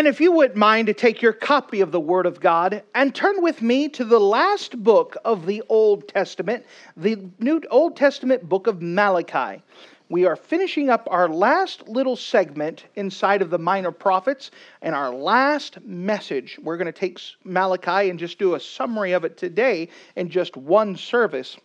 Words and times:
And 0.00 0.08
if 0.08 0.18
you 0.18 0.32
wouldn't 0.32 0.56
mind 0.56 0.86
to 0.86 0.94
take 0.94 1.20
your 1.20 1.34
copy 1.34 1.82
of 1.82 1.92
the 1.92 2.00
Word 2.00 2.24
of 2.24 2.40
God 2.40 2.82
and 2.94 3.14
turn 3.14 3.42
with 3.42 3.60
me 3.60 3.86
to 3.90 4.02
the 4.02 4.18
last 4.18 4.82
book 4.82 5.14
of 5.26 5.44
the 5.44 5.62
Old 5.68 6.08
Testament, 6.08 6.64
the 6.96 7.18
New 7.38 7.60
Old 7.70 7.98
Testament 7.98 8.48
book 8.48 8.66
of 8.66 8.80
Malachi. 8.80 9.62
We 10.08 10.24
are 10.24 10.36
finishing 10.36 10.88
up 10.88 11.06
our 11.10 11.28
last 11.28 11.86
little 11.86 12.16
segment 12.16 12.86
inside 12.94 13.42
of 13.42 13.50
the 13.50 13.58
Minor 13.58 13.92
Prophets 13.92 14.50
and 14.80 14.94
our 14.94 15.12
last 15.12 15.82
message. 15.82 16.58
We're 16.62 16.78
going 16.78 16.86
to 16.86 16.92
take 16.92 17.20
Malachi 17.44 18.08
and 18.08 18.18
just 18.18 18.38
do 18.38 18.54
a 18.54 18.60
summary 18.60 19.12
of 19.12 19.26
it 19.26 19.36
today 19.36 19.90
in 20.16 20.30
just 20.30 20.56
one 20.56 20.96
service. 20.96 21.58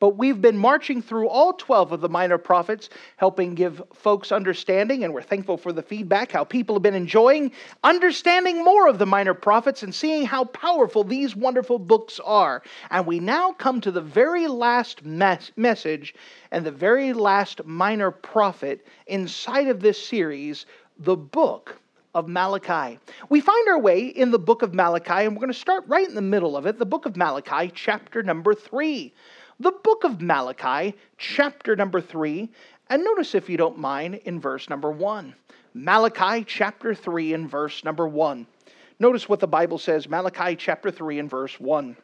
But 0.00 0.16
we've 0.16 0.40
been 0.40 0.56
marching 0.56 1.02
through 1.02 1.28
all 1.28 1.52
12 1.54 1.90
of 1.90 2.00
the 2.00 2.08
minor 2.08 2.38
prophets, 2.38 2.88
helping 3.16 3.56
give 3.56 3.82
folks 3.92 4.30
understanding, 4.30 5.02
and 5.02 5.12
we're 5.12 5.22
thankful 5.22 5.56
for 5.56 5.72
the 5.72 5.82
feedback, 5.82 6.30
how 6.30 6.44
people 6.44 6.76
have 6.76 6.82
been 6.82 6.94
enjoying 6.94 7.50
understanding 7.82 8.62
more 8.62 8.86
of 8.86 8.98
the 8.98 9.06
minor 9.06 9.34
prophets 9.34 9.82
and 9.82 9.92
seeing 9.92 10.24
how 10.24 10.44
powerful 10.44 11.02
these 11.02 11.34
wonderful 11.34 11.80
books 11.80 12.20
are. 12.24 12.62
And 12.90 13.06
we 13.06 13.18
now 13.18 13.52
come 13.52 13.80
to 13.80 13.90
the 13.90 14.00
very 14.00 14.46
last 14.46 15.04
mes- 15.04 15.50
message 15.56 16.14
and 16.52 16.64
the 16.64 16.70
very 16.70 17.12
last 17.12 17.64
minor 17.64 18.12
prophet 18.12 18.86
inside 19.08 19.66
of 19.66 19.80
this 19.80 20.00
series, 20.00 20.66
the 20.96 21.16
book 21.16 21.80
of 22.14 22.28
Malachi. 22.28 23.00
We 23.28 23.40
find 23.40 23.68
our 23.68 23.80
way 23.80 24.06
in 24.06 24.30
the 24.30 24.38
book 24.38 24.62
of 24.62 24.74
Malachi, 24.74 25.24
and 25.24 25.32
we're 25.34 25.40
going 25.40 25.52
to 25.52 25.58
start 25.58 25.84
right 25.88 26.08
in 26.08 26.14
the 26.14 26.22
middle 26.22 26.56
of 26.56 26.66
it, 26.66 26.78
the 26.78 26.86
book 26.86 27.04
of 27.04 27.16
Malachi, 27.16 27.72
chapter 27.74 28.22
number 28.22 28.54
three 28.54 29.12
the 29.60 29.72
book 29.72 30.04
of 30.04 30.20
Malachi, 30.20 30.94
chapter 31.16 31.74
number 31.74 32.00
3, 32.00 32.48
and 32.90 33.04
notice, 33.04 33.34
if 33.34 33.50
you 33.50 33.56
don't 33.56 33.78
mind, 33.78 34.14
in 34.24 34.40
verse 34.40 34.70
number 34.70 34.90
1. 34.90 35.34
Malachi 35.74 36.44
chapter 36.44 36.94
3 36.94 37.34
and 37.34 37.50
verse 37.50 37.84
number 37.84 38.08
1. 38.08 38.46
Notice 39.00 39.28
what 39.28 39.40
the 39.40 39.46
Bible 39.46 39.78
says 39.78 40.08
Malachi 40.08 40.56
chapter 40.56 40.90
3 40.90 41.18
and 41.18 41.30
verse 41.30 41.58
1. 41.60 41.96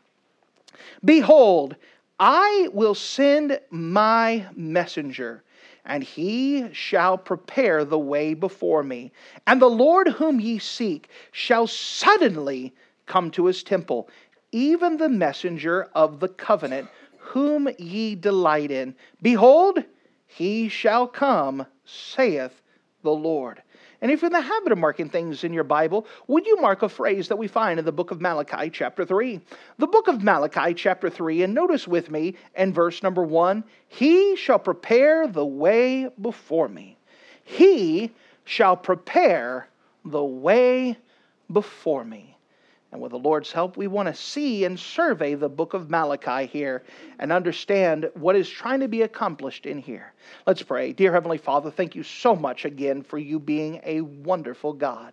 Behold, 1.05 1.77
I 2.21 2.69
will 2.73 2.95
send 2.95 3.59
my 3.71 4.47
messenger, 4.55 5.43
and 5.85 6.05
he 6.05 6.73
shall 6.73 7.17
prepare 7.17 7.85
the 7.85 7.99
way 7.99 8.35
before 8.35 8.83
me. 8.83 9.13
And 9.47 9.61
the 9.61 9.67
Lord 9.67 10.09
whom 10.09 10.41
ye 10.41 10.59
seek 10.59 11.09
shall 11.33 11.67
suddenly 11.67 12.75
come 13.07 13.31
to 13.33 13.47
his 13.47 13.63
temple, 13.63 14.09
even 14.53 14.97
the 14.97 15.09
messenger 15.09 15.89
of 15.95 16.21
the 16.21 16.29
covenant 16.29 16.89
whom 17.35 17.69
ye 17.81 18.15
delight 18.15 18.71
in. 18.71 18.95
Behold, 19.21 19.83
he 20.29 20.69
shall 20.69 21.09
come, 21.09 21.67
saith 21.85 22.63
the 23.03 23.11
Lord. 23.11 23.61
And 24.01 24.13
if 24.13 24.23
you're 24.23 24.29
in 24.29 24.33
the 24.33 24.41
habit 24.41 24.71
of 24.71 24.79
marking 24.79 25.09
things 25.09 25.43
in 25.43 25.53
your 25.53 25.65
Bible, 25.65 26.07
would 26.29 26.47
you 26.47 26.61
mark 26.61 26.83
a 26.83 26.89
phrase 26.89 27.27
that 27.27 27.37
we 27.37 27.49
find 27.49 27.81
in 27.81 27.85
the 27.85 27.91
book 27.91 28.13
of 28.13 28.21
Malachi, 28.21 28.71
chapter 28.71 29.05
3? 29.05 29.41
The 29.79 29.87
book 29.89 30.07
of 30.07 30.23
Malachi, 30.23 30.75
chapter 30.75 31.11
3, 31.11 31.43
and 31.43 31.55
notice 31.55 31.89
with 31.89 32.09
me 32.09 32.37
in 32.57 32.73
verse 32.73 33.03
number 33.03 33.25
1 33.25 33.65
He 33.89 34.37
shall 34.37 34.61
prepare 34.61 35.27
the 35.27 35.45
way 35.45 36.09
before 36.21 36.69
me. 36.69 36.97
He 37.43 38.13
shall 38.45 38.77
prepare 38.77 39.67
the 40.05 40.25
way 40.25 40.97
before 41.51 42.05
me. 42.05 42.34
And 42.95 43.03
with 43.03 43.11
the 43.11 43.19
Lord's 43.19 43.51
help, 43.51 43.77
we 43.77 43.89
want 43.89 44.07
to 44.07 44.15
see 44.15 44.65
and 44.65 44.79
survey 44.79 45.35
the 45.35 45.49
book 45.49 45.75
of 45.75 45.91
Malachi 45.91 46.47
here 46.47 46.85
and 47.19 47.33
understand 47.33 48.09
what 48.15 48.37
is 48.37 48.49
trying 48.49 48.79
to 48.79 48.87
be 48.87 49.03
accomplished 49.03 49.67
in 49.67 49.79
here. 49.79 50.13
Let's 50.47 50.63
pray. 50.63 50.93
Dear 50.93 51.13
Heavenly 51.13 51.39
Father, 51.39 51.73
thank 51.73 51.97
you 51.97 52.05
so 52.05 52.37
much 52.37 52.65
again 52.65 53.03
for 53.03 53.19
you 53.19 53.41
being 53.41 53.81
a 53.83 54.03
wonderful 54.03 54.73
God. 54.73 55.13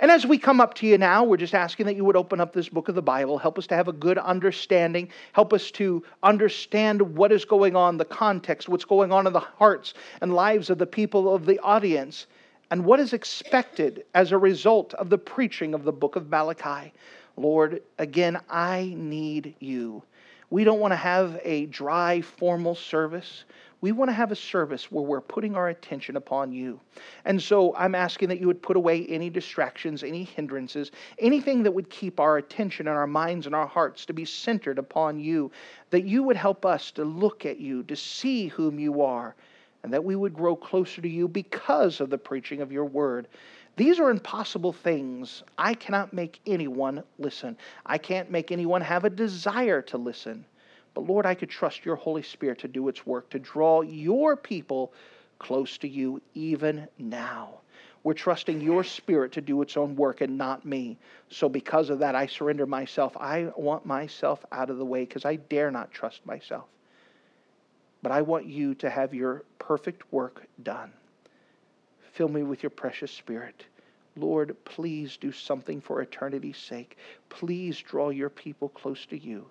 And 0.00 0.10
as 0.10 0.24
we 0.24 0.38
come 0.38 0.62
up 0.62 0.72
to 0.76 0.86
you 0.86 0.96
now, 0.96 1.24
we're 1.24 1.36
just 1.36 1.54
asking 1.54 1.84
that 1.84 1.94
you 1.94 2.06
would 2.06 2.16
open 2.16 2.40
up 2.40 2.54
this 2.54 2.70
book 2.70 2.88
of 2.88 2.94
the 2.94 3.02
Bible, 3.02 3.36
help 3.36 3.58
us 3.58 3.66
to 3.66 3.74
have 3.74 3.88
a 3.88 3.92
good 3.92 4.16
understanding, 4.16 5.10
help 5.34 5.52
us 5.52 5.70
to 5.72 6.02
understand 6.22 7.02
what 7.02 7.32
is 7.32 7.44
going 7.44 7.76
on, 7.76 7.98
the 7.98 8.06
context, 8.06 8.66
what's 8.66 8.86
going 8.86 9.12
on 9.12 9.26
in 9.26 9.34
the 9.34 9.40
hearts 9.40 9.92
and 10.22 10.32
lives 10.32 10.70
of 10.70 10.78
the 10.78 10.86
people 10.86 11.34
of 11.34 11.44
the 11.44 11.58
audience 11.58 12.28
and 12.70 12.84
what 12.84 13.00
is 13.00 13.12
expected 13.12 14.04
as 14.14 14.32
a 14.32 14.38
result 14.38 14.94
of 14.94 15.10
the 15.10 15.18
preaching 15.18 15.74
of 15.74 15.84
the 15.84 15.92
book 15.92 16.16
of 16.16 16.30
Malachi. 16.30 16.92
Lord, 17.36 17.82
again, 17.98 18.40
I 18.48 18.94
need 18.96 19.54
you. 19.58 20.02
We 20.50 20.64
don't 20.64 20.80
want 20.80 20.92
to 20.92 20.96
have 20.96 21.40
a 21.42 21.66
dry, 21.66 22.20
formal 22.20 22.74
service. 22.74 23.44
We 23.80 23.92
want 23.92 24.08
to 24.08 24.14
have 24.14 24.30
a 24.30 24.36
service 24.36 24.90
where 24.90 25.04
we're 25.04 25.20
putting 25.20 25.56
our 25.56 25.68
attention 25.68 26.16
upon 26.16 26.52
you. 26.52 26.80
And 27.24 27.42
so 27.42 27.74
I'm 27.76 27.94
asking 27.94 28.28
that 28.28 28.40
you 28.40 28.46
would 28.46 28.62
put 28.62 28.76
away 28.76 29.04
any 29.06 29.30
distractions, 29.30 30.02
any 30.02 30.24
hindrances, 30.24 30.92
anything 31.18 31.62
that 31.64 31.72
would 31.72 31.90
keep 31.90 32.20
our 32.20 32.36
attention 32.36 32.88
and 32.88 32.96
our 32.96 33.06
minds 33.06 33.46
and 33.46 33.54
our 33.54 33.66
hearts 33.66 34.06
to 34.06 34.12
be 34.12 34.24
centered 34.24 34.78
upon 34.78 35.18
you, 35.18 35.50
that 35.90 36.04
you 36.04 36.22
would 36.22 36.36
help 36.36 36.64
us 36.64 36.90
to 36.92 37.04
look 37.04 37.44
at 37.44 37.58
you, 37.58 37.82
to 37.84 37.96
see 37.96 38.46
whom 38.48 38.78
you 38.78 39.02
are, 39.02 39.34
and 39.84 39.92
that 39.92 40.02
we 40.02 40.16
would 40.16 40.32
grow 40.32 40.56
closer 40.56 41.02
to 41.02 41.08
you 41.08 41.28
because 41.28 42.00
of 42.00 42.08
the 42.08 42.16
preaching 42.16 42.62
of 42.62 42.72
your 42.72 42.86
word. 42.86 43.28
These 43.76 44.00
are 44.00 44.08
impossible 44.08 44.72
things. 44.72 45.42
I 45.58 45.74
cannot 45.74 46.14
make 46.14 46.40
anyone 46.46 47.04
listen. 47.18 47.58
I 47.84 47.98
can't 47.98 48.30
make 48.30 48.50
anyone 48.50 48.80
have 48.80 49.04
a 49.04 49.10
desire 49.10 49.82
to 49.82 49.98
listen. 49.98 50.46
But 50.94 51.06
Lord, 51.06 51.26
I 51.26 51.34
could 51.34 51.50
trust 51.50 51.84
your 51.84 51.96
Holy 51.96 52.22
Spirit 52.22 52.60
to 52.60 52.68
do 52.68 52.88
its 52.88 53.04
work, 53.04 53.28
to 53.28 53.38
draw 53.38 53.82
your 53.82 54.36
people 54.36 54.94
close 55.38 55.76
to 55.78 55.88
you 55.88 56.22
even 56.32 56.88
now. 56.98 57.60
We're 58.04 58.14
trusting 58.14 58.62
your 58.62 58.84
spirit 58.84 59.32
to 59.32 59.42
do 59.42 59.60
its 59.60 59.76
own 59.76 59.96
work 59.96 60.22
and 60.22 60.38
not 60.38 60.64
me. 60.64 60.96
So, 61.28 61.46
because 61.46 61.90
of 61.90 61.98
that, 61.98 62.14
I 62.14 62.26
surrender 62.26 62.66
myself. 62.66 63.14
I 63.18 63.50
want 63.56 63.84
myself 63.84 64.44
out 64.50 64.70
of 64.70 64.78
the 64.78 64.84
way 64.84 65.04
because 65.04 65.26
I 65.26 65.36
dare 65.36 65.70
not 65.70 65.90
trust 65.90 66.24
myself. 66.24 66.64
But 68.04 68.12
I 68.12 68.20
want 68.20 68.44
you 68.44 68.74
to 68.74 68.90
have 68.90 69.14
your 69.14 69.44
perfect 69.58 70.12
work 70.12 70.46
done. 70.62 70.92
Fill 72.12 72.28
me 72.28 72.42
with 72.42 72.62
your 72.62 72.68
precious 72.68 73.10
spirit. 73.10 73.64
Lord, 74.14 74.54
please 74.66 75.16
do 75.16 75.32
something 75.32 75.80
for 75.80 76.02
eternity's 76.02 76.58
sake. 76.58 76.98
Please 77.30 77.78
draw 77.78 78.10
your 78.10 78.28
people 78.28 78.68
close 78.68 79.06
to 79.06 79.16
you. 79.16 79.46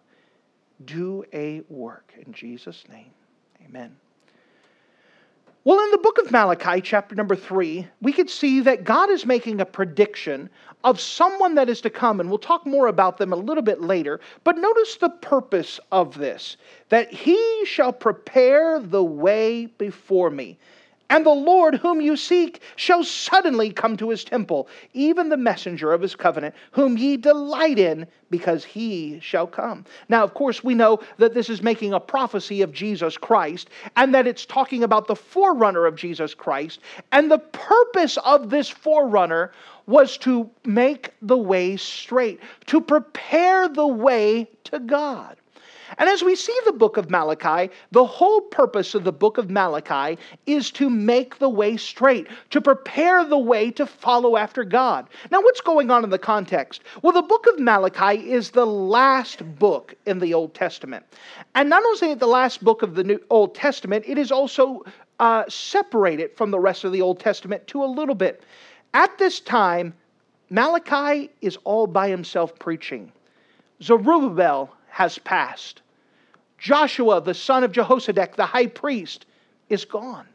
Do 0.86 1.25
a 1.34 1.64
work. 1.68 2.14
In 2.24 2.31
Jesus' 2.31 2.84
name, 2.90 3.09
amen. 3.66 3.96
Well, 5.66 5.81
in 5.81 5.91
the 5.91 5.97
book 5.97 6.18
of 6.18 6.29
Malachi, 6.29 6.81
chapter 6.81 7.16
number 7.16 7.38
three, 7.38 7.88
we 8.01 8.12
could 8.12 8.29
see 8.29 8.59
that 8.62 8.84
God 8.84 9.09
is 9.09 9.25
making 9.25 9.62
a 9.62 9.66
prediction 9.66 10.50
of 10.84 11.00
someone 11.00 11.56
that 11.56 11.69
is 11.69 11.79
to 11.81 11.90
come, 11.90 12.19
and 12.19 12.28
we'll 12.28 12.38
talk 12.38 12.66
more 12.66 12.88
about 12.88 13.18
them 13.18 13.31
a 13.31 13.38
little 13.38 13.63
bit 13.63 13.79
later. 13.79 14.19
But 14.44 14.57
notice 14.57 14.97
the 14.97 15.09
purpose 15.09 15.79
of 15.90 16.18
this 16.18 16.57
that 16.90 17.13
he 17.13 17.63
shall 17.66 17.94
prepare 17.94 18.78
the 18.78 19.03
way 19.03 19.68
before 19.68 20.29
me. 20.29 20.57
And 21.13 21.28
the 21.28 21.29
Lord 21.29 21.75
whom 21.75 22.01
you 22.01 22.18
seek 22.18 22.63
shall 22.75 23.03
suddenly 23.03 23.72
come 23.72 23.96
to 23.97 24.09
his 24.09 24.24
temple, 24.24 24.68
even 24.94 25.29
the 25.29 25.38
messenger 25.38 25.94
of 25.94 26.01
his 26.01 26.16
covenant, 26.16 26.56
whom 26.72 26.97
ye 26.97 27.18
delight 27.18 27.78
in, 27.78 28.08
because 28.32 28.66
he 28.66 29.20
shall 29.20 29.46
come. 29.46 29.85
Now, 30.09 30.23
of 30.23 30.34
course, 30.34 30.64
we 30.64 30.73
know 30.73 31.02
that 31.20 31.35
this 31.35 31.52
is 31.52 31.61
making 31.61 31.93
a 31.93 31.99
prophecy 31.99 32.64
of 32.64 32.73
Jesus 32.73 33.16
Christ, 33.16 33.70
and 33.96 34.11
that 34.16 34.26
it's 34.26 34.47
talking 34.47 34.82
about 34.82 35.05
the 35.05 35.16
forerunner 35.16 35.85
of 35.85 35.96
Jesus 35.96 36.34
Christ. 36.34 36.79
And 37.11 37.29
the 37.29 37.38
purpose 37.38 38.17
of 38.26 38.49
this 38.49 38.67
forerunner 38.67 39.52
was 39.85 40.17
to 40.17 40.49
make 40.66 41.14
the 41.22 41.38
way 41.38 41.78
straight, 41.78 42.40
to 42.66 42.82
prepare 42.82 43.70
the 43.70 43.85
way 43.85 44.49
to 44.64 44.79
God. 44.79 45.38
And 45.97 46.09
as 46.09 46.23
we 46.23 46.35
see 46.35 46.57
the 46.66 46.73
book 46.73 46.97
of 46.97 47.09
Malachi, 47.09 47.72
the 47.91 48.05
whole 48.05 48.41
purpose 48.41 48.95
of 48.95 49.03
the 49.03 49.11
book 49.11 49.37
of 49.37 49.49
Malachi 49.49 50.17
is 50.45 50.72
to 50.72 50.90
make 50.90 51.40
the 51.40 51.49
way 51.49 51.78
straight, 51.78 52.28
to 52.51 52.61
prepare 52.61 53.23
the 53.25 53.37
way 53.37 53.72
to 53.72 53.85
follow 53.85 54.37
after 54.37 54.63
God. 54.63 55.07
Now, 55.31 55.41
what's 55.41 55.61
going 55.61 55.91
on 55.91 56.03
in 56.03 56.09
the 56.09 56.19
context? 56.19 56.81
Well, 57.01 57.13
the 57.13 57.22
book 57.22 57.45
of 57.47 57.59
Malachi 57.59 58.31
is 58.31 58.51
the 58.51 58.66
last 58.66 59.43
book 59.59 59.93
in 60.05 60.19
the 60.19 60.34
Old 60.34 60.53
Testament. 60.53 61.05
And 61.55 61.69
not 61.69 61.84
only 61.84 61.93
is 61.93 62.01
it 62.01 62.19
the 62.19 62.28
last 62.28 62.63
book 62.63 62.81
of 62.81 62.95
the 62.95 63.03
New 63.03 63.19
Old 63.29 63.55
Testament, 63.55 64.05
it 64.07 64.17
is 64.17 64.31
also 64.31 64.84
uh, 65.19 65.43
separated 65.47 66.35
from 66.35 66.51
the 66.51 66.59
rest 66.59 66.84
of 66.84 66.91
the 66.91 67.01
Old 67.01 67.19
Testament 67.19 67.66
to 67.67 67.84
a 67.84 67.85
little 67.85 68.16
bit. 68.16 68.43
At 68.93 69.17
this 69.17 69.40
time, 69.40 69.93
Malachi 70.49 71.29
is 71.41 71.57
all 71.63 71.87
by 71.87 72.09
himself 72.09 72.57
preaching. 72.59 73.11
Zerubbabel 73.81 74.73
has 74.93 75.17
passed. 75.17 75.81
Joshua, 76.59 77.19
the 77.19 77.34
son 77.34 77.63
of 77.63 77.72
Jehozadak, 77.72 78.35
the 78.35 78.45
high 78.45 78.67
priest, 78.67 79.25
is 79.67 79.85
gone. 79.85 80.28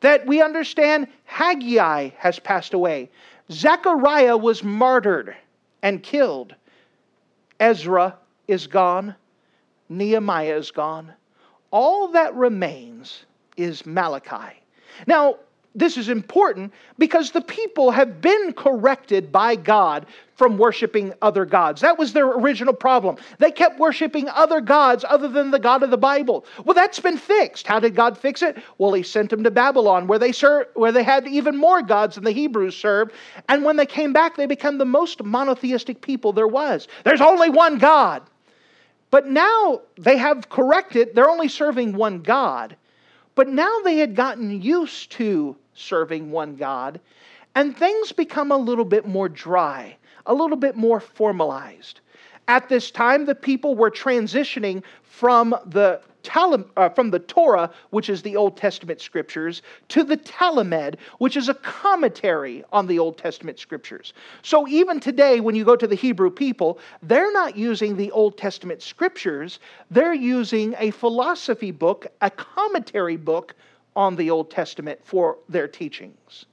That 0.00 0.26
we 0.26 0.42
understand 0.42 1.08
Haggai 1.24 2.10
has 2.18 2.38
passed 2.38 2.74
away. 2.74 3.08
Zechariah 3.50 4.36
was 4.36 4.62
martyred 4.62 5.34
and 5.80 6.02
killed. 6.02 6.54
Ezra 7.58 8.14
is 8.46 8.66
gone. 8.66 9.14
Nehemiah 9.88 10.58
is 10.58 10.70
gone. 10.70 11.14
All 11.70 12.08
that 12.08 12.34
remains 12.34 13.24
is 13.56 13.86
Malachi. 13.86 14.60
Now, 15.06 15.36
this 15.74 15.96
is 15.96 16.08
important 16.08 16.72
because 16.98 17.30
the 17.30 17.40
people 17.40 17.90
have 17.90 18.20
been 18.20 18.52
corrected 18.52 19.30
by 19.30 19.54
God 19.54 20.06
from 20.34 20.56
worshiping 20.56 21.12
other 21.20 21.44
gods. 21.44 21.80
That 21.80 21.98
was 21.98 22.12
their 22.12 22.26
original 22.26 22.72
problem. 22.72 23.16
They 23.38 23.50
kept 23.50 23.78
worshiping 23.78 24.28
other 24.30 24.60
gods 24.60 25.04
other 25.08 25.28
than 25.28 25.50
the 25.50 25.58
God 25.58 25.82
of 25.82 25.90
the 25.90 25.98
Bible. 25.98 26.46
Well, 26.64 26.74
that's 26.74 27.00
been 27.00 27.18
fixed. 27.18 27.66
How 27.66 27.80
did 27.80 27.94
God 27.94 28.16
fix 28.16 28.42
it? 28.42 28.56
Well, 28.78 28.92
He 28.92 29.02
sent 29.02 29.30
them 29.30 29.44
to 29.44 29.50
Babylon, 29.50 30.06
where 30.06 30.18
they 30.18 30.32
served, 30.32 30.70
where 30.74 30.92
they 30.92 31.02
had 31.02 31.26
even 31.26 31.56
more 31.56 31.82
gods 31.82 32.14
than 32.14 32.24
the 32.24 32.30
Hebrews 32.30 32.76
served. 32.76 33.12
And 33.48 33.64
when 33.64 33.76
they 33.76 33.86
came 33.86 34.12
back, 34.12 34.36
they 34.36 34.46
became 34.46 34.78
the 34.78 34.84
most 34.84 35.22
monotheistic 35.22 36.00
people 36.00 36.32
there 36.32 36.48
was. 36.48 36.88
There's 37.04 37.20
only 37.20 37.50
one 37.50 37.78
God. 37.78 38.22
But 39.10 39.26
now 39.26 39.82
they 39.98 40.16
have 40.16 40.48
corrected, 40.48 41.14
they're 41.14 41.30
only 41.30 41.48
serving 41.48 41.94
one 41.94 42.20
God. 42.20 42.76
But 43.38 43.48
now 43.48 43.78
they 43.84 43.98
had 43.98 44.16
gotten 44.16 44.60
used 44.62 45.12
to 45.12 45.54
serving 45.72 46.32
one 46.32 46.56
God, 46.56 46.98
and 47.54 47.76
things 47.76 48.10
become 48.10 48.50
a 48.50 48.56
little 48.56 48.84
bit 48.84 49.06
more 49.06 49.28
dry, 49.28 49.96
a 50.26 50.34
little 50.34 50.56
bit 50.56 50.74
more 50.74 50.98
formalized. 50.98 52.00
At 52.48 52.68
this 52.68 52.90
time, 52.90 53.26
the 53.26 53.34
people 53.34 53.76
were 53.76 53.90
transitioning 53.90 54.82
from 55.02 55.54
the 55.66 56.00
uh, 56.30 56.88
from 56.90 57.10
the 57.10 57.20
Torah, 57.20 57.70
which 57.90 58.10
is 58.10 58.20
the 58.20 58.36
Old 58.36 58.56
Testament 58.56 59.00
scriptures, 59.00 59.62
to 59.88 60.04
the 60.04 60.16
Talmud, 60.16 60.98
which 61.18 61.36
is 61.36 61.48
a 61.48 61.54
commentary 61.54 62.64
on 62.70 62.86
the 62.86 62.98
Old 62.98 63.16
Testament 63.16 63.58
scriptures. 63.58 64.12
So 64.42 64.68
even 64.68 65.00
today, 65.00 65.40
when 65.40 65.54
you 65.54 65.64
go 65.64 65.76
to 65.76 65.86
the 65.86 65.94
Hebrew 65.94 66.30
people, 66.30 66.80
they're 67.02 67.32
not 67.32 67.56
using 67.56 67.96
the 67.96 68.10
Old 68.10 68.36
Testament 68.36 68.82
scriptures, 68.82 69.58
they're 69.90 70.12
using 70.12 70.74
a 70.78 70.90
philosophy 70.90 71.70
book, 71.70 72.06
a 72.20 72.30
commentary 72.30 73.16
book 73.16 73.54
on 73.96 74.16
the 74.16 74.30
Old 74.30 74.50
Testament 74.50 75.00
for 75.02 75.38
their 75.48 75.68
teachings. 75.68 76.44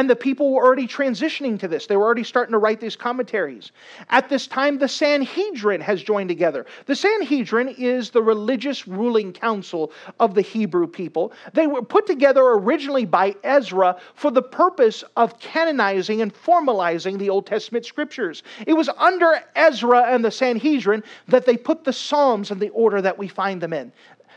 And 0.00 0.08
the 0.08 0.16
people 0.16 0.50
were 0.54 0.64
already 0.64 0.86
transitioning 0.86 1.58
to 1.58 1.68
this. 1.68 1.86
They 1.86 1.94
were 1.94 2.04
already 2.04 2.24
starting 2.24 2.52
to 2.52 2.58
write 2.58 2.80
these 2.80 2.96
commentaries. 2.96 3.70
At 4.08 4.30
this 4.30 4.46
time, 4.46 4.78
the 4.78 4.88
Sanhedrin 4.88 5.82
has 5.82 6.02
joined 6.02 6.30
together. 6.30 6.64
The 6.86 6.96
Sanhedrin 6.96 7.68
is 7.76 8.08
the 8.08 8.22
religious 8.22 8.88
ruling 8.88 9.34
council 9.34 9.92
of 10.18 10.32
the 10.34 10.40
Hebrew 10.40 10.86
people. 10.86 11.34
They 11.52 11.66
were 11.66 11.82
put 11.82 12.06
together 12.06 12.40
originally 12.40 13.04
by 13.04 13.36
Ezra 13.44 14.00
for 14.14 14.30
the 14.30 14.40
purpose 14.40 15.04
of 15.18 15.38
canonizing 15.38 16.22
and 16.22 16.32
formalizing 16.32 17.18
the 17.18 17.28
Old 17.28 17.46
Testament 17.46 17.84
scriptures. 17.84 18.42
It 18.66 18.72
was 18.72 18.88
under 18.96 19.42
Ezra 19.54 20.04
and 20.04 20.24
the 20.24 20.30
Sanhedrin 20.30 21.04
that 21.28 21.44
they 21.44 21.58
put 21.58 21.84
the 21.84 21.92
Psalms 21.92 22.50
in 22.50 22.58
the 22.58 22.70
order 22.70 23.02
that 23.02 23.18
we 23.18 23.28
find 23.28 23.60
them 23.60 23.74
in. 23.74 23.92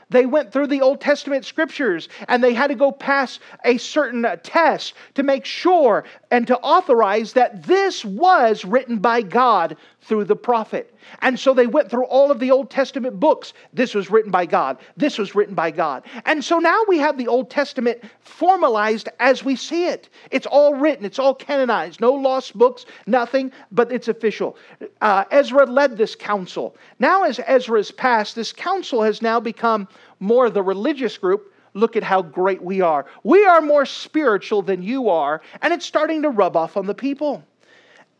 They 0.09 0.25
went 0.25 0.51
through 0.51 0.67
the 0.67 0.81
Old 0.81 1.01
Testament 1.01 1.45
scriptures 1.45 2.09
and 2.27 2.44
they 2.44 2.53
had 2.53 2.67
to 2.67 2.75
go 2.75 2.91
pass 2.91 3.39
a 3.63 3.77
certain 3.77 4.25
test 4.44 4.94
to 5.15 5.23
make 5.23 5.45
sure 5.45 6.03
and 6.31 6.45
to 6.47 6.57
authorize 6.59 7.33
that 7.33 7.63
this 7.63 8.03
was 8.05 8.65
written 8.65 8.97
by 8.97 9.21
God 9.21 9.77
through 10.03 10.25
the 10.25 10.35
prophet. 10.35 10.94
And 11.21 11.39
so 11.39 11.53
they 11.53 11.67
went 11.67 11.89
through 11.89 12.05
all 12.05 12.31
of 12.31 12.39
the 12.39 12.51
Old 12.51 12.69
Testament 12.69 13.19
books. 13.19 13.53
This 13.73 13.95
was 13.95 14.09
written 14.09 14.31
by 14.31 14.45
God. 14.45 14.77
This 14.97 15.17
was 15.17 15.35
written 15.35 15.55
by 15.55 15.71
God. 15.71 16.03
And 16.25 16.44
so 16.44 16.59
now 16.59 16.81
we 16.88 16.97
have 16.97 17.17
the 17.17 17.27
Old 17.27 17.50
Testament 17.50 18.01
formalized 18.19 19.09
as 19.19 19.44
we 19.44 19.55
see 19.55 19.88
it. 19.88 20.09
It's 20.31 20.45
all 20.45 20.73
written, 20.73 21.05
it's 21.05 21.19
all 21.19 21.33
canonized. 21.33 22.01
No 22.01 22.13
lost 22.13 22.57
books, 22.57 22.85
nothing, 23.07 23.51
but 23.71 23.91
it's 23.91 24.07
official. 24.07 24.57
Uh, 25.01 25.23
Ezra 25.31 25.65
led 25.65 25.97
this 25.97 26.15
council. 26.15 26.75
Now, 27.00 27.23
as 27.23 27.39
Ezra's 27.45 27.91
passed, 27.91 28.35
this 28.35 28.51
council 28.51 29.01
has 29.01 29.21
now 29.21 29.39
become 29.39 29.88
more 30.19 30.50
the 30.50 30.63
religious 30.63 31.17
group 31.17 31.53
look 31.73 31.95
at 31.95 32.03
how 32.03 32.21
great 32.21 32.61
we 32.61 32.81
are. 32.81 33.05
We 33.23 33.45
are 33.45 33.59
more 33.59 33.85
spiritual 33.85 34.61
than 34.61 34.83
you 34.83 35.09
are, 35.09 35.41
and 35.61 35.73
it's 35.73 35.85
starting 35.85 36.21
to 36.21 36.29
rub 36.29 36.55
off 36.55 36.77
on 36.77 36.85
the 36.85 36.94
people. 36.94 37.44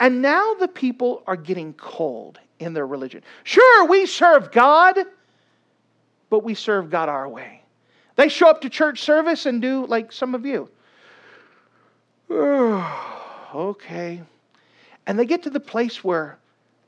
And 0.04 0.22
now 0.22 0.54
the 0.56 0.68
people 0.68 1.24
are 1.28 1.38
getting 1.38 1.74
cold 1.76 2.38
in 2.60 2.74
their 2.74 2.86
religion. 2.86 3.24
Sure, 3.46 3.88
we 3.88 4.06
serve 4.06 4.52
God, 4.52 4.98
but 6.30 6.44
we 6.44 6.56
serve 6.56 6.90
God 6.90 7.08
our 7.08 7.30
way. 7.30 7.64
They 8.18 8.28
show 8.28 8.50
up 8.50 8.60
to 8.64 8.70
church 8.70 9.02
service 9.02 9.46
and 9.46 9.62
do 9.62 9.86
like 9.86 10.12
some 10.12 10.36
of 10.36 10.46
you. 10.46 10.70
okay. 12.30 14.22
And 15.08 15.18
they 15.18 15.26
get 15.26 15.42
to 15.44 15.50
the 15.50 15.62
place 15.62 16.04
where 16.04 16.38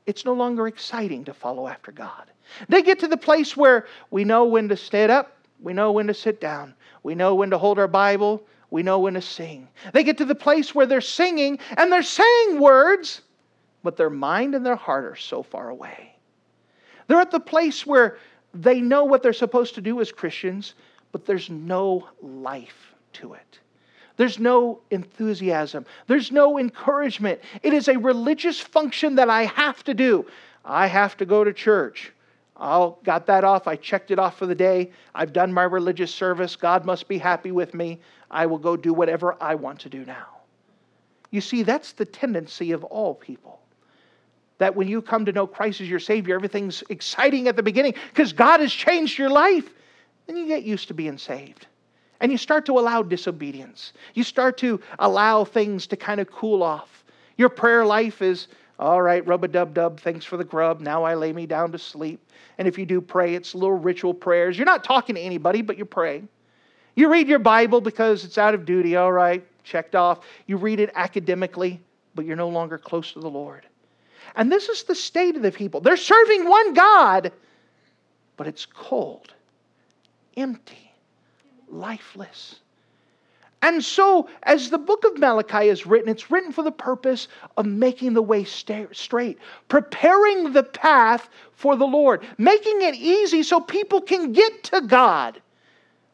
it's 0.04 0.26
no 0.26 0.34
longer 0.34 0.66
exciting 0.66 1.24
to 1.24 1.32
follow 1.32 1.68
after 1.68 1.92
God. 1.92 2.24
They 2.68 2.82
get 2.82 2.98
to 2.98 3.08
the 3.08 3.16
place 3.16 3.56
where 3.56 3.86
we 4.10 4.24
know 4.24 4.44
when 4.44 4.68
to 4.68 4.76
stand 4.76 5.10
up, 5.10 5.38
we 5.62 5.72
know 5.72 5.90
when 5.90 6.06
to 6.08 6.14
sit 6.14 6.38
down, 6.38 6.74
we 7.02 7.14
know 7.14 7.34
when 7.34 7.48
to 7.48 7.56
hold 7.56 7.78
our 7.78 7.88
Bible, 7.88 8.42
we 8.76 8.82
know 8.82 8.98
when 8.98 9.14
to 9.14 9.22
sing. 9.22 9.68
They 9.94 10.04
get 10.04 10.18
to 10.18 10.26
the 10.26 10.34
place 10.34 10.74
where 10.74 10.84
they're 10.84 11.00
singing 11.00 11.60
and 11.78 11.90
they're 11.90 12.02
saying 12.02 12.60
words, 12.60 13.22
but 13.82 13.96
their 13.96 14.10
mind 14.10 14.54
and 14.54 14.66
their 14.66 14.76
heart 14.76 15.06
are 15.06 15.16
so 15.16 15.42
far 15.42 15.70
away. 15.70 16.14
They're 17.06 17.22
at 17.22 17.30
the 17.30 17.40
place 17.40 17.86
where 17.86 18.18
they 18.52 18.82
know 18.82 19.04
what 19.04 19.22
they're 19.22 19.32
supposed 19.32 19.76
to 19.76 19.80
do 19.80 19.98
as 20.02 20.12
Christians, 20.12 20.74
but 21.10 21.24
there's 21.24 21.48
no 21.48 22.06
life 22.20 22.92
to 23.14 23.32
it. 23.32 23.60
There's 24.18 24.38
no 24.38 24.80
enthusiasm. 24.90 25.86
There's 26.06 26.30
no 26.30 26.58
encouragement. 26.58 27.40
It 27.62 27.72
is 27.72 27.88
a 27.88 27.98
religious 27.98 28.60
function 28.60 29.14
that 29.14 29.30
I 29.30 29.44
have 29.44 29.84
to 29.84 29.94
do. 29.94 30.26
I 30.66 30.86
have 30.86 31.16
to 31.16 31.24
go 31.24 31.44
to 31.44 31.54
church. 31.54 32.12
I 32.58 32.90
got 33.04 33.26
that 33.26 33.44
off. 33.44 33.68
I 33.68 33.76
checked 33.76 34.10
it 34.10 34.18
off 34.18 34.38
for 34.38 34.46
the 34.46 34.54
day. 34.54 34.90
I've 35.14 35.32
done 35.32 35.52
my 35.52 35.64
religious 35.64 36.14
service. 36.14 36.56
God 36.56 36.84
must 36.84 37.06
be 37.06 37.18
happy 37.18 37.52
with 37.52 37.74
me. 37.74 38.00
I 38.30 38.46
will 38.46 38.58
go 38.58 38.76
do 38.76 38.92
whatever 38.94 39.36
I 39.40 39.54
want 39.54 39.80
to 39.80 39.88
do 39.88 40.04
now. 40.04 40.26
You 41.30 41.40
see, 41.40 41.62
that's 41.62 41.92
the 41.92 42.04
tendency 42.04 42.72
of 42.72 42.84
all 42.84 43.14
people. 43.14 43.60
That 44.58 44.74
when 44.74 44.88
you 44.88 45.02
come 45.02 45.26
to 45.26 45.32
know 45.32 45.46
Christ 45.46 45.82
as 45.82 45.90
your 45.90 45.98
Savior, 46.00 46.34
everything's 46.34 46.82
exciting 46.88 47.46
at 47.46 47.56
the 47.56 47.62
beginning 47.62 47.94
because 48.08 48.32
God 48.32 48.60
has 48.60 48.72
changed 48.72 49.18
your 49.18 49.28
life. 49.28 49.68
Then 50.26 50.36
you 50.36 50.46
get 50.46 50.62
used 50.62 50.88
to 50.88 50.94
being 50.94 51.18
saved. 51.18 51.66
And 52.20 52.32
you 52.32 52.38
start 52.38 52.64
to 52.66 52.78
allow 52.78 53.02
disobedience. 53.02 53.92
You 54.14 54.24
start 54.24 54.56
to 54.58 54.80
allow 54.98 55.44
things 55.44 55.86
to 55.88 55.96
kind 55.96 56.20
of 56.20 56.30
cool 56.30 56.62
off. 56.62 57.04
Your 57.36 57.50
prayer 57.50 57.84
life 57.84 58.22
is 58.22 58.48
all 58.78 59.00
right, 59.00 59.26
rub 59.26 59.44
a 59.44 59.48
dub 59.48 59.72
dub, 59.74 60.00
thanks 60.00 60.24
for 60.24 60.36
the 60.36 60.44
grub. 60.44 60.80
Now 60.80 61.02
I 61.02 61.14
lay 61.14 61.32
me 61.32 61.46
down 61.46 61.72
to 61.72 61.78
sleep. 61.78 62.20
And 62.58 62.68
if 62.68 62.78
you 62.78 62.86
do 62.86 63.00
pray, 63.00 63.34
it's 63.34 63.54
little 63.54 63.76
ritual 63.76 64.14
prayers. 64.14 64.58
You're 64.58 64.66
not 64.66 64.84
talking 64.84 65.14
to 65.14 65.20
anybody, 65.20 65.62
but 65.62 65.76
you're 65.76 65.86
praying. 65.86 66.28
You 66.94 67.10
read 67.10 67.28
your 67.28 67.38
Bible 67.38 67.80
because 67.80 68.24
it's 68.24 68.38
out 68.38 68.54
of 68.54 68.64
duty, 68.64 68.96
all 68.96 69.12
right, 69.12 69.46
checked 69.64 69.94
off. 69.94 70.20
You 70.46 70.56
read 70.56 70.80
it 70.80 70.90
academically, 70.94 71.80
but 72.14 72.24
you're 72.24 72.36
no 72.36 72.48
longer 72.48 72.78
close 72.78 73.12
to 73.12 73.20
the 73.20 73.30
Lord. 73.30 73.66
And 74.34 74.50
this 74.50 74.68
is 74.68 74.82
the 74.82 74.94
state 74.94 75.36
of 75.36 75.42
the 75.42 75.52
people. 75.52 75.80
They're 75.80 75.96
serving 75.96 76.48
one 76.48 76.74
God, 76.74 77.32
but 78.36 78.46
it's 78.46 78.66
cold, 78.66 79.32
empty, 80.36 80.90
lifeless. 81.68 82.56
And 83.66 83.84
so, 83.84 84.28
as 84.44 84.70
the 84.70 84.78
book 84.78 85.04
of 85.04 85.18
Malachi 85.18 85.68
is 85.68 85.86
written, 85.86 86.08
it's 86.08 86.30
written 86.30 86.52
for 86.52 86.62
the 86.62 86.70
purpose 86.70 87.26
of 87.56 87.66
making 87.66 88.12
the 88.12 88.22
way 88.22 88.44
straight, 88.44 89.38
preparing 89.66 90.52
the 90.52 90.62
path 90.62 91.28
for 91.50 91.74
the 91.74 91.84
Lord, 91.84 92.24
making 92.38 92.82
it 92.82 92.94
easy 92.94 93.42
so 93.42 93.58
people 93.58 94.00
can 94.00 94.32
get 94.32 94.62
to 94.62 94.82
God 94.82 95.42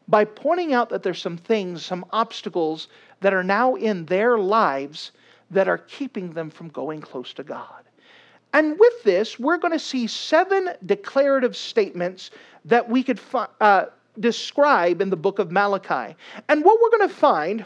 by 0.07 0.25
pointing 0.25 0.73
out 0.73 0.89
that 0.89 1.03
there's 1.03 1.21
some 1.21 1.37
things, 1.37 1.85
some 1.85 2.05
obstacles 2.11 2.87
that 3.21 3.35
are 3.35 3.43
now 3.43 3.75
in 3.75 4.07
their 4.07 4.39
lives 4.39 5.11
that 5.51 5.67
are 5.67 5.77
keeping 5.77 6.33
them 6.33 6.49
from 6.49 6.69
going 6.69 7.01
close 7.01 7.33
to 7.33 7.43
God. 7.43 7.83
And 8.53 8.79
with 8.79 9.03
this, 9.03 9.37
we're 9.37 9.59
going 9.59 9.73
to 9.73 9.79
see 9.79 10.07
seven 10.07 10.69
declarative 10.87 11.55
statements 11.55 12.31
that 12.65 12.89
we 12.89 13.03
could 13.03 13.19
uh, 13.61 13.85
describe 14.19 15.01
in 15.01 15.09
the 15.09 15.15
book 15.15 15.39
of 15.39 15.51
Malachi. 15.51 16.15
And 16.49 16.63
what 16.63 16.79
we're 16.81 16.97
going 16.97 17.09
to 17.09 17.15
find 17.15 17.65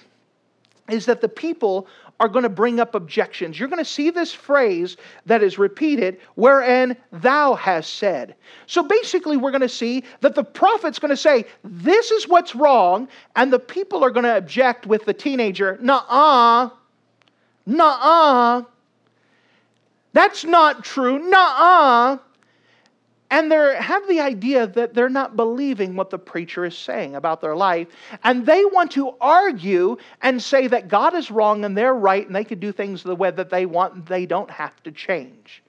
is 0.90 1.06
that 1.06 1.22
the 1.22 1.30
people 1.30 1.88
are 2.20 2.28
going 2.28 2.44
to 2.44 2.50
bring 2.50 2.80
up 2.80 2.96
objections. 2.96 3.60
You're 3.60 3.68
going 3.68 3.84
to 3.84 3.90
see 3.90 4.10
this 4.10 4.34
phrase 4.34 4.98
that 5.26 5.44
is 5.44 5.60
repeated, 5.60 6.20
wherein 6.36 6.98
thou 7.12 7.54
hast 7.54 7.96
said. 7.96 8.36
So 8.66 8.82
basically, 8.82 9.38
we're 9.38 9.52
going 9.52 9.62
to 9.62 9.70
see 9.70 10.04
that 10.22 10.34
the 10.34 10.44
prophet's 10.44 10.98
going 10.98 11.10
to 11.10 11.18
say, 11.18 11.46
This 11.64 12.10
is 12.12 12.28
what's 12.28 12.56
wrong, 12.56 13.08
and 13.36 13.54
the 13.54 13.60
people 13.60 14.04
are 14.04 14.10
going 14.10 14.24
to 14.24 14.38
object 14.38 14.88
with 14.88 15.06
the 15.06 15.14
teenager, 15.14 15.78
Nuh 15.82 16.02
uh, 16.10 16.70
nuh 17.66 18.00
uh. 18.02 18.64
That's 20.18 20.44
not 20.44 20.84
true. 20.84 21.20
Nuh-uh. 21.20 22.18
And 23.30 23.52
they 23.52 23.76
have 23.80 24.08
the 24.08 24.22
idea 24.22 24.68
that 24.68 24.94
they're 24.94 25.10
not 25.10 25.36
believing 25.36 25.96
what 25.96 26.10
the 26.10 26.20
preacher 26.20 26.64
is 26.66 26.78
saying 26.78 27.16
about 27.16 27.42
their 27.42 27.56
life. 27.56 27.88
And 28.24 28.46
they 28.46 28.64
want 28.66 28.92
to 28.92 29.16
argue 29.20 29.98
and 30.22 30.42
say 30.42 30.68
that 30.68 30.88
God 30.88 31.14
is 31.14 31.30
wrong 31.30 31.66
and 31.66 31.78
they're 31.78 31.94
right 31.94 32.26
and 32.26 32.36
they 32.36 32.46
can 32.46 32.60
do 32.60 32.72
things 32.72 33.04
the 33.04 33.16
way 33.16 33.32
that 33.32 33.50
they 33.50 33.66
want 33.66 33.94
and 33.96 34.06
they 34.06 34.26
don't 34.26 34.50
have 34.50 34.82
to 34.84 34.92
change. 34.92 35.62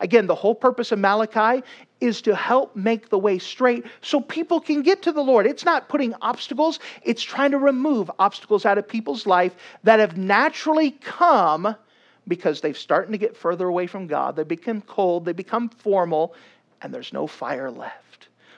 Again, 0.00 0.26
the 0.26 0.34
whole 0.34 0.54
purpose 0.54 0.92
of 0.92 0.98
Malachi 0.98 1.62
is 2.00 2.20
to 2.22 2.34
help 2.34 2.76
make 2.76 3.08
the 3.08 3.18
way 3.18 3.38
straight 3.38 3.86
so 4.02 4.20
people 4.20 4.60
can 4.60 4.82
get 4.82 5.02
to 5.02 5.12
the 5.12 5.22
Lord. 5.22 5.46
It's 5.46 5.64
not 5.64 5.88
putting 5.88 6.14
obstacles, 6.20 6.80
it's 7.02 7.22
trying 7.22 7.52
to 7.52 7.58
remove 7.58 8.10
obstacles 8.18 8.66
out 8.66 8.78
of 8.78 8.86
people's 8.86 9.26
life 9.26 9.54
that 9.84 9.98
have 10.00 10.16
naturally 10.16 10.90
come 10.90 11.74
because 12.28 12.60
they've 12.60 12.76
starting 12.76 13.12
to 13.12 13.18
get 13.18 13.36
further 13.36 13.68
away 13.68 13.86
from 13.86 14.06
God. 14.06 14.36
They 14.36 14.42
become 14.42 14.82
cold, 14.82 15.24
they 15.24 15.32
become 15.32 15.68
formal, 15.68 16.34
and 16.82 16.92
there's 16.92 17.12
no 17.12 17.26
fire 17.26 17.70
left. 17.70 18.06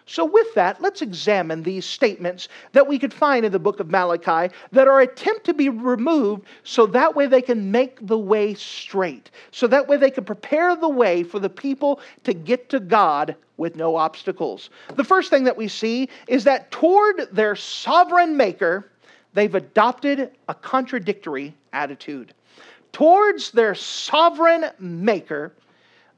So, 0.09 0.25
with 0.25 0.55
that, 0.55 0.81
let's 0.81 1.03
examine 1.03 1.63
these 1.63 1.85
statements 1.85 2.49
that 2.73 2.89
we 2.89 2.99
could 2.99 3.13
find 3.13 3.45
in 3.45 3.53
the 3.53 3.59
book 3.59 3.79
of 3.79 3.91
Malachi 3.91 4.55
that 4.73 4.89
are 4.89 5.03
attempt 5.03 5.45
to 5.45 5.53
be 5.53 5.69
removed 5.69 6.47
so 6.65 6.87
that 6.87 7.15
way 7.15 7.27
they 7.27 7.43
can 7.43 7.71
make 7.71 8.07
the 8.07 8.17
way 8.17 8.55
straight. 8.55 9.31
So 9.51 9.67
that 9.67 9.87
way 9.87 9.99
they 9.99 10.11
can 10.11 10.25
prepare 10.25 10.75
the 10.75 10.89
way 10.89 11.23
for 11.23 11.39
the 11.39 11.51
people 11.51 12.01
to 12.25 12.33
get 12.33 12.71
to 12.71 12.81
God 12.81 13.37
with 13.59 13.77
no 13.77 13.97
obstacles. 13.97 14.71
The 14.95 15.05
first 15.05 15.29
thing 15.29 15.45
that 15.45 15.59
we 15.59 15.69
see 15.69 16.09
is 16.27 16.43
that 16.45 16.71
toward 16.71 17.29
their 17.31 17.55
sovereign 17.55 18.35
maker, 18.35 18.91
they've 19.35 19.55
adopted 19.55 20.31
a 20.49 20.55
contradictory 20.55 21.55
attitude. 21.75 22.33
Towards 22.93 23.51
their 23.51 23.75
sovereign 23.75 24.71
maker, 24.79 25.53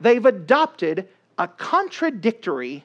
they've 0.00 0.25
adopted 0.25 1.09
a 1.41 1.49
contradictory 1.49 2.85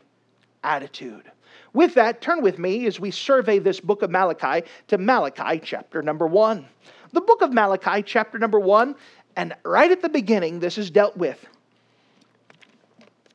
attitude. 0.64 1.30
With 1.74 1.94
that, 1.96 2.22
turn 2.22 2.42
with 2.42 2.58
me 2.58 2.88
as 2.88 3.02
we 3.02 3.12
survey 3.12 3.60
this 3.60 3.82
book 3.82 4.02
of 4.02 4.10
Malachi 4.10 4.66
to 4.88 4.98
Malachi 4.98 5.60
chapter 5.62 6.02
number 6.02 6.26
one. 6.26 6.66
The 7.12 7.20
book 7.20 7.42
of 7.42 7.54
Malachi, 7.54 8.02
chapter 8.02 8.40
number 8.40 8.60
one, 8.60 8.96
and 9.36 9.54
right 9.66 9.92
at 9.92 10.02
the 10.02 10.08
beginning, 10.08 10.62
this 10.62 10.78
is 10.78 10.90
dealt 10.90 11.18
with. 11.18 11.46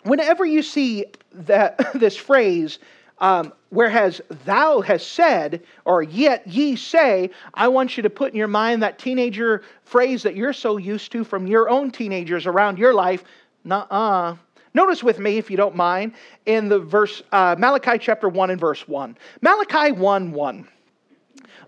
Whenever 0.04 0.46
you 0.46 0.62
see 0.62 1.04
that 1.34 1.92
this 1.94 2.16
phrase, 2.16 2.78
um, 3.18 3.52
whereas 3.68 4.22
thou 4.46 4.80
has 4.80 5.06
said, 5.06 5.62
or 5.84 6.02
yet 6.02 6.46
ye 6.46 6.76
say, 6.76 7.28
I 7.52 7.68
want 7.68 7.98
you 7.98 8.02
to 8.04 8.10
put 8.10 8.32
in 8.32 8.38
your 8.38 8.48
mind 8.48 8.82
that 8.82 8.98
teenager 8.98 9.64
phrase 9.84 10.22
that 10.22 10.34
you're 10.34 10.54
so 10.54 10.78
used 10.78 11.12
to 11.12 11.24
from 11.24 11.46
your 11.46 11.68
own 11.68 11.90
teenagers 11.90 12.46
around 12.46 12.78
your 12.78 12.94
life. 12.94 13.22
Nuh 13.64 13.86
uh. 13.90 14.36
Notice 14.72 15.02
with 15.02 15.18
me, 15.18 15.38
if 15.38 15.50
you 15.50 15.56
don't 15.56 15.74
mind, 15.74 16.14
in 16.46 16.68
the 16.68 16.78
verse 16.78 17.22
uh, 17.32 17.56
Malachi 17.58 17.98
chapter 17.98 18.28
1 18.28 18.50
and 18.50 18.60
verse 18.60 18.86
1. 18.86 19.16
Malachi 19.40 19.92
1 19.92 20.32
1. 20.32 20.68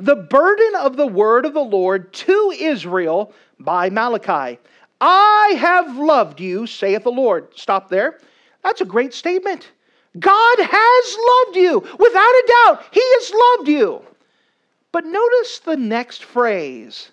The 0.01 0.17
burden 0.17 0.73
of 0.81 0.97
the 0.97 1.07
word 1.07 1.45
of 1.45 1.55
the 1.55 1.61
Lord 1.61 2.13
to 2.13 2.55
Israel 2.59 3.33
by 3.59 3.91
Malachi. 3.91 4.59
I 5.01 5.55
have 5.59 5.97
loved 5.97 6.41
you, 6.41 6.67
saith 6.67 7.03
the 7.03 7.11
Lord. 7.11 7.49
Stop 7.57 7.89
there. 7.89 8.19
That's 8.63 8.81
a 8.81 8.87
great 8.87 9.13
statement. 9.13 9.73
God 10.19 10.57
has 10.59 11.17
loved 11.47 11.57
you. 11.57 11.81
Without 11.99 12.23
a 12.23 12.53
doubt, 12.65 12.85
He 12.93 13.03
has 13.03 13.33
loved 13.59 13.69
you. 13.69 14.03
But 14.93 15.07
notice 15.07 15.59
the 15.59 15.77
next 15.77 16.23
phrase. 16.23 17.11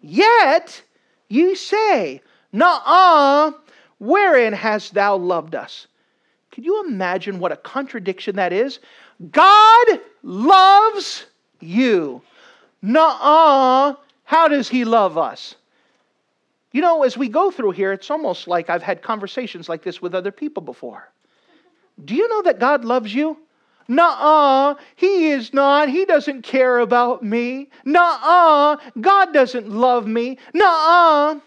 Yet 0.00 0.82
you 1.28 1.54
say, 1.54 2.22
Nuh-uh, 2.52 3.52
Wherein 3.98 4.52
hast 4.52 4.94
thou 4.94 5.16
loved 5.16 5.54
us? 5.54 5.86
Can 6.50 6.64
you 6.64 6.84
imagine 6.86 7.38
what 7.38 7.52
a 7.52 7.56
contradiction 7.56 8.36
that 8.36 8.52
is? 8.52 8.78
God 9.30 10.00
loves 10.22 11.26
you. 11.60 12.22
Nuh-uh. 12.82 13.94
How 14.24 14.48
does 14.48 14.68
he 14.68 14.84
love 14.84 15.16
us? 15.18 15.54
You 16.72 16.82
know, 16.82 17.02
as 17.02 17.16
we 17.16 17.28
go 17.28 17.50
through 17.50 17.72
here, 17.72 17.92
it's 17.92 18.10
almost 18.10 18.46
like 18.46 18.70
I've 18.70 18.82
had 18.82 19.02
conversations 19.02 19.68
like 19.68 19.82
this 19.82 20.02
with 20.02 20.14
other 20.14 20.30
people 20.30 20.62
before. 20.62 21.08
Do 22.04 22.14
you 22.14 22.28
know 22.28 22.42
that 22.42 22.60
God 22.60 22.84
loves 22.84 23.14
you? 23.14 23.38
Nuh-uh, 23.88 24.74
he 24.96 25.30
is 25.30 25.54
not. 25.54 25.88
He 25.88 26.04
doesn't 26.04 26.42
care 26.42 26.78
about 26.80 27.22
me. 27.22 27.70
Nuh-uh, 27.86 28.76
God 29.00 29.32
doesn't 29.32 29.70
love 29.70 30.06
me. 30.06 30.38
Nuh-uh. 30.52 31.40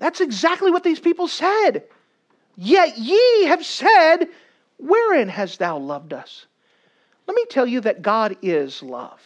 That's 0.00 0.20
exactly 0.20 0.70
what 0.70 0.82
these 0.82 0.98
people 0.98 1.28
said. 1.28 1.84
Yet 2.56 2.98
ye 2.98 3.44
have 3.44 3.64
said, 3.64 4.26
Wherein 4.78 5.28
hast 5.28 5.58
thou 5.58 5.78
loved 5.78 6.12
us? 6.12 6.46
Let 7.26 7.36
me 7.36 7.44
tell 7.48 7.66
you 7.66 7.80
that 7.82 8.02
God 8.02 8.36
is 8.42 8.82
love. 8.82 9.20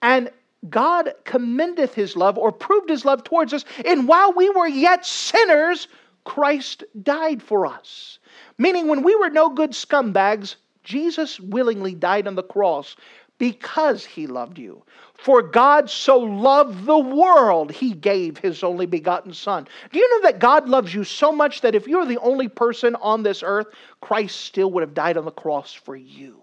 And 0.00 0.30
God 0.70 1.12
commendeth 1.24 1.92
his 1.92 2.16
love 2.16 2.38
or 2.38 2.52
proved 2.52 2.88
his 2.88 3.04
love 3.04 3.24
towards 3.24 3.52
us. 3.52 3.64
And 3.84 4.06
while 4.08 4.32
we 4.32 4.48
were 4.48 4.68
yet 4.68 5.04
sinners, 5.04 5.88
Christ 6.24 6.84
died 7.02 7.42
for 7.42 7.66
us. 7.66 8.18
Meaning, 8.58 8.86
when 8.86 9.02
we 9.02 9.16
were 9.16 9.30
no 9.30 9.50
good 9.50 9.72
scumbags, 9.72 10.54
Jesus 10.84 11.40
willingly 11.40 11.94
died 11.94 12.28
on 12.28 12.36
the 12.36 12.42
cross 12.42 12.96
because 13.38 14.04
he 14.04 14.28
loved 14.28 14.58
you. 14.58 14.82
For 15.22 15.40
God 15.40 15.88
so 15.88 16.18
loved 16.18 16.84
the 16.84 16.98
world, 16.98 17.70
he 17.70 17.92
gave 17.92 18.38
his 18.38 18.64
only 18.64 18.86
begotten 18.86 19.32
Son. 19.32 19.68
Do 19.92 19.98
you 20.00 20.10
know 20.10 20.28
that 20.28 20.40
God 20.40 20.68
loves 20.68 20.92
you 20.92 21.04
so 21.04 21.30
much 21.30 21.60
that 21.60 21.76
if 21.76 21.86
you're 21.86 22.04
the 22.04 22.18
only 22.18 22.48
person 22.48 22.96
on 22.96 23.22
this 23.22 23.44
earth, 23.44 23.68
Christ 24.00 24.40
still 24.40 24.72
would 24.72 24.80
have 24.80 24.94
died 24.94 25.16
on 25.16 25.24
the 25.24 25.30
cross 25.30 25.72
for 25.72 25.94
you? 25.94 26.41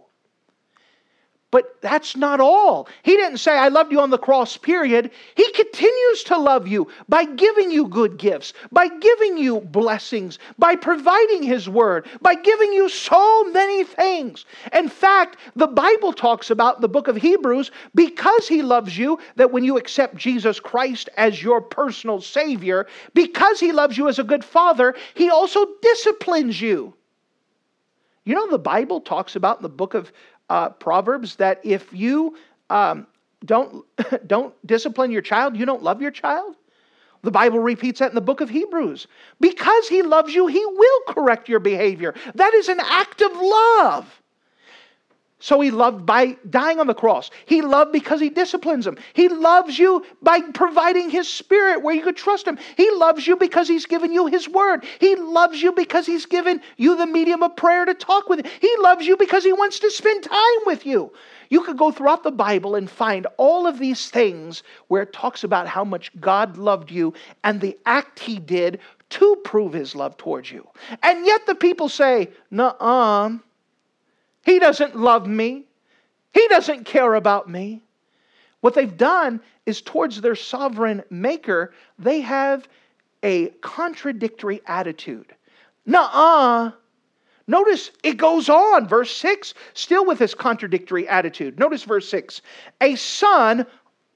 But 1.51 1.82
that's 1.82 2.15
not 2.15 2.39
all. 2.39 2.88
He 3.01 3.15
didn't 3.15 3.39
say, 3.39 3.58
I 3.58 3.70
loved 3.70 3.91
you 3.91 4.00
on 4.00 4.12
the 4.12 4.20
cross, 4.20 4.56
period. 4.56 5.10
He 5.34 5.51
continues 5.53 6.24
to 6.25 6.38
love 6.38 6.68
you 6.68 6.88
by 7.08 7.25
giving 7.25 7.72
you 7.72 7.88
good 7.88 8.20
gifts, 8.20 8.53
by 8.72 8.88
giving 8.88 9.36
you 9.36 9.62
blessings, 9.62 10.38
by 10.60 10.75
providing 10.75 11.41
His 11.41 11.68
word, 11.68 12.06
by 12.22 12.36
giving 12.36 12.72
you 12.72 12.88
so 12.88 13.46
many 13.46 13.84
things. 13.84 14.46
In 14.74 14.89
fact, 14.89 15.38
the 15.56 15.65
Bible 15.65 16.13
talks 16.13 16.51
about 16.51 16.82
the 16.82 16.89
book 16.89 17.08
of 17.08 17.15
Hebrews 17.15 17.72
because 17.96 18.48
He 18.48 18.62
loves 18.62 18.96
you, 18.96 19.18
that 19.36 19.51
when 19.51 19.63
you 19.63 19.75
accept 19.77 20.18
Jesus 20.18 20.60
Christ 20.60 21.10
as 21.18 21.41
your 21.41 21.62
personal 21.62 22.22
Savior, 22.22 22.86
because 23.15 23.60
He 23.60 23.72
loves 23.72 23.98
you 23.98 24.08
as 24.08 24.20
a 24.20 24.24
good 24.24 24.46
Father, 24.46 24.94
He 25.15 25.32
also 25.32 25.65
disciplines 25.82 26.62
you. 26.62 26.94
You 28.24 28.36
know, 28.36 28.51
the 28.51 28.60
Bible 28.60 29.01
talks 29.01 29.36
about 29.36 29.58
in 29.58 29.63
the 29.63 29.70
book 29.70 29.96
of 29.96 30.12
uh, 30.50 30.70
Proverbs 30.70 31.36
that 31.38 31.60
if 31.63 31.91
you 31.94 32.38
um, 32.70 33.08
don't, 33.46 33.86
don't 34.27 34.53
discipline 34.65 35.12
your 35.12 35.22
child, 35.22 35.56
you 35.56 35.65
don't 35.65 35.84
love 35.84 36.01
your 36.01 36.12
child? 36.12 36.56
The 37.22 37.32
Bible 37.32 37.60
repeats 37.60 38.00
that 38.00 38.10
in 38.10 38.15
the 38.15 38.22
book 38.22 38.41
of 38.41 38.50
Hebrews. 38.50 39.08
Because 39.41 39.88
He 39.88 40.01
loves 40.01 40.34
you, 40.34 40.48
He 40.48 40.65
will 40.65 41.01
correct 41.08 41.50
your 41.50 41.60
behavior. 41.60 42.13
That 42.36 42.53
is 42.53 42.70
an 42.70 42.79
act 42.79 43.22
of 43.22 43.32
love. 43.34 44.19
So 45.41 45.62
he 45.62 45.72
loved 45.72 46.05
by 46.05 46.38
dying 46.50 46.79
on 46.81 46.88
the 46.88 46.93
cross. 46.93 47.31
He 47.46 47.62
loved 47.62 47.93
because 47.93 48.19
he 48.19 48.29
disciplines 48.29 48.84
them. 48.84 48.98
He 49.13 49.29
loves 49.29 49.79
you 49.79 50.05
by 50.22 50.41
providing 50.41 51.10
his 51.10 51.29
spirit 51.29 51.81
where 51.81 51.96
you 51.96 52.03
could 52.03 52.17
trust 52.17 52.46
him. 52.46 52.60
He 52.75 52.91
loves 52.91 53.25
you 53.25 53.38
because 53.38 53.67
he's 53.67 53.86
given 53.86 54.12
you 54.12 54.27
his 54.27 54.50
word. 54.50 54.84
He 55.00 55.15
loves 55.15 55.62
you 55.62 55.72
because 55.72 56.05
he's 56.05 56.25
given 56.25 56.62
you 56.75 56.98
the 56.98 57.08
medium 57.08 57.41
of 57.41 57.55
prayer 57.55 57.86
to 57.86 57.93
talk 57.93 58.27
with. 58.27 58.39
Him. 58.39 58.51
He 58.60 58.74
loves 58.81 59.08
you 59.08 59.15
because 59.15 59.46
he 59.46 59.53
wants 59.53 59.79
to 59.79 59.89
spend 59.89 60.24
time 60.24 60.60
with 60.65 60.86
you. 60.86 61.12
You 61.50 61.62
could 61.62 61.77
go 61.77 61.91
throughout 61.91 62.24
the 62.24 62.31
Bible 62.31 62.75
and 62.75 62.89
find 62.89 63.25
all 63.38 63.65
of 63.65 63.79
these 63.79 64.10
things 64.10 64.62
where 64.89 65.03
it 65.03 65.13
talks 65.13 65.46
about 65.46 65.67
how 65.67 65.86
much 65.86 66.12
God 66.19 66.58
loved 66.58 66.91
you 66.91 67.13
and 67.46 67.62
the 67.62 67.77
act 67.86 68.19
he 68.19 68.39
did 68.39 68.79
to 69.12 69.36
prove 69.38 69.74
his 69.74 69.96
love 69.96 70.17
towards 70.17 70.51
you. 70.51 70.67
And 71.01 71.25
yet 71.25 71.46
the 71.46 71.55
people 71.55 71.89
say, 71.89 72.29
"Nuh-uh." 72.51 73.39
He 74.50 74.58
doesn't 74.58 74.96
love 74.96 75.27
me. 75.27 75.65
He 76.34 76.48
doesn't 76.48 76.86
care 76.86 77.13
about 77.13 77.48
me. 77.48 77.84
What 78.62 78.74
they've 78.74 78.98
done 78.98 79.41
is 79.68 79.79
towards 79.79 80.22
their 80.22 80.34
sovereign 80.34 81.03
maker, 81.12 81.72
they 82.00 82.22
have 82.22 82.68
a 83.22 83.50
contradictory 83.62 84.62
attitude. 84.65 85.36
Nuh-uh. 85.86 86.72
Notice 87.46 87.91
it 88.01 88.18
goes 88.18 88.50
on, 88.50 88.88
verse 88.88 89.15
6, 89.18 89.53
still 89.75 90.03
with 90.03 90.18
this 90.18 90.34
contradictory 90.34 91.08
attitude. 91.08 91.60
Notice 91.60 91.84
verse 91.84 92.10
6 92.10 92.41
A 92.82 92.96
son 92.96 93.68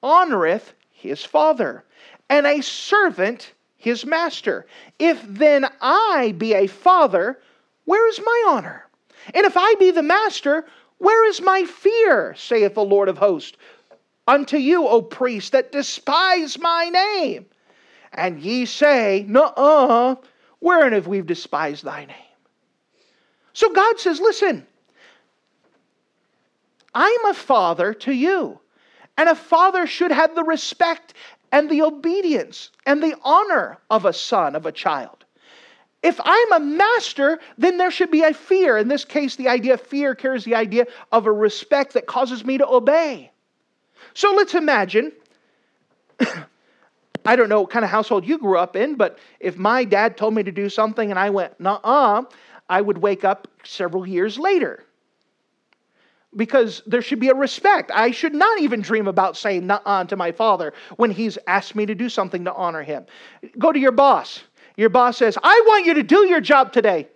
honoreth 0.02 0.74
his 0.90 1.24
father, 1.24 1.84
and 2.28 2.48
a 2.48 2.62
servant 2.62 3.54
his 3.78 4.04
master. 4.04 4.66
If 4.98 5.24
then 5.28 5.68
I 5.80 6.34
be 6.36 6.56
a 6.56 6.66
father, 6.66 7.40
where 7.86 8.10
is 8.10 8.20
my 8.20 8.46
honor? 8.48 8.88
And 9.34 9.46
if 9.46 9.56
I 9.58 9.76
be 9.76 9.92
the 9.92 10.04
master, 10.04 10.66
where 10.98 11.28
is 11.28 11.42
my 11.42 11.66
fear, 11.66 12.36
saith 12.38 12.76
the 12.76 12.84
Lord 12.84 13.10
of 13.10 13.18
hosts, 13.18 13.58
unto 14.28 14.58
you, 14.58 14.88
O 14.88 15.02
priests, 15.02 15.52
that 15.52 15.72
despise 15.72 16.58
my 16.60 16.90
name? 16.90 17.46
And 18.14 18.40
ye 18.40 18.66
say, 18.66 19.26
Nuh-uh, 19.28 20.16
wherein 20.60 20.94
have 20.94 21.08
we 21.08 21.22
despised 21.22 21.84
thy 21.84 22.06
name? 22.06 22.16
So 23.54 23.72
God 23.72 24.00
says, 24.00 24.20
Listen, 24.20 24.66
I'm 26.94 27.26
a 27.26 27.34
father 27.34 27.94
to 27.94 28.12
you. 28.12 28.60
And 29.18 29.30
a 29.30 29.36
father 29.36 29.86
should 29.86 30.12
have 30.12 30.36
the 30.36 30.44
respect 30.44 31.14
and 31.52 31.70
the 31.70 31.84
obedience 31.84 32.72
and 32.86 33.02
the 33.02 33.16
honor 33.24 33.78
of 33.90 34.06
a 34.06 34.14
son, 34.14 34.56
of 34.56 34.66
a 34.66 34.72
child. 34.72 35.23
If 36.04 36.20
I'm 36.24 36.52
a 36.52 36.60
master, 36.60 37.40
then 37.58 37.78
there 37.78 37.90
should 37.90 38.12
be 38.12 38.24
a 38.24 38.34
fear. 38.34 38.78
In 38.78 38.90
this 38.90 39.06
case, 39.06 39.38
the 39.38 39.48
idea 39.48 39.76
of 39.76 39.82
fear 39.82 40.14
carries 40.14 40.44
the 40.44 40.56
idea 40.56 40.86
of 41.14 41.26
a 41.26 41.32
respect 41.32 41.94
that 41.94 42.06
causes 42.06 42.44
me 42.44 42.58
to 42.58 42.68
obey. 42.68 43.32
So 44.14 44.34
let's 44.34 44.54
imagine 44.54 45.14
I 47.26 47.36
don't 47.38 47.48
know 47.48 47.62
what 47.62 47.70
kind 47.70 47.86
of 47.86 47.92
household 47.92 48.28
you 48.28 48.38
grew 48.38 48.58
up 48.58 48.76
in, 48.76 48.96
but 48.96 49.18
if 49.40 49.58
my 49.58 49.86
dad 49.86 50.18
told 50.18 50.34
me 50.34 50.44
to 50.44 50.52
do 50.52 50.68
something 50.68 51.10
and 51.10 51.18
I 51.18 51.30
went, 51.30 51.58
nah, 51.60 52.24
I 52.70 52.82
would 52.82 52.98
wake 52.98 53.24
up 53.24 53.48
several 53.64 54.06
years 54.06 54.38
later 54.38 54.84
because 56.36 56.82
there 56.86 57.02
should 57.02 57.20
be 57.20 57.30
a 57.30 57.36
respect. 57.36 57.92
I 57.94 58.12
should 58.12 58.34
not 58.34 58.60
even 58.60 58.82
dream 58.82 59.08
about 59.08 59.38
saying 59.38 59.68
nah 59.68 60.04
to 60.04 60.16
my 60.16 60.32
father 60.32 60.74
when 60.98 61.12
he's 61.12 61.38
asked 61.48 61.76
me 61.76 61.86
to 61.86 61.96
do 61.96 62.10
something 62.10 62.44
to 62.46 62.54
honor 62.54 62.84
him. 62.84 63.06
Go 63.58 63.72
to 63.72 63.80
your 63.80 63.92
boss. 63.92 64.42
Your 64.76 64.90
boss 64.90 65.18
says, 65.18 65.38
I 65.42 65.64
want 65.68 65.86
you 65.86 65.94
to 65.96 66.04
do 66.04 66.28
your 66.28 66.42
job 66.42 66.74
today. 66.74 67.08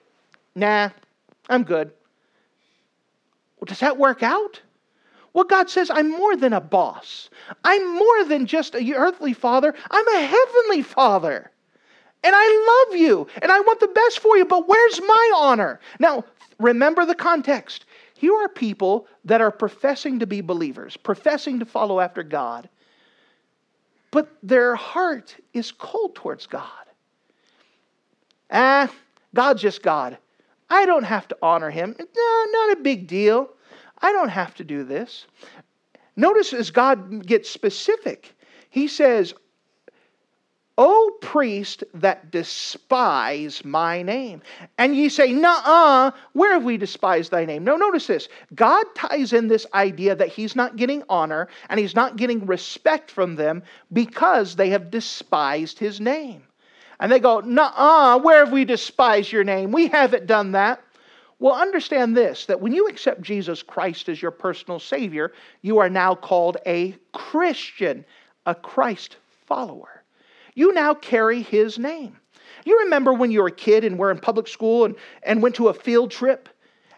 Nah, 0.55 0.89
I'm 1.49 1.63
good. 1.63 1.91
Well, 3.59 3.65
does 3.65 3.79
that 3.79 3.97
work 3.97 4.21
out? 4.23 4.61
Well, 5.33 5.43
God 5.43 5.69
says, 5.69 5.89
I'm 5.89 6.09
more 6.09 6.35
than 6.35 6.53
a 6.53 6.61
boss. 6.61 7.29
I'm 7.63 7.95
more 7.95 8.23
than 8.25 8.45
just 8.45 8.75
a 8.75 8.93
earthly 8.93 9.33
father. 9.33 9.73
I'm 9.91 10.07
a 10.07 10.21
heavenly 10.21 10.81
father. 10.81 11.51
And 12.23 12.35
I 12.35 12.85
love 12.89 12.99
you 12.99 13.27
and 13.41 13.51
I 13.51 13.59
want 13.59 13.79
the 13.79 13.87
best 13.87 14.19
for 14.19 14.37
you, 14.37 14.45
but 14.45 14.67
where's 14.67 14.99
my 14.99 15.31
honor? 15.35 15.79
Now, 15.99 16.23
remember 16.59 17.05
the 17.05 17.15
context. 17.15 17.85
Here 18.15 18.33
are 18.33 18.49
people 18.49 19.07
that 19.25 19.41
are 19.41 19.51
professing 19.51 20.17
to 20.19 20.25
be 20.25 20.41
believers, 20.41 20.97
professing 20.97 21.59
to 21.59 21.65
follow 21.65 21.99
after 21.99 22.23
God, 22.23 22.67
but 24.09 24.35
their 24.41 24.75
heart 24.75 25.35
is 25.53 25.71
cold 25.71 26.15
towards 26.15 26.47
God. 26.47 26.87
Ah, 28.49 28.91
God's 29.33 29.61
just 29.61 29.83
God. 29.83 30.17
I 30.69 30.85
don't 30.85 31.03
have 31.03 31.27
to 31.29 31.37
honor 31.41 31.69
him. 31.69 31.95
No, 31.97 32.45
not 32.51 32.77
a 32.77 32.81
big 32.81 33.07
deal. 33.07 33.49
I 33.99 34.11
don't 34.11 34.29
have 34.29 34.55
to 34.55 34.63
do 34.63 34.83
this. 34.83 35.25
Notice 36.15 36.53
as 36.53 36.71
God 36.71 37.25
gets 37.25 37.49
specific, 37.49 38.35
he 38.69 38.87
says, 38.87 39.33
O 40.79 41.17
priest 41.21 41.83
that 41.95 42.29
despise 42.29 43.65
my 43.65 44.03
name. 44.03 44.43
And 44.77 44.95
ye 44.95 45.09
say, 45.09 45.31
Nuh-uh, 45.31 46.11
where 46.33 46.53
have 46.53 46.63
we 46.63 46.77
despised 46.77 47.31
thy 47.31 47.45
name? 47.45 47.63
No, 47.63 47.77
notice 47.77 48.05
this. 48.05 48.29
God 48.53 48.85
ties 48.95 49.33
in 49.33 49.47
this 49.47 49.65
idea 49.73 50.15
that 50.15 50.27
he's 50.27 50.55
not 50.55 50.75
getting 50.75 51.03
honor 51.09 51.47
and 51.69 51.79
he's 51.79 51.95
not 51.95 52.15
getting 52.15 52.45
respect 52.45 53.09
from 53.09 53.35
them 53.35 53.63
because 53.91 54.55
they 54.55 54.69
have 54.69 54.91
despised 54.91 55.79
his 55.79 55.99
name. 55.99 56.43
And 56.99 57.11
they 57.11 57.19
go, 57.19 57.39
Nuh-uh, 57.39 58.19
where 58.19 58.43
have 58.43 58.53
we 58.53 58.65
despised 58.65 59.31
your 59.31 59.43
name? 59.43 59.71
We 59.71 59.87
haven't 59.87 60.25
done 60.25 60.53
that. 60.53 60.81
Well, 61.39 61.53
understand 61.53 62.17
this 62.17 62.45
that 62.47 62.61
when 62.61 62.73
you 62.73 62.87
accept 62.87 63.21
Jesus 63.21 63.61
Christ 63.61 64.09
as 64.09 64.21
your 64.21 64.31
personal 64.31 64.79
Savior, 64.79 65.33
you 65.61 65.77
are 65.77 65.89
now 65.89 66.15
called 66.15 66.57
a 66.65 66.95
Christian, 67.13 68.03
a 68.45 68.55
Christ 68.55 69.17
follower 69.45 69.97
you 70.57 70.73
now 70.73 70.95
carry 70.95 71.43
his 71.43 71.77
name. 71.77 72.17
You 72.65 72.79
remember 72.79 73.13
when 73.13 73.29
you 73.29 73.41
were 73.41 73.49
a 73.49 73.51
kid 73.51 73.83
and 73.83 73.95
were 73.95 74.09
in 74.09 74.17
public 74.17 74.47
school 74.47 74.85
and, 74.85 74.95
and 75.21 75.43
went 75.43 75.53
to 75.55 75.67
a 75.67 75.73
field 75.73 76.09
trip? 76.09 76.49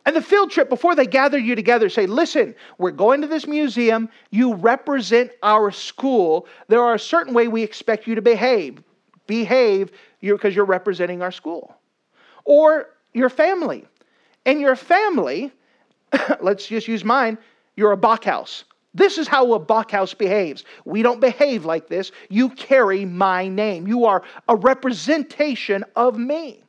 And 0.05 0.15
the 0.15 0.21
field 0.21 0.49
trip, 0.49 0.69
before 0.69 0.95
they 0.95 1.05
gather 1.05 1.38
you 1.38 1.55
together, 1.55 1.89
say, 1.89 2.05
listen, 2.05 2.55
we're 2.77 2.91
going 2.91 3.19
to 3.19 3.27
this 3.27 3.45
museum. 3.45 4.07
You 4.31 4.53
represent 4.53 5.31
our 5.43 5.71
school. 5.71 6.47
There 6.69 6.81
are 6.81 6.93
a 6.93 6.99
certain 6.99 7.33
way 7.33 7.49
we 7.49 7.62
expect 7.62 8.07
you 8.07 8.15
to 8.15 8.21
behave. 8.21 8.81
Behave 9.29 9.91
because 10.19 10.55
you're 10.55 10.65
representing 10.65 11.21
our 11.21 11.31
school. 11.31 11.75
Or 12.43 12.89
your 13.13 13.29
family. 13.29 13.85
And 14.45 14.59
your 14.59 14.75
family, 14.75 15.51
let's 16.41 16.67
just 16.67 16.87
use 16.87 17.05
mine, 17.05 17.37
you're 17.75 17.93
a 17.93 17.97
Bachhaus. 17.97 18.63
This 18.95 19.19
is 19.19 19.27
how 19.27 19.53
a 19.53 19.59
Bachhaus 19.59 20.17
behaves. 20.17 20.65
We 20.83 21.03
don't 21.03 21.21
behave 21.21 21.63
like 21.63 21.87
this. 21.87 22.11
You 22.29 22.49
carry 22.49 23.05
my 23.05 23.47
name. 23.47 23.87
You 23.87 24.05
are 24.05 24.23
a 24.47 24.55
representation 24.55 25.85
of 25.95 26.17
me. 26.17 26.63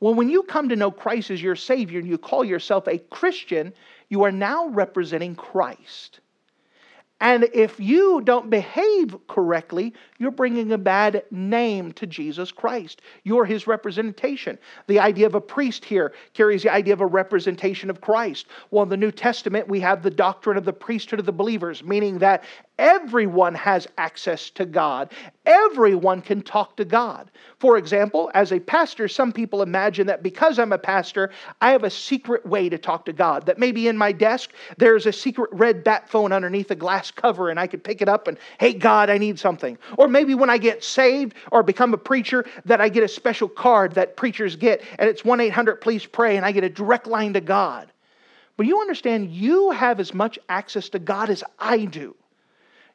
Well, 0.00 0.14
when 0.14 0.30
you 0.30 0.44
come 0.44 0.70
to 0.70 0.76
know 0.76 0.90
Christ 0.90 1.30
as 1.30 1.42
your 1.42 1.56
Savior 1.56 1.98
and 1.98 2.08
you 2.08 2.16
call 2.16 2.42
yourself 2.42 2.88
a 2.88 2.98
Christian, 2.98 3.74
you 4.08 4.22
are 4.22 4.32
now 4.32 4.68
representing 4.68 5.34
Christ. 5.34 6.20
And 7.20 7.48
if 7.52 7.80
you 7.80 8.20
don't 8.20 8.48
behave 8.48 9.16
correctly, 9.26 9.92
you're 10.18 10.30
bringing 10.30 10.70
a 10.70 10.78
bad 10.78 11.24
name 11.32 11.92
to 11.94 12.06
Jesus 12.06 12.52
Christ. 12.52 13.02
You're 13.24 13.44
his 13.44 13.66
representation. 13.66 14.56
The 14.86 15.00
idea 15.00 15.26
of 15.26 15.34
a 15.34 15.40
priest 15.40 15.84
here 15.84 16.12
carries 16.32 16.62
the 16.62 16.72
idea 16.72 16.94
of 16.94 17.00
a 17.00 17.06
representation 17.06 17.90
of 17.90 18.00
Christ. 18.00 18.46
Well, 18.70 18.84
in 18.84 18.88
the 18.88 18.96
New 18.96 19.10
Testament, 19.10 19.66
we 19.66 19.80
have 19.80 20.02
the 20.02 20.10
doctrine 20.10 20.56
of 20.56 20.64
the 20.64 20.72
priesthood 20.72 21.18
of 21.18 21.26
the 21.26 21.32
believers, 21.32 21.82
meaning 21.82 22.18
that 22.18 22.44
everyone 22.78 23.54
has 23.54 23.88
access 23.98 24.50
to 24.50 24.64
God. 24.64 25.12
Everyone 25.44 26.22
can 26.22 26.42
talk 26.42 26.76
to 26.76 26.84
God. 26.84 27.30
For 27.58 27.76
example, 27.76 28.30
as 28.34 28.52
a 28.52 28.60
pastor, 28.60 29.08
some 29.08 29.32
people 29.32 29.62
imagine 29.62 30.06
that 30.06 30.22
because 30.22 30.58
I'm 30.58 30.72
a 30.72 30.78
pastor, 30.78 31.30
I 31.60 31.72
have 31.72 31.84
a 31.84 31.90
secret 31.90 32.46
way 32.46 32.68
to 32.68 32.78
talk 32.78 33.04
to 33.06 33.12
God. 33.12 33.46
That 33.46 33.58
maybe 33.58 33.88
in 33.88 33.96
my 33.96 34.12
desk, 34.12 34.52
there's 34.76 35.06
a 35.06 35.12
secret 35.12 35.50
red 35.52 35.82
bat 35.82 36.08
phone 36.08 36.32
underneath 36.32 36.70
a 36.70 36.76
glass 36.76 37.10
cover 37.10 37.50
and 37.50 37.58
I 37.58 37.66
could 37.66 37.82
pick 37.82 38.00
it 38.00 38.08
up 38.08 38.28
and, 38.28 38.38
hey, 38.60 38.74
God, 38.74 39.10
I 39.10 39.18
need 39.18 39.38
something. 39.38 39.76
Or 39.96 40.06
maybe 40.06 40.34
when 40.34 40.50
I 40.50 40.58
get 40.58 40.84
saved 40.84 41.34
or 41.50 41.62
become 41.62 41.94
a 41.94 41.98
preacher, 41.98 42.44
that 42.64 42.80
I 42.80 42.88
get 42.88 43.02
a 43.02 43.08
special 43.08 43.48
card 43.48 43.92
that 43.92 44.16
preachers 44.16 44.56
get 44.56 44.82
and 44.98 45.08
it's 45.08 45.24
1 45.24 45.40
800 45.40 45.80
please 45.80 46.06
pray 46.06 46.36
and 46.36 46.46
I 46.46 46.52
get 46.52 46.64
a 46.64 46.68
direct 46.68 47.06
line 47.06 47.32
to 47.32 47.40
God. 47.40 47.90
But 48.56 48.66
you 48.66 48.80
understand, 48.80 49.30
you 49.30 49.70
have 49.70 50.00
as 50.00 50.12
much 50.12 50.38
access 50.48 50.88
to 50.90 50.98
God 50.98 51.30
as 51.30 51.44
I 51.58 51.84
do. 51.84 52.16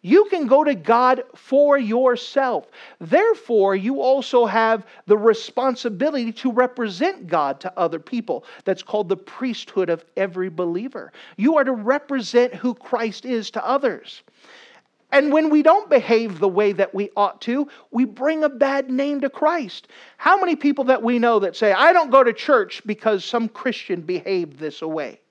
You 0.06 0.26
can 0.26 0.48
go 0.48 0.66
to 0.66 0.76
God 0.76 1.24
for 1.34 1.78
yourself. 1.78 2.68
Therefore, 3.00 3.74
you 3.74 4.02
also 4.02 4.46
have 4.46 4.86
the 5.08 5.18
responsibility 5.18 6.34
to 6.34 6.52
represent 6.52 7.28
God 7.28 7.62
to 7.62 7.80
other 7.80 8.00
people. 8.00 8.44
That's 8.66 8.84
called 8.84 9.08
the 9.08 9.16
priesthood 9.16 9.90
of 9.90 10.04
every 10.18 10.50
believer. 10.50 11.14
You 11.38 11.58
are 11.58 11.64
to 11.64 11.72
represent 11.72 12.54
who 12.54 12.74
Christ 12.74 13.24
is 13.24 13.50
to 13.52 13.66
others. 13.66 14.24
And 15.14 15.32
when 15.32 15.50
we 15.50 15.64
don't 15.64 15.90
behave 15.90 16.40
the 16.40 16.50
way 16.50 16.74
that 16.74 16.94
we 16.94 17.10
ought 17.16 17.40
to, 17.42 17.70
we 17.92 18.04
bring 18.04 18.44
a 18.44 18.50
bad 18.50 18.90
name 18.90 19.22
to 19.22 19.30
Christ. 19.30 19.88
How 20.18 20.38
many 20.38 20.58
people 20.58 20.84
that 20.86 21.02
we 21.02 21.18
know 21.18 21.40
that 21.40 21.56
say, 21.56 21.72
I 21.72 21.94
don't 21.94 22.12
go 22.12 22.26
to 22.26 22.34
church 22.34 22.82
because 22.86 23.24
some 23.24 23.48
Christian 23.48 24.02
behaved 24.02 24.60
this 24.60 24.82
way? 24.82 25.22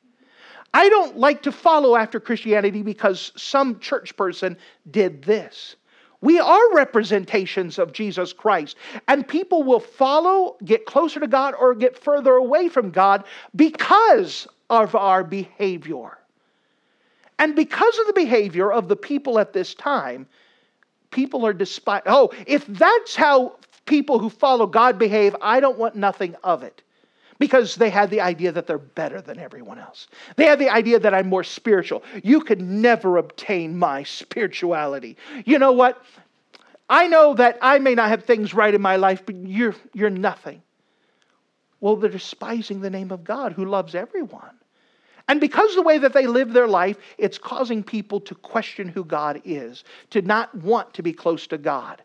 I 0.74 0.88
don't 0.88 1.18
like 1.18 1.42
to 1.42 1.52
follow 1.52 1.96
after 1.96 2.18
Christianity 2.18 2.82
because 2.82 3.32
some 3.36 3.78
church 3.78 4.16
person 4.16 4.56
did 4.90 5.22
this. 5.22 5.76
We 6.22 6.38
are 6.38 6.74
representations 6.74 7.78
of 7.78 7.92
Jesus 7.92 8.32
Christ, 8.32 8.76
and 9.08 9.26
people 9.26 9.64
will 9.64 9.80
follow, 9.80 10.56
get 10.64 10.86
closer 10.86 11.18
to 11.18 11.26
God, 11.26 11.54
or 11.58 11.74
get 11.74 11.98
further 11.98 12.34
away 12.34 12.68
from 12.68 12.90
God 12.90 13.24
because 13.56 14.46
of 14.70 14.94
our 14.94 15.24
behavior. 15.24 16.16
And 17.38 17.56
because 17.56 17.98
of 17.98 18.06
the 18.06 18.12
behavior 18.12 18.72
of 18.72 18.86
the 18.86 18.96
people 18.96 19.40
at 19.40 19.52
this 19.52 19.74
time, 19.74 20.28
people 21.10 21.44
are 21.44 21.52
despised. 21.52 22.04
Oh, 22.06 22.30
if 22.46 22.64
that's 22.68 23.16
how 23.16 23.56
people 23.84 24.20
who 24.20 24.30
follow 24.30 24.66
God 24.66 24.98
behave, 24.98 25.34
I 25.42 25.58
don't 25.58 25.76
want 25.76 25.96
nothing 25.96 26.36
of 26.44 26.62
it 26.62 26.82
because 27.42 27.74
they 27.74 27.90
had 27.90 28.08
the 28.08 28.20
idea 28.20 28.52
that 28.52 28.68
they're 28.68 28.78
better 28.78 29.20
than 29.20 29.36
everyone 29.36 29.76
else. 29.76 30.06
They 30.36 30.44
had 30.44 30.60
the 30.60 30.70
idea 30.70 31.00
that 31.00 31.12
I'm 31.12 31.28
more 31.28 31.42
spiritual. 31.42 32.04
You 32.22 32.38
could 32.38 32.60
never 32.60 33.16
obtain 33.16 33.76
my 33.76 34.04
spirituality. 34.04 35.16
You 35.44 35.58
know 35.58 35.72
what? 35.72 36.00
I 36.88 37.08
know 37.08 37.34
that 37.34 37.58
I 37.60 37.80
may 37.80 37.96
not 37.96 38.10
have 38.10 38.22
things 38.26 38.54
right 38.54 38.72
in 38.72 38.80
my 38.80 38.94
life, 38.94 39.26
but 39.26 39.34
you're, 39.34 39.74
you're 39.92 40.08
nothing. 40.08 40.62
Well, 41.80 41.96
they're 41.96 42.10
despising 42.10 42.80
the 42.80 42.90
name 42.90 43.10
of 43.10 43.24
God 43.24 43.54
who 43.54 43.64
loves 43.64 43.96
everyone. 43.96 44.54
And 45.26 45.40
because 45.40 45.74
the 45.74 45.82
way 45.82 45.98
that 45.98 46.12
they 46.12 46.28
live 46.28 46.52
their 46.52 46.68
life, 46.68 46.96
it's 47.18 47.38
causing 47.38 47.82
people 47.82 48.20
to 48.20 48.36
question 48.36 48.86
who 48.86 49.04
God 49.04 49.42
is, 49.44 49.82
to 50.10 50.22
not 50.22 50.54
want 50.54 50.94
to 50.94 51.02
be 51.02 51.12
close 51.12 51.48
to 51.48 51.58
God. 51.58 52.02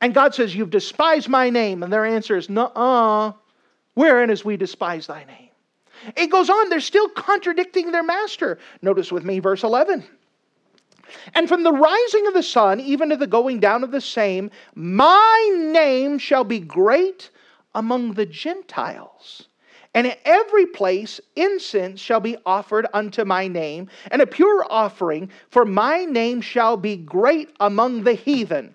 And 0.00 0.14
God 0.14 0.34
says, 0.34 0.54
You've 0.54 0.70
despised 0.70 1.28
my 1.28 1.50
name. 1.50 1.82
And 1.82 1.92
their 1.92 2.06
answer 2.06 2.34
is, 2.34 2.48
Nuh 2.48 2.72
uh 2.74 3.32
wherein 3.94 4.30
as 4.30 4.44
we 4.44 4.56
despise 4.56 5.06
thy 5.06 5.24
name. 5.24 5.50
It 6.16 6.28
goes 6.28 6.48
on, 6.48 6.70
they're 6.70 6.80
still 6.80 7.08
contradicting 7.08 7.92
their 7.92 8.02
master. 8.02 8.58
Notice 8.82 9.12
with 9.12 9.24
me 9.24 9.38
verse 9.38 9.62
11. 9.62 10.04
And 11.34 11.48
from 11.48 11.64
the 11.64 11.72
rising 11.72 12.26
of 12.26 12.34
the 12.34 12.42
sun, 12.42 12.80
even 12.80 13.10
to 13.10 13.16
the 13.16 13.26
going 13.26 13.60
down 13.60 13.82
of 13.82 13.90
the 13.90 14.00
same, 14.00 14.50
my 14.74 15.50
name 15.72 16.18
shall 16.18 16.44
be 16.44 16.60
great 16.60 17.30
among 17.74 18.14
the 18.14 18.26
Gentiles. 18.26 19.48
And 19.92 20.06
in 20.06 20.14
every 20.24 20.66
place 20.66 21.20
incense 21.34 22.00
shall 22.00 22.20
be 22.20 22.36
offered 22.46 22.86
unto 22.94 23.24
my 23.24 23.48
name, 23.48 23.88
and 24.12 24.22
a 24.22 24.26
pure 24.26 24.64
offering, 24.70 25.30
for 25.48 25.64
my 25.64 26.04
name 26.04 26.40
shall 26.40 26.76
be 26.76 26.96
great 26.96 27.50
among 27.58 28.04
the 28.04 28.14
heathen, 28.14 28.74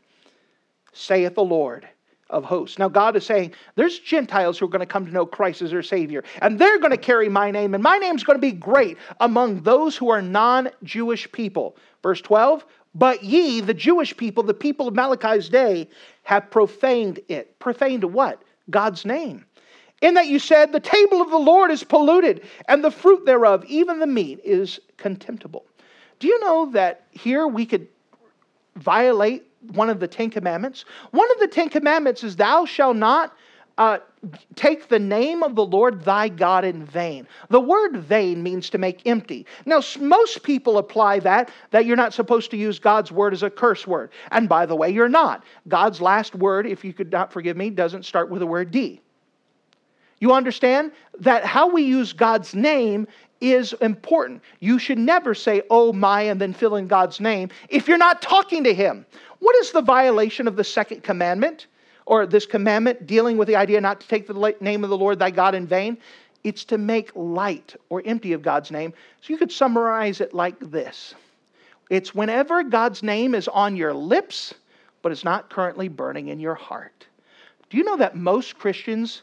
saith 0.92 1.36
the 1.36 1.44
Lord 1.44 1.88
of 2.36 2.44
hosts. 2.44 2.78
Now, 2.78 2.90
God 2.90 3.16
is 3.16 3.26
saying 3.26 3.54
there's 3.76 3.98
Gentiles 3.98 4.60
who 4.60 4.66
are 4.66 4.70
going 4.70 4.82
to 4.82 4.86
come 4.86 5.06
to 5.06 5.12
know 5.12 5.26
Christ 5.26 5.62
as 5.62 5.72
their 5.72 5.82
Savior, 5.82 6.24
and 6.42 6.60
they're 6.60 6.80
going 6.80 6.92
to 6.92 6.98
carry 6.98 7.30
my 7.30 7.50
name, 7.50 7.74
and 7.74 7.82
my 7.82 7.98
name's 7.98 8.24
going 8.24 8.38
to 8.38 8.42
be 8.42 8.52
great 8.52 8.98
among 9.22 9.62
those 9.62 9.96
who 9.96 10.10
are 10.10 10.22
non 10.22 10.70
Jewish 10.84 11.32
people. 11.32 11.78
Verse 12.04 12.22
12, 12.22 12.66
but 12.94 13.24
ye, 13.24 13.62
the 13.62 13.74
Jewish 13.74 14.16
people, 14.16 14.44
the 14.44 14.54
people 14.54 14.88
of 14.88 14.94
Malachi's 14.94 15.50
day, 15.50 15.90
have 16.24 16.52
profaned 16.52 17.20
it. 17.30 17.58
Profaned 17.58 18.04
what? 18.04 18.44
God's 18.70 19.06
name. 19.06 19.46
In 20.02 20.14
that 20.16 20.28
you 20.28 20.38
said, 20.38 20.72
The 20.72 20.80
table 20.82 21.22
of 21.22 21.30
the 21.30 21.38
Lord 21.38 21.72
is 21.72 21.84
polluted, 21.84 22.46
and 22.68 22.84
the 22.84 22.92
fruit 22.92 23.26
thereof, 23.26 23.64
even 23.66 24.00
the 24.00 24.08
meat, 24.08 24.42
is 24.44 24.80
contemptible. 24.98 25.66
Do 26.20 26.28
you 26.28 26.40
know 26.42 26.72
that 26.74 27.06
here 27.12 27.48
we 27.48 27.66
could 27.66 27.88
violate 28.76 29.46
one 29.74 29.90
of 29.90 30.00
the 30.00 30.08
Ten 30.08 30.30
Commandments? 30.30 30.86
One 31.12 31.30
of 31.32 31.40
the 31.40 31.48
Ten 31.48 31.70
Commandments 31.70 32.24
is, 32.24 32.36
Thou 32.36 32.66
shalt 32.66 32.98
not 32.98 33.36
uh, 33.78 33.98
take 34.56 34.88
the 34.88 35.00
name 35.00 35.44
of 35.44 35.56
the 35.56 35.66
Lord 35.66 36.04
thy 36.04 36.30
God 36.30 36.64
in 36.64 36.86
vain. 36.86 37.28
The 37.50 37.60
word 37.60 37.98
vain 37.98 38.42
means 38.42 38.70
to 38.70 38.78
make 38.78 39.06
empty. 39.06 39.46
Now, 39.66 39.82
most 40.00 40.44
people 40.44 40.78
apply 40.78 41.20
that, 41.20 41.52
that 41.72 41.86
you're 41.86 41.98
not 41.98 42.14
supposed 42.14 42.52
to 42.52 42.58
use 42.58 42.80
God's 42.80 43.12
word 43.12 43.34
as 43.34 43.44
a 43.44 43.50
curse 43.50 43.86
word. 43.86 44.12
And 44.32 44.48
by 44.48 44.66
the 44.66 44.76
way, 44.76 44.90
you're 44.90 45.10
not. 45.10 45.44
God's 45.68 46.02
last 46.02 46.36
word, 46.36 46.66
if 46.66 46.86
you 46.86 46.94
could 46.94 47.12
not 47.12 47.34
forgive 47.34 47.58
me, 47.58 47.70
doesn't 47.70 48.06
start 48.06 48.30
with 48.30 48.40
the 48.40 48.48
word 48.48 48.72
D. 48.72 49.02
You 50.20 50.32
understand 50.32 50.94
that 51.20 51.44
how 51.44 51.68
we 51.68 51.84
use 51.84 52.14
God's 52.14 52.56
name 52.56 53.08
is 53.54 53.74
important. 53.82 54.42
You 54.60 54.80
should 54.80 54.98
never 54.98 55.34
say, 55.34 55.62
oh 55.70 55.94
my, 55.94 56.22
and 56.22 56.40
then 56.40 56.54
fill 56.54 56.76
in 56.76 56.88
God's 56.88 57.20
name 57.20 57.50
if 57.70 57.88
you're 57.88 57.98
not 57.98 58.22
talking 58.22 58.64
to 58.64 58.74
Him. 58.74 59.06
What 59.40 59.56
is 59.58 59.72
the 59.72 59.82
violation 59.82 60.48
of 60.48 60.56
the 60.56 60.64
second 60.64 61.04
commandment? 61.04 61.68
Or 62.08 62.28
this 62.28 62.46
commandment 62.46 63.08
dealing 63.08 63.36
with 63.36 63.48
the 63.48 63.56
idea 63.56 63.82
not 63.82 64.00
to 64.00 64.08
take 64.08 64.28
the 64.28 64.56
name 64.62 64.84
of 64.84 64.92
the 64.92 64.98
Lord 64.98 65.18
thy 65.18 65.32
God 65.32 65.56
in 65.56 65.66
vain? 65.66 65.98
It's 66.44 66.64
to 66.66 66.78
make 66.78 67.12
light 67.16 67.76
or 67.90 68.04
empty 68.06 68.34
of 68.34 68.44
God's 68.44 68.70
name. 68.70 68.94
So 69.22 69.34
you 69.34 69.38
could 69.38 69.52
summarize 69.52 70.22
it 70.22 70.34
like 70.34 70.60
this 70.60 71.16
it's 71.90 72.16
whenever 72.16 72.64
God's 72.64 73.04
name 73.04 73.36
is 73.36 73.48
on 73.48 73.76
your 73.76 73.94
lips, 73.94 74.54
but 75.02 75.12
it's 75.12 75.24
not 75.24 75.50
currently 75.50 75.88
burning 75.88 76.30
in 76.30 76.40
your 76.40 76.56
heart. 76.56 77.06
Do 77.70 77.78
you 77.78 77.84
know 77.84 77.98
that 77.98 78.16
most 78.16 78.58
Christians 78.58 79.22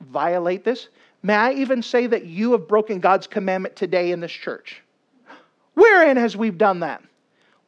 violate 0.00 0.64
this? 0.64 0.88
May 1.22 1.34
I 1.34 1.52
even 1.52 1.82
say 1.82 2.06
that 2.06 2.26
you 2.26 2.52
have 2.52 2.66
broken 2.66 3.00
God's 3.00 3.26
commandment 3.26 3.76
today 3.76 4.12
in 4.12 4.20
this 4.20 4.32
church? 4.32 4.82
Wherein 5.74 6.16
has 6.16 6.36
we 6.36 6.50
done 6.50 6.80
that? 6.80 7.02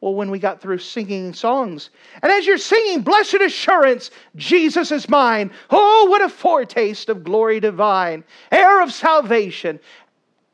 Well, 0.01 0.15
when 0.15 0.31
we 0.31 0.39
got 0.39 0.59
through 0.59 0.79
singing 0.79 1.33
songs. 1.33 1.89
And 2.21 2.31
as 2.31 2.45
you're 2.45 2.57
singing, 2.57 3.03
blessed 3.03 3.35
assurance, 3.35 4.11
Jesus 4.35 4.91
is 4.91 5.07
mine. 5.07 5.49
Oh, 5.69 6.07
what 6.09 6.21
a 6.21 6.27
foretaste 6.27 7.07
of 7.07 7.23
glory 7.23 7.61
divine, 7.61 8.25
heir 8.51 8.81
of 8.81 8.91
salvation. 8.91 9.79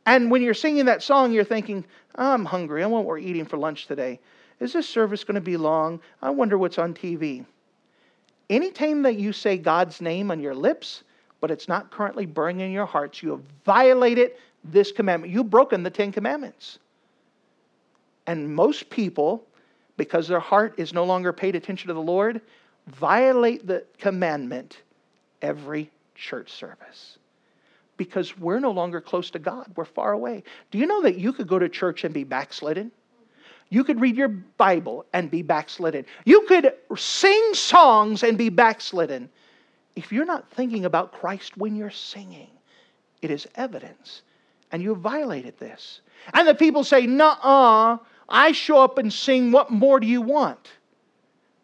And 0.05 0.29
when 0.29 0.43
you're 0.43 0.53
singing 0.53 0.85
that 0.85 1.01
song, 1.01 1.31
you're 1.31 1.43
thinking, 1.43 1.83
I'm 2.15 2.45
hungry. 2.45 2.83
I 2.83 2.87
want 2.87 3.05
what 3.05 3.09
we're 3.09 3.17
eating 3.19 3.45
for 3.45 3.57
lunch 3.57 3.87
today. 3.87 4.19
Is 4.59 4.73
this 4.73 4.87
service 4.87 5.23
going 5.23 5.35
to 5.35 5.41
be 5.41 5.57
long? 5.57 5.99
I 6.21 6.29
wonder 6.29 6.57
what's 6.57 6.77
on 6.77 6.93
TV. 6.93 7.45
Anytime 8.49 9.03
that 9.03 9.15
you 9.15 9.31
say 9.31 9.57
God's 9.57 10.01
name 10.01 10.31
on 10.31 10.39
your 10.39 10.55
lips, 10.55 11.03
but 11.41 11.51
it's 11.51 11.67
not 11.67 11.91
currently 11.91 12.25
burning 12.25 12.61
in 12.61 12.71
your 12.71 12.85
hearts, 12.85 13.23
you 13.23 13.31
have 13.31 13.41
violated 13.65 14.31
this 14.63 14.91
commandment. 14.91 15.31
You've 15.31 15.49
broken 15.49 15.83
the 15.83 15.89
Ten 15.89 16.11
Commandments. 16.11 16.79
And 18.27 18.53
most 18.53 18.89
people, 18.89 19.43
because 19.97 20.27
their 20.27 20.39
heart 20.39 20.75
is 20.77 20.93
no 20.93 21.03
longer 21.03 21.33
paid 21.33 21.55
attention 21.55 21.87
to 21.87 21.93
the 21.93 22.01
Lord, 22.01 22.41
violate 22.87 23.65
the 23.65 23.83
commandment 23.97 24.81
every 25.41 25.89
church 26.15 26.51
service. 26.51 27.17
Because 27.97 28.37
we're 28.37 28.59
no 28.59 28.71
longer 28.71 29.01
close 29.01 29.29
to 29.31 29.39
God, 29.39 29.71
we're 29.75 29.85
far 29.85 30.11
away. 30.11 30.43
Do 30.71 30.77
you 30.77 30.85
know 30.85 31.01
that 31.01 31.17
you 31.17 31.33
could 31.33 31.47
go 31.47 31.59
to 31.59 31.67
church 31.67 32.03
and 32.03 32.13
be 32.13 32.23
backslidden? 32.23 32.91
You 33.69 33.83
could 33.83 34.01
read 34.01 34.15
your 34.15 34.29
Bible 34.29 35.05
and 35.13 35.29
be 35.29 35.41
backslidden. 35.41 36.05
You 36.25 36.41
could 36.47 36.73
sing 36.95 37.53
songs 37.53 38.23
and 38.23 38.37
be 38.37 38.49
backslidden 38.49 39.29
if 39.99 40.13
you're 40.13 40.23
not 40.23 40.49
thinking 40.51 40.85
about 40.85 41.11
Christ 41.11 41.57
when 41.57 41.75
you're 41.75 41.91
singing, 41.91 42.49
it 43.21 43.29
is 43.29 43.45
evidence. 43.55 44.21
And 44.71 44.81
you 44.81 44.95
violated 44.95 45.59
this. 45.59 45.99
And 46.33 46.47
the 46.47 46.55
people 46.55 46.85
say, 46.85 47.05
Nuh 47.05 47.35
uh, 47.43 47.97
I 48.29 48.53
show 48.53 48.81
up 48.81 48.97
and 48.97 49.11
sing. 49.11 49.51
What 49.51 49.71
more 49.71 49.99
do 49.99 50.07
you 50.07 50.21
want? 50.21 50.69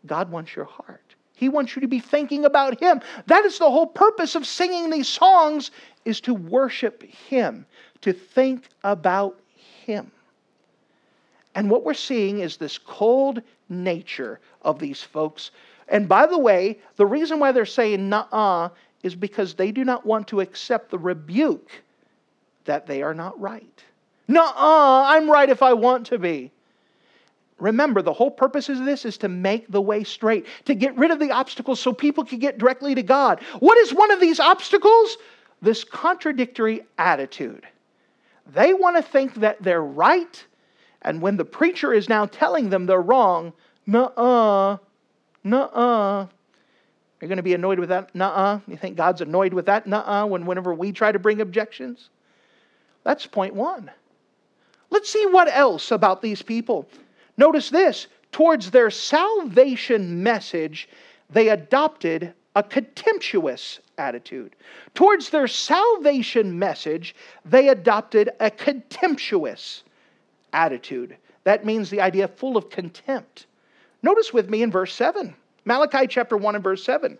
God 0.05 0.29
wants 0.29 0.53
your 0.53 0.65
heart. 0.65 1.15
He 1.33 1.47
wants 1.47 1.77
you 1.77 1.81
to 1.81 1.87
be 1.87 2.01
thinking 2.01 2.43
about 2.43 2.81
Him. 2.81 2.99
That 3.27 3.45
is 3.45 3.57
the 3.57 3.71
whole 3.71 3.87
purpose 3.87 4.35
of 4.35 4.45
singing 4.45 4.89
these 4.89 5.07
songs 5.07 5.71
is 6.03 6.19
to 6.21 6.33
worship 6.33 7.03
Him, 7.03 7.65
to 8.01 8.11
think 8.11 8.67
about 8.83 9.39
Him. 9.85 10.11
And 11.55 11.69
what 11.69 11.85
we're 11.85 11.93
seeing 11.93 12.41
is 12.41 12.57
this 12.57 12.77
cold 12.77 13.41
nature 13.69 14.39
of 14.61 14.79
these 14.79 15.01
folks 15.01 15.51
and 15.87 16.07
by 16.07 16.25
the 16.25 16.37
way, 16.37 16.79
the 16.95 17.05
reason 17.05 17.39
why 17.39 17.51
they're 17.51 17.65
saying 17.65 18.09
nah 18.09 18.69
is 19.03 19.15
because 19.15 19.53
they 19.53 19.71
do 19.71 19.83
not 19.83 20.05
want 20.05 20.27
to 20.29 20.41
accept 20.41 20.89
the 20.89 20.97
rebuke 20.97 21.71
that 22.65 22.87
they 22.87 23.03
are 23.03 23.13
not 23.13 23.39
right. 23.39 23.83
Nah, 24.27 24.51
I'm 24.55 25.29
right 25.29 25.49
if 25.49 25.61
I 25.61 25.73
want 25.73 26.07
to 26.07 26.17
be. 26.17 26.51
Remember, 27.59 28.01
the 28.01 28.11
whole 28.11 28.31
purpose 28.31 28.67
of 28.67 28.83
this 28.83 29.05
is 29.05 29.17
to 29.19 29.29
make 29.29 29.71
the 29.71 29.81
way 29.81 30.03
straight, 30.03 30.45
to 30.65 30.73
get 30.73 30.97
rid 30.97 31.11
of 31.11 31.19
the 31.19 31.31
obstacles 31.31 31.79
so 31.79 31.93
people 31.93 32.25
can 32.25 32.39
get 32.39 32.57
directly 32.57 32.95
to 32.95 33.03
God. 33.03 33.41
What 33.59 33.77
is 33.77 33.93
one 33.93 34.11
of 34.11 34.19
these 34.19 34.39
obstacles? 34.39 35.17
This 35.61 35.83
contradictory 35.83 36.81
attitude. 36.97 37.65
They 38.53 38.73
want 38.73 38.97
to 38.97 39.03
think 39.03 39.35
that 39.35 39.61
they're 39.61 39.83
right, 39.83 40.43
and 41.05 41.21
when 41.21 41.37
the 41.37 41.45
preacher 41.45 41.93
is 41.93 42.09
now 42.09 42.25
telling 42.25 42.69
them 42.69 42.87
they're 42.87 42.99
wrong, 42.99 43.53
nuh 43.85 44.79
Nuh-uh. 45.45 46.25
You're 47.21 47.27
going 47.27 47.37
to 47.37 47.43
be 47.43 47.53
annoyed 47.53 47.77
with 47.77 47.89
that? 47.89 48.13
Nuh-uh. 48.15 48.59
You 48.67 48.75
think 48.75 48.97
God's 48.97 49.21
annoyed 49.21 49.53
with 49.53 49.67
that? 49.67 49.85
Nuh-uh. 49.85 50.25
When 50.25 50.47
whenever 50.47 50.73
we 50.73 50.91
try 50.91 51.11
to 51.11 51.19
bring 51.19 51.39
objections? 51.39 52.09
That's 53.03 53.27
point 53.27 53.53
one. 53.53 53.91
Let's 54.89 55.11
see 55.11 55.27
what 55.27 55.47
else 55.47 55.91
about 55.91 56.23
these 56.23 56.41
people. 56.41 56.89
Notice 57.37 57.69
this. 57.69 58.07
Towards 58.31 58.71
their 58.71 58.89
salvation 58.89 60.23
message, 60.23 60.89
they 61.29 61.49
adopted 61.49 62.33
a 62.55 62.63
contemptuous 62.63 63.79
attitude. 63.99 64.55
Towards 64.95 65.29
their 65.29 65.47
salvation 65.47 66.57
message, 66.57 67.15
they 67.45 67.69
adopted 67.69 68.31
a 68.39 68.49
contemptuous 68.49 69.83
attitude. 70.55 71.17
That 71.43 71.65
means 71.65 71.89
the 71.89 72.01
idea 72.01 72.27
full 72.27 72.57
of 72.57 72.69
contempt. 72.69 73.45
Notice 74.01 74.33
with 74.33 74.49
me 74.49 74.63
in 74.63 74.71
verse 74.71 74.93
7, 74.93 75.35
Malachi 75.65 76.07
chapter 76.07 76.37
1 76.37 76.55
and 76.55 76.63
verse 76.63 76.83
7. 76.83 77.17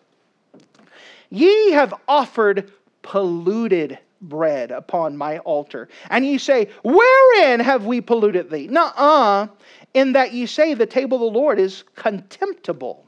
Ye 1.30 1.72
have 1.72 1.94
offered 2.08 2.72
polluted 3.02 4.00
bread 4.22 4.72
upon 4.72 5.18
my 5.18 5.40
altar. 5.40 5.90
And 6.10 6.26
ye 6.26 6.38
say, 6.38 6.70
Wherein 6.84 7.60
have 7.60 7.86
we 7.86 8.02
polluted 8.02 8.50
thee? 8.50 8.68
Nuh 8.68 8.92
uh, 8.96 9.48
in 9.94 10.14
that 10.14 10.34
ye 10.34 10.46
say 10.46 10.74
the 10.74 10.86
table 10.86 11.18
of 11.18 11.34
the 11.34 11.40
Lord 11.40 11.60
is 11.60 11.84
contemptible. 11.96 13.05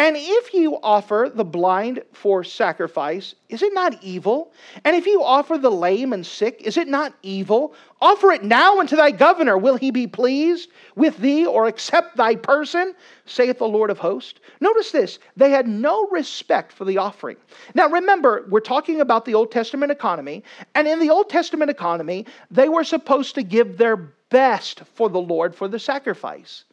And 0.00 0.16
if 0.18 0.54
you 0.54 0.78
offer 0.82 1.30
the 1.30 1.44
blind 1.44 2.02
for 2.14 2.42
sacrifice, 2.42 3.34
is 3.50 3.60
it 3.60 3.74
not 3.74 4.02
evil? 4.02 4.50
And 4.82 4.96
if 4.96 5.04
you 5.04 5.22
offer 5.22 5.58
the 5.58 5.70
lame 5.70 6.14
and 6.14 6.24
sick, 6.24 6.62
is 6.62 6.78
it 6.78 6.88
not 6.88 7.12
evil? 7.22 7.74
Offer 8.00 8.32
it 8.32 8.42
now 8.42 8.80
unto 8.80 8.96
thy 8.96 9.10
governor. 9.10 9.58
Will 9.58 9.76
he 9.76 9.90
be 9.90 10.06
pleased 10.06 10.70
with 10.96 11.18
thee 11.18 11.44
or 11.44 11.66
accept 11.66 12.16
thy 12.16 12.34
person? 12.34 12.94
saith 13.26 13.58
the 13.58 13.68
Lord 13.68 13.90
of 13.90 13.98
hosts. 13.98 14.40
Notice 14.62 14.90
this 14.90 15.18
they 15.36 15.50
had 15.50 15.68
no 15.68 16.08
respect 16.08 16.72
for 16.72 16.86
the 16.86 16.96
offering. 16.96 17.36
Now 17.74 17.90
remember, 17.90 18.46
we're 18.48 18.60
talking 18.60 19.02
about 19.02 19.26
the 19.26 19.34
Old 19.34 19.52
Testament 19.52 19.92
economy, 19.92 20.44
and 20.74 20.88
in 20.88 20.98
the 20.98 21.10
Old 21.10 21.28
Testament 21.28 21.70
economy, 21.70 22.24
they 22.50 22.70
were 22.70 22.84
supposed 22.84 23.34
to 23.34 23.42
give 23.42 23.76
their 23.76 23.96
best 24.30 24.80
for 24.94 25.10
the 25.10 25.20
Lord 25.20 25.54
for 25.54 25.68
the 25.68 25.78
sacrifice. 25.78 26.64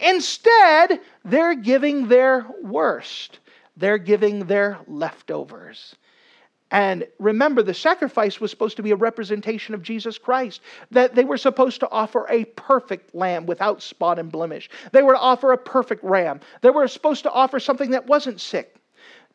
Instead, 0.00 1.00
they're 1.24 1.54
giving 1.54 2.08
their 2.08 2.46
worst, 2.62 3.38
they're 3.76 3.98
giving 3.98 4.46
their 4.46 4.78
leftovers. 4.86 5.94
And 6.72 7.06
remember, 7.20 7.62
the 7.62 7.74
sacrifice 7.74 8.40
was 8.40 8.50
supposed 8.50 8.76
to 8.76 8.82
be 8.82 8.90
a 8.90 8.96
representation 8.96 9.72
of 9.72 9.82
Jesus 9.82 10.18
Christ. 10.18 10.60
That 10.90 11.14
they 11.14 11.22
were 11.22 11.38
supposed 11.38 11.78
to 11.80 11.90
offer 11.90 12.26
a 12.28 12.44
perfect 12.44 13.14
lamb 13.14 13.46
without 13.46 13.82
spot 13.82 14.18
and 14.18 14.32
blemish. 14.32 14.68
They 14.90 15.02
were 15.02 15.12
to 15.12 15.18
offer 15.18 15.52
a 15.52 15.58
perfect 15.58 16.02
ram. 16.02 16.40
They 16.62 16.70
were 16.70 16.88
supposed 16.88 17.22
to 17.22 17.30
offer 17.30 17.60
something 17.60 17.90
that 17.92 18.06
wasn't 18.06 18.40
sick. 18.40 18.76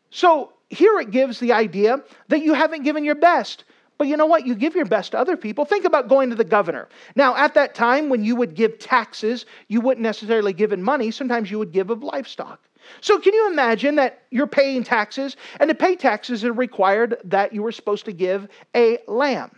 So 0.09 0.51
here 0.69 0.99
it 0.99 1.11
gives 1.11 1.39
the 1.39 1.53
idea 1.53 2.03
that 2.27 2.41
you 2.41 2.53
haven't 2.53 2.83
given 2.83 3.05
your 3.05 3.15
best. 3.15 3.63
But 4.01 4.07
you 4.07 4.17
know 4.17 4.25
what? 4.25 4.47
You 4.47 4.55
give 4.55 4.73
your 4.73 4.85
best 4.85 5.11
to 5.11 5.19
other 5.19 5.37
people. 5.37 5.63
Think 5.63 5.85
about 5.85 6.07
going 6.07 6.31
to 6.31 6.35
the 6.35 6.43
governor. 6.43 6.89
Now, 7.15 7.35
at 7.35 7.53
that 7.53 7.75
time, 7.75 8.09
when 8.09 8.23
you 8.23 8.35
would 8.35 8.55
give 8.55 8.79
taxes, 8.79 9.45
you 9.67 9.79
wouldn't 9.79 10.01
necessarily 10.01 10.53
give 10.53 10.73
in 10.73 10.81
money. 10.81 11.11
Sometimes 11.11 11.51
you 11.51 11.59
would 11.59 11.71
give 11.71 11.91
of 11.91 12.01
livestock. 12.01 12.59
So, 13.01 13.19
can 13.19 13.31
you 13.35 13.51
imagine 13.51 13.93
that 13.97 14.23
you're 14.31 14.47
paying 14.47 14.83
taxes, 14.83 15.37
and 15.59 15.69
to 15.69 15.75
pay 15.75 15.95
taxes, 15.95 16.43
it 16.43 16.49
required 16.49 17.17
that 17.25 17.53
you 17.53 17.61
were 17.61 17.71
supposed 17.71 18.05
to 18.05 18.11
give 18.11 18.47
a 18.75 18.97
lamb. 19.05 19.51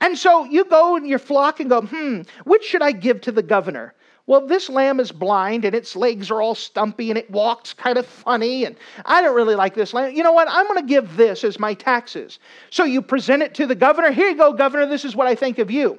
And 0.00 0.16
so 0.16 0.44
you 0.44 0.64
go 0.66 0.94
in 0.94 1.04
your 1.04 1.18
flock 1.18 1.58
and 1.58 1.68
go, 1.68 1.82
hmm, 1.82 2.20
which 2.44 2.62
should 2.62 2.82
I 2.82 2.92
give 2.92 3.20
to 3.22 3.32
the 3.32 3.42
governor? 3.42 3.92
Well, 4.30 4.46
this 4.46 4.68
lamb 4.68 5.00
is 5.00 5.10
blind 5.10 5.64
and 5.64 5.74
its 5.74 5.96
legs 5.96 6.30
are 6.30 6.40
all 6.40 6.54
stumpy 6.54 7.10
and 7.10 7.18
it 7.18 7.28
walks 7.32 7.72
kind 7.74 7.98
of 7.98 8.06
funny, 8.06 8.64
and 8.64 8.76
I 9.04 9.22
don't 9.22 9.34
really 9.34 9.56
like 9.56 9.74
this 9.74 9.92
lamb. 9.92 10.14
You 10.14 10.22
know 10.22 10.30
what? 10.30 10.46
I'm 10.48 10.68
going 10.68 10.80
to 10.80 10.86
give 10.86 11.16
this 11.16 11.42
as 11.42 11.58
my 11.58 11.74
taxes. 11.74 12.38
So 12.70 12.84
you 12.84 13.02
present 13.02 13.42
it 13.42 13.54
to 13.54 13.66
the 13.66 13.74
governor. 13.74 14.12
Here 14.12 14.28
you 14.28 14.36
go, 14.36 14.52
governor. 14.52 14.86
This 14.86 15.04
is 15.04 15.16
what 15.16 15.26
I 15.26 15.34
think 15.34 15.58
of 15.58 15.68
you. 15.68 15.98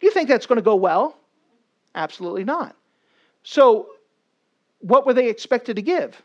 Do 0.00 0.06
you 0.08 0.10
think 0.10 0.28
that's 0.28 0.46
going 0.46 0.56
to 0.56 0.62
go 0.62 0.74
well? 0.74 1.16
Absolutely 1.94 2.42
not. 2.42 2.74
So, 3.44 3.90
what 4.80 5.06
were 5.06 5.14
they 5.14 5.28
expected 5.28 5.76
to 5.76 5.82
give? 5.82 6.20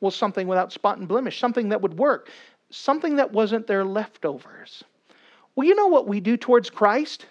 Well, 0.00 0.10
something 0.10 0.48
without 0.48 0.72
spot 0.72 0.96
and 0.96 1.06
blemish, 1.06 1.38
something 1.38 1.68
that 1.68 1.82
would 1.82 1.98
work, 1.98 2.30
something 2.70 3.16
that 3.16 3.30
wasn't 3.30 3.66
their 3.66 3.84
leftovers. 3.84 4.82
Well, 5.54 5.66
you 5.66 5.74
know 5.74 5.88
what 5.88 6.08
we 6.08 6.18
do 6.18 6.38
towards 6.38 6.70
Christ? 6.70 7.26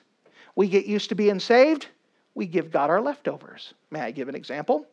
We 0.56 0.68
get 0.68 0.86
used 0.86 1.10
to 1.10 1.16
being 1.16 1.40
saved 1.40 1.88
we 2.36 2.46
give 2.46 2.72
God 2.72 2.90
our 2.90 3.02
leftovers. 3.02 3.74
May 3.90 4.02
I 4.02 4.12
give 4.12 4.30
an 4.30 4.36
example? 4.36 4.86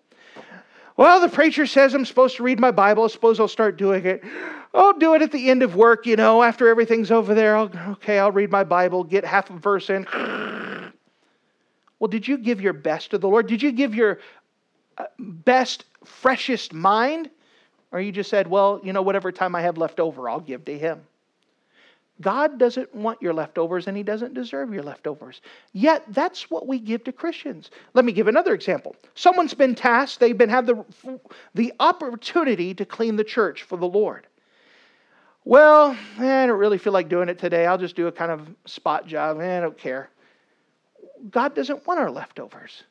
Well, 0.97 1.21
the 1.21 1.29
preacher 1.29 1.67
says 1.67 1.95
I'm 1.95 2.05
supposed 2.05 2.37
to 2.37 2.43
read 2.43 2.61
my 2.61 2.71
Bible. 2.71 3.05
I 3.05 3.09
suppose 3.09 3.41
I'll 3.41 3.49
start 3.49 3.77
doing 3.77 4.07
it. 4.07 4.23
I'll 4.75 4.99
do 4.99 5.15
it 5.15 5.23
at 5.23 5.33
the 5.33 5.51
end 5.51 5.63
of 5.63 5.75
work, 5.75 6.07
you 6.07 6.17
know, 6.17 6.43
after 6.43 6.69
everything's 6.69 7.11
over 7.11 7.35
there. 7.35 7.57
I'll, 7.57 7.71
okay, 7.93 8.19
I'll 8.19 8.31
read 8.31 8.51
my 8.51 8.65
Bible, 8.65 9.05
get 9.05 9.25
half 9.25 9.51
a 9.51 9.55
verse 9.55 9.91
in. 9.91 10.07
Well, 11.99 12.09
did 12.09 12.27
you 12.27 12.37
give 12.37 12.61
your 12.61 12.73
best 12.73 13.13
to 13.13 13.19
the 13.19 13.29
Lord? 13.29 13.47
Did 13.47 13.63
you 13.63 13.71
give 13.71 13.95
your 13.95 14.19
uh, 14.99 15.05
best, 15.21 15.85
freshest 16.05 16.73
mind? 16.73 17.31
Or 17.93 18.01
you 18.01 18.11
just 18.11 18.29
said, 18.29 18.49
well, 18.49 18.81
you 18.83 18.93
know, 18.93 19.03
whatever 19.03 19.31
time 19.31 19.55
I 19.55 19.63
have 19.63 19.79
left 19.79 20.01
over, 20.01 20.29
I'll 20.29 20.41
give 20.41 20.65
to 20.65 20.77
Him? 20.77 21.03
God 22.23 22.59
doesn't 22.59 22.95
want 22.95 23.21
your 23.21 23.35
leftovers 23.35 23.87
and 23.87 23.97
He 23.97 24.03
doesn't 24.03 24.33
deserve 24.33 24.73
your 24.73 24.83
leftovers. 24.83 25.43
Yet 25.75 26.05
that's 26.09 26.51
what 26.51 26.67
we 26.67 26.79
give 26.79 27.05
to 27.05 27.13
Christians. 27.13 27.71
Let 27.93 28.07
me 28.07 28.13
give 28.13 28.29
another 28.29 28.55
example. 28.55 28.97
Someone's 29.15 29.53
been 29.53 29.75
tasked, 29.75 30.21
they've 30.21 30.39
been 30.39 30.49
had 30.49 30.67
the, 30.67 30.85
the 31.55 31.75
opportunity 31.79 32.73
to 32.73 32.87
clean 32.87 33.17
the 33.17 33.25
church 33.25 33.65
for 33.65 33.77
the 33.77 33.87
Lord. 33.87 34.27
Well, 35.45 35.97
eh, 36.19 36.43
I 36.43 36.47
don't 36.47 36.59
really 36.59 36.79
feel 36.79 36.93
like 36.93 37.09
doing 37.09 37.29
it 37.29 37.39
today. 37.39 37.67
I'll 37.67 37.79
just 37.79 37.97
do 37.97 38.07
a 38.07 38.13
kind 38.13 38.31
of 38.31 38.49
spot 38.65 39.07
job. 39.07 39.41
Eh, 39.41 39.59
I 39.59 39.61
don't 39.61 39.77
care. 39.77 40.09
God 41.31 41.55
doesn't 41.55 41.87
want 41.87 42.01
our 42.01 42.11
leftovers. 42.11 42.85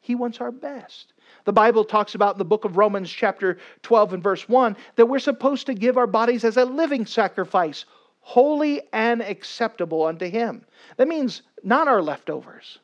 He 0.00 0.14
wants 0.14 0.40
our 0.40 0.50
best. 0.52 1.12
The 1.44 1.52
Bible 1.52 1.84
talks 1.84 2.14
about 2.14 2.34
in 2.34 2.38
the 2.38 2.44
book 2.44 2.64
of 2.64 2.76
Romans, 2.76 3.10
chapter 3.10 3.58
12 3.82 4.14
and 4.14 4.22
verse 4.22 4.48
1, 4.48 4.76
that 4.96 5.06
we're 5.06 5.18
supposed 5.18 5.66
to 5.66 5.74
give 5.74 5.98
our 5.98 6.06
bodies 6.06 6.44
as 6.44 6.56
a 6.56 6.64
living 6.64 7.04
sacrifice, 7.04 7.84
holy 8.28 8.82
and 8.92 9.22
acceptable 9.22 10.04
unto 10.04 10.28
him. 10.28 10.62
That 10.98 11.08
means 11.08 11.40
not 11.62 11.88
our 11.88 12.02
leftovers. 12.02 12.78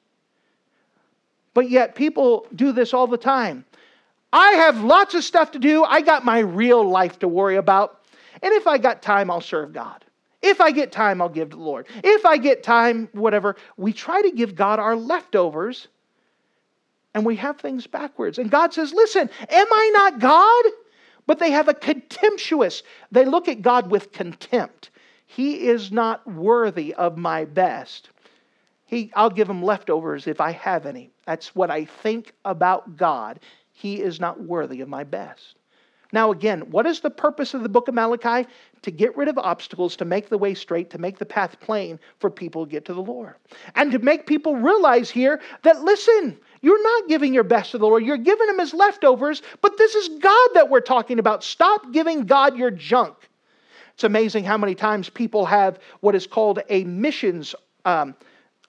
But 1.52 1.68
yet 1.68 1.94
people 1.94 2.46
do 2.54 2.72
this 2.72 2.94
all 2.94 3.06
the 3.06 3.18
time. 3.18 3.66
I 4.32 4.52
have 4.52 4.82
lots 4.82 5.14
of 5.14 5.22
stuff 5.22 5.50
to 5.50 5.58
do. 5.58 5.84
I 5.84 6.00
got 6.00 6.24
my 6.24 6.38
real 6.38 6.82
life 6.88 7.18
to 7.18 7.28
worry 7.28 7.56
about. 7.56 8.06
And 8.40 8.54
if 8.54 8.66
I 8.66 8.78
got 8.78 9.02
time, 9.02 9.30
I'll 9.30 9.42
serve 9.42 9.74
God. 9.74 10.02
If 10.40 10.62
I 10.62 10.70
get 10.70 10.90
time, 10.90 11.20
I'll 11.20 11.28
give 11.28 11.50
to 11.50 11.56
the 11.56 11.62
Lord. 11.62 11.88
If 12.02 12.24
I 12.24 12.38
get 12.38 12.62
time, 12.62 13.10
whatever. 13.12 13.56
We 13.76 13.92
try 13.92 14.22
to 14.22 14.30
give 14.30 14.54
God 14.54 14.78
our 14.78 14.96
leftovers 14.96 15.88
and 17.12 17.26
we 17.26 17.36
have 17.36 17.58
things 17.58 17.86
backwards. 17.86 18.38
And 18.38 18.50
God 18.50 18.72
says, 18.72 18.94
Listen, 18.94 19.28
am 19.50 19.66
I 19.70 19.90
not 19.92 20.20
God? 20.20 20.64
But 21.26 21.38
they 21.38 21.50
have 21.50 21.68
a 21.68 21.74
contemptuous, 21.74 22.82
they 23.12 23.26
look 23.26 23.46
at 23.46 23.60
God 23.60 23.90
with 23.90 24.10
contempt. 24.10 24.88
He 25.26 25.68
is 25.68 25.90
not 25.90 26.26
worthy 26.26 26.94
of 26.94 27.16
my 27.16 27.44
best. 27.44 28.10
He, 28.86 29.10
I'll 29.14 29.30
give 29.30 29.48
him 29.48 29.62
leftovers 29.62 30.26
if 30.26 30.40
I 30.40 30.52
have 30.52 30.86
any. 30.86 31.10
That's 31.26 31.54
what 31.54 31.70
I 31.70 31.86
think 31.86 32.32
about 32.44 32.96
God. 32.96 33.40
He 33.72 34.00
is 34.00 34.20
not 34.20 34.40
worthy 34.40 34.80
of 34.82 34.88
my 34.88 35.04
best. 35.04 35.56
Now, 36.12 36.30
again, 36.30 36.70
what 36.70 36.86
is 36.86 37.00
the 37.00 37.10
purpose 37.10 37.54
of 37.54 37.64
the 37.64 37.68
book 37.68 37.88
of 37.88 37.94
Malachi? 37.94 38.48
To 38.82 38.90
get 38.92 39.16
rid 39.16 39.26
of 39.26 39.36
obstacles, 39.36 39.96
to 39.96 40.04
make 40.04 40.28
the 40.28 40.38
way 40.38 40.54
straight, 40.54 40.90
to 40.90 40.98
make 40.98 41.18
the 41.18 41.26
path 41.26 41.58
plain 41.58 41.98
for 42.20 42.30
people 42.30 42.64
to 42.64 42.70
get 42.70 42.84
to 42.84 42.94
the 42.94 43.02
Lord. 43.02 43.34
And 43.74 43.90
to 43.90 43.98
make 43.98 44.26
people 44.26 44.54
realize 44.54 45.10
here 45.10 45.40
that, 45.62 45.82
listen, 45.82 46.38
you're 46.60 46.82
not 46.82 47.08
giving 47.08 47.34
your 47.34 47.42
best 47.42 47.72
to 47.72 47.78
the 47.78 47.86
Lord. 47.86 48.04
You're 48.04 48.16
giving 48.16 48.48
him 48.48 48.60
his 48.60 48.72
leftovers, 48.72 49.42
but 49.60 49.76
this 49.76 49.96
is 49.96 50.20
God 50.20 50.50
that 50.54 50.70
we're 50.70 50.80
talking 50.80 51.18
about. 51.18 51.42
Stop 51.42 51.92
giving 51.92 52.26
God 52.26 52.56
your 52.56 52.70
junk. 52.70 53.16
It's 53.94 54.04
amazing 54.04 54.44
how 54.44 54.58
many 54.58 54.74
times 54.74 55.08
people 55.08 55.46
have 55.46 55.78
what 56.00 56.14
is 56.14 56.26
called 56.26 56.60
a 56.68 56.84
missions 56.84 57.54
um, 57.84 58.14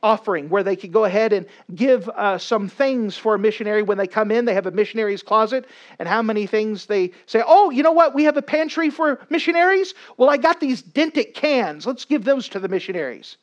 offering, 0.03 0.49
where 0.49 0.61
they 0.61 0.75
can 0.75 0.91
go 0.91 1.05
ahead 1.05 1.33
and 1.33 1.47
give 1.73 2.07
uh, 2.09 2.37
some 2.37 2.69
things 2.69 3.17
for 3.17 3.33
a 3.33 3.39
missionary 3.39 3.81
when 3.81 3.97
they 3.97 4.05
come 4.05 4.29
in. 4.29 4.45
They 4.45 4.53
have 4.53 4.67
a 4.67 4.71
missionary's 4.71 5.23
closet, 5.23 5.65
and 5.97 6.07
how 6.07 6.21
many 6.21 6.45
things 6.45 6.85
they 6.85 7.11
say, 7.25 7.41
Oh, 7.45 7.71
you 7.71 7.81
know 7.81 7.91
what? 7.91 8.13
We 8.13 8.23
have 8.25 8.37
a 8.37 8.41
pantry 8.41 8.91
for 8.91 9.19
missionaries. 9.31 9.95
Well, 10.17 10.29
I 10.29 10.37
got 10.37 10.59
these 10.59 10.83
dented 10.83 11.33
cans. 11.33 11.87
Let's 11.87 12.05
give 12.05 12.23
those 12.23 12.47
to 12.49 12.59
the 12.59 12.67
missionaries. 12.67 13.37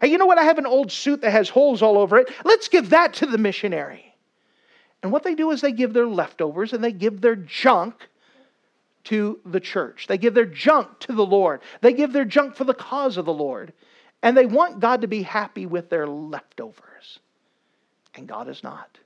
Hey, 0.00 0.08
you 0.08 0.16
know 0.16 0.26
what? 0.26 0.38
I 0.38 0.44
have 0.44 0.58
an 0.58 0.66
old 0.66 0.90
suit 0.90 1.20
that 1.20 1.32
has 1.32 1.50
holes 1.50 1.82
all 1.82 1.98
over 1.98 2.16
it. 2.16 2.32
Let's 2.44 2.68
give 2.68 2.90
that 2.90 3.12
to 3.14 3.26
the 3.26 3.38
missionary. 3.38 4.14
And 5.02 5.12
what 5.12 5.24
they 5.24 5.34
do 5.34 5.50
is 5.50 5.60
they 5.60 5.72
give 5.72 5.92
their 5.92 6.06
leftovers 6.06 6.72
and 6.72 6.82
they 6.82 6.92
give 6.92 7.20
their 7.20 7.36
junk 7.36 8.08
to 9.08 9.40
the 9.46 9.60
church. 9.60 10.06
They 10.06 10.18
give 10.18 10.34
their 10.34 10.44
junk 10.44 10.98
to 11.00 11.12
the 11.14 11.24
Lord. 11.24 11.60
They 11.80 11.94
give 11.94 12.12
their 12.12 12.26
junk 12.26 12.56
for 12.56 12.64
the 12.64 12.74
cause 12.74 13.16
of 13.16 13.24
the 13.24 13.32
Lord. 13.32 13.72
And 14.22 14.36
they 14.36 14.44
want 14.44 14.80
God 14.80 15.00
to 15.00 15.06
be 15.06 15.22
happy 15.22 15.64
with 15.64 15.88
their 15.88 16.06
leftovers. 16.06 17.18
And 18.14 18.26
God 18.26 18.48
is 18.48 18.62
not. 18.62 18.98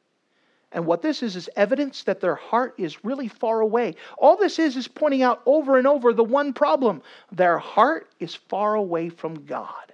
And 0.72 0.86
what 0.86 1.02
this 1.02 1.22
is, 1.22 1.36
is 1.36 1.48
evidence 1.54 2.02
that 2.04 2.20
their 2.20 2.34
heart 2.34 2.74
is 2.78 3.04
really 3.04 3.28
far 3.28 3.60
away. 3.60 3.94
All 4.18 4.36
this 4.36 4.58
is, 4.58 4.76
is 4.76 4.88
pointing 4.88 5.22
out 5.22 5.42
over 5.46 5.78
and 5.78 5.86
over 5.86 6.12
the 6.12 6.24
one 6.24 6.52
problem 6.52 7.02
their 7.30 7.58
heart 7.58 8.08
is 8.18 8.34
far 8.34 8.74
away 8.74 9.08
from 9.08 9.44
God. 9.44 9.92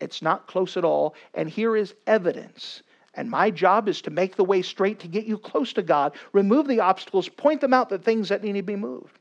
It's 0.00 0.20
not 0.20 0.46
close 0.46 0.76
at 0.76 0.84
all. 0.84 1.14
And 1.34 1.48
here 1.48 1.74
is 1.74 1.94
evidence. 2.06 2.82
And 3.14 3.30
my 3.30 3.50
job 3.50 3.88
is 3.88 4.02
to 4.02 4.10
make 4.10 4.36
the 4.36 4.44
way 4.44 4.60
straight 4.60 5.00
to 5.00 5.08
get 5.08 5.24
you 5.24 5.38
close 5.38 5.72
to 5.72 5.82
God, 5.82 6.16
remove 6.32 6.68
the 6.68 6.80
obstacles, 6.80 7.28
point 7.28 7.60
them 7.60 7.72
out 7.72 7.88
the 7.88 7.98
things 7.98 8.28
that 8.28 8.44
need 8.44 8.52
to 8.52 8.62
be 8.62 8.76
moved. 8.76 9.18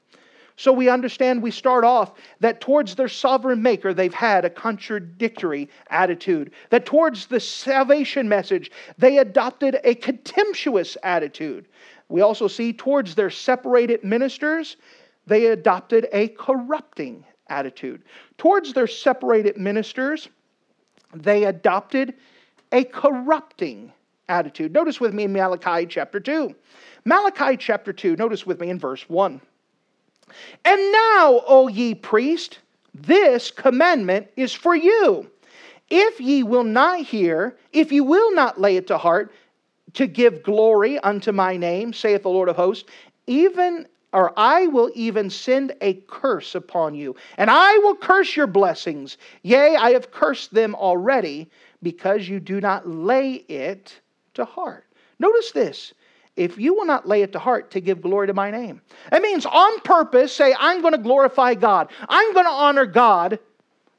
So 0.57 0.73
we 0.73 0.89
understand 0.89 1.43
we 1.43 1.51
start 1.51 1.83
off 1.83 2.13
that 2.39 2.61
towards 2.61 2.95
their 2.95 3.07
sovereign 3.07 3.61
maker, 3.61 3.93
they've 3.93 4.13
had 4.13 4.43
a 4.43 4.49
contradictory 4.49 5.69
attitude. 5.91 6.51
That 6.71 6.85
towards 6.85 7.27
the 7.27 7.39
salvation 7.39 8.27
message, 8.27 8.71
they 8.97 9.19
adopted 9.19 9.79
a 9.83 9.93
contemptuous 9.95 10.97
attitude. 11.03 11.67
We 12.09 12.21
also 12.21 12.47
see 12.47 12.73
towards 12.73 13.13
their 13.13 13.29
separated 13.29 14.03
ministers, 14.03 14.77
they 15.27 15.47
adopted 15.47 16.07
a 16.11 16.29
corrupting 16.29 17.23
attitude. 17.49 18.01
Towards 18.39 18.73
their 18.73 18.87
separated 18.87 19.57
ministers, 19.57 20.27
they 21.13 21.43
adopted 21.43 22.15
a 22.71 22.83
corrupting 22.85 23.91
attitude. 24.27 24.73
Notice 24.73 24.99
with 24.99 25.13
me 25.13 25.23
in 25.23 25.33
Malachi 25.33 25.85
chapter 25.85 26.19
2. 26.19 26.55
Malachi 27.05 27.57
chapter 27.57 27.93
2, 27.93 28.15
notice 28.15 28.45
with 28.45 28.59
me 28.59 28.71
in 28.71 28.79
verse 28.79 29.07
1. 29.07 29.39
And 30.65 30.91
now, 30.91 31.41
O 31.47 31.67
ye 31.67 31.95
priest, 31.95 32.59
this 32.93 33.51
commandment 33.51 34.27
is 34.35 34.53
for 34.53 34.75
you. 34.75 35.29
If 35.89 36.19
ye 36.19 36.43
will 36.43 36.63
not 36.63 37.01
hear, 37.01 37.57
if 37.71 37.91
ye 37.91 38.01
will 38.01 38.33
not 38.33 38.59
lay 38.59 38.77
it 38.77 38.87
to 38.87 38.97
heart, 38.97 39.31
to 39.93 40.05
give 40.05 40.43
glory 40.43 40.99
unto 40.99 41.31
my 41.31 41.57
name, 41.57 41.93
saith 41.93 42.23
the 42.23 42.29
Lord 42.29 42.49
of 42.49 42.55
hosts, 42.55 42.89
even 43.25 43.87
or 44.13 44.31
I 44.37 44.67
will 44.67 44.89
even 44.95 45.29
send 45.29 45.75
a 45.81 45.95
curse 46.07 46.55
upon 46.55 46.95
you, 46.95 47.15
and 47.37 47.51
I 47.51 47.77
will 47.79 47.95
curse 47.95 48.35
your 48.35 48.47
blessings. 48.47 49.17
Yea, 49.43 49.75
I 49.75 49.91
have 49.91 50.11
cursed 50.11 50.53
them 50.53 50.75
already, 50.75 51.49
because 51.83 52.27
you 52.27 52.39
do 52.39 52.61
not 52.61 52.87
lay 52.87 53.33
it 53.47 53.99
to 54.33 54.45
heart. 54.45 54.85
Notice 55.19 55.51
this 55.51 55.93
if 56.37 56.57
you 56.57 56.73
will 56.73 56.85
not 56.85 57.07
lay 57.07 57.23
it 57.23 57.33
to 57.33 57.39
heart 57.39 57.71
to 57.71 57.81
give 57.81 58.01
glory 58.01 58.27
to 58.27 58.33
my 58.33 58.51
name. 58.51 58.81
That 59.11 59.21
means 59.21 59.45
on 59.45 59.79
purpose 59.81 60.33
say, 60.33 60.55
I'm 60.57 60.81
going 60.81 60.93
to 60.93 60.99
glorify 60.99 61.55
God, 61.55 61.89
I'm 62.07 62.33
going 62.33 62.45
to 62.45 62.51
honor 62.51 62.85
God, 62.85 63.39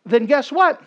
then 0.06 0.26
guess 0.26 0.50
what? 0.50 0.80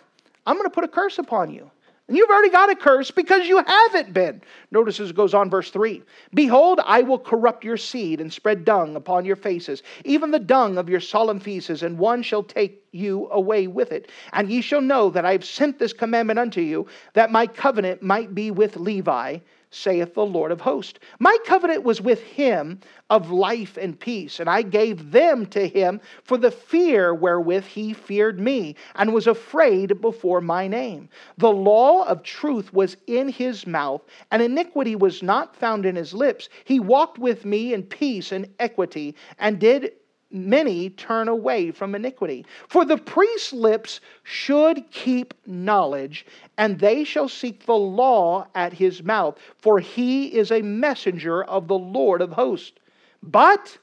I'm 0.46 0.56
going 0.56 0.68
to 0.68 0.74
put 0.74 0.84
a 0.84 0.88
curse 0.88 1.18
upon 1.18 1.52
you. 1.52 1.70
And 2.08 2.16
you've 2.16 2.30
already 2.30 2.50
got 2.50 2.70
a 2.70 2.74
curse 2.74 3.10
because 3.10 3.46
you 3.46 3.62
haven't 3.64 4.12
been. 4.12 4.42
Notice 4.72 4.98
as 4.98 5.10
it 5.10 5.16
goes 5.16 5.34
on, 5.34 5.48
verse 5.48 5.70
3 5.70 6.02
Behold, 6.34 6.80
I 6.84 7.02
will 7.02 7.18
corrupt 7.18 7.64
your 7.64 7.76
seed 7.76 8.20
and 8.20 8.32
spread 8.32 8.64
dung 8.64 8.96
upon 8.96 9.24
your 9.24 9.36
faces, 9.36 9.82
even 10.04 10.30
the 10.30 10.40
dung 10.40 10.78
of 10.78 10.88
your 10.88 11.00
solemn 11.00 11.38
feasts, 11.38 11.82
and 11.82 11.98
one 11.98 12.22
shall 12.22 12.42
take 12.42 12.84
you 12.90 13.28
away 13.30 13.66
with 13.68 13.92
it. 13.92 14.10
And 14.32 14.50
ye 14.50 14.60
shall 14.60 14.80
know 14.80 15.10
that 15.10 15.24
I 15.24 15.32
have 15.32 15.44
sent 15.44 15.78
this 15.78 15.92
commandment 15.92 16.40
unto 16.40 16.60
you, 16.60 16.86
that 17.14 17.30
my 17.30 17.46
covenant 17.46 18.02
might 18.02 18.34
be 18.34 18.50
with 18.50 18.76
Levi 18.76 19.38
saith 19.72 20.14
the 20.14 20.24
Lord 20.24 20.52
of 20.52 20.60
hosts. 20.60 21.00
My 21.18 21.36
covenant 21.44 21.82
was 21.82 22.00
with 22.00 22.22
him 22.22 22.78
of 23.10 23.30
life 23.30 23.76
and 23.76 23.98
peace, 23.98 24.38
and 24.38 24.48
I 24.48 24.62
gave 24.62 25.10
them 25.10 25.46
to 25.46 25.66
him 25.66 26.00
for 26.22 26.36
the 26.36 26.50
fear 26.50 27.14
wherewith 27.14 27.64
he 27.64 27.92
feared 27.92 28.38
me, 28.38 28.76
and 28.94 29.12
was 29.12 29.26
afraid 29.26 30.00
before 30.00 30.40
my 30.40 30.68
name. 30.68 31.08
The 31.38 31.50
law 31.50 32.04
of 32.04 32.22
truth 32.22 32.72
was 32.72 32.96
in 33.06 33.28
his 33.28 33.66
mouth, 33.66 34.02
and 34.30 34.42
iniquity 34.42 34.94
was 34.94 35.22
not 35.22 35.56
found 35.56 35.86
in 35.86 35.96
his 35.96 36.14
lips. 36.14 36.48
He 36.64 36.78
walked 36.78 37.18
with 37.18 37.44
me 37.44 37.74
in 37.74 37.82
peace 37.82 38.30
and 38.30 38.48
equity, 38.58 39.16
and 39.38 39.58
did 39.58 39.92
many 40.32 40.90
turn 40.90 41.28
away 41.28 41.70
from 41.70 41.94
iniquity. 41.94 42.44
For 42.68 42.84
the 42.84 42.96
priest's 42.96 43.52
lips 43.52 44.00
should 44.22 44.90
keep 44.90 45.34
knowledge, 45.46 46.26
and 46.56 46.78
they 46.78 47.04
shall 47.04 47.28
seek 47.28 47.66
the 47.66 47.76
law 47.76 48.46
at 48.54 48.72
his 48.72 49.02
mouth, 49.02 49.38
for 49.58 49.78
he 49.78 50.26
is 50.26 50.50
a 50.50 50.62
messenger 50.62 51.44
of 51.44 51.68
the 51.68 51.78
Lord 51.78 52.20
of 52.20 52.32
hosts. 52.32 52.78
But 53.22 53.78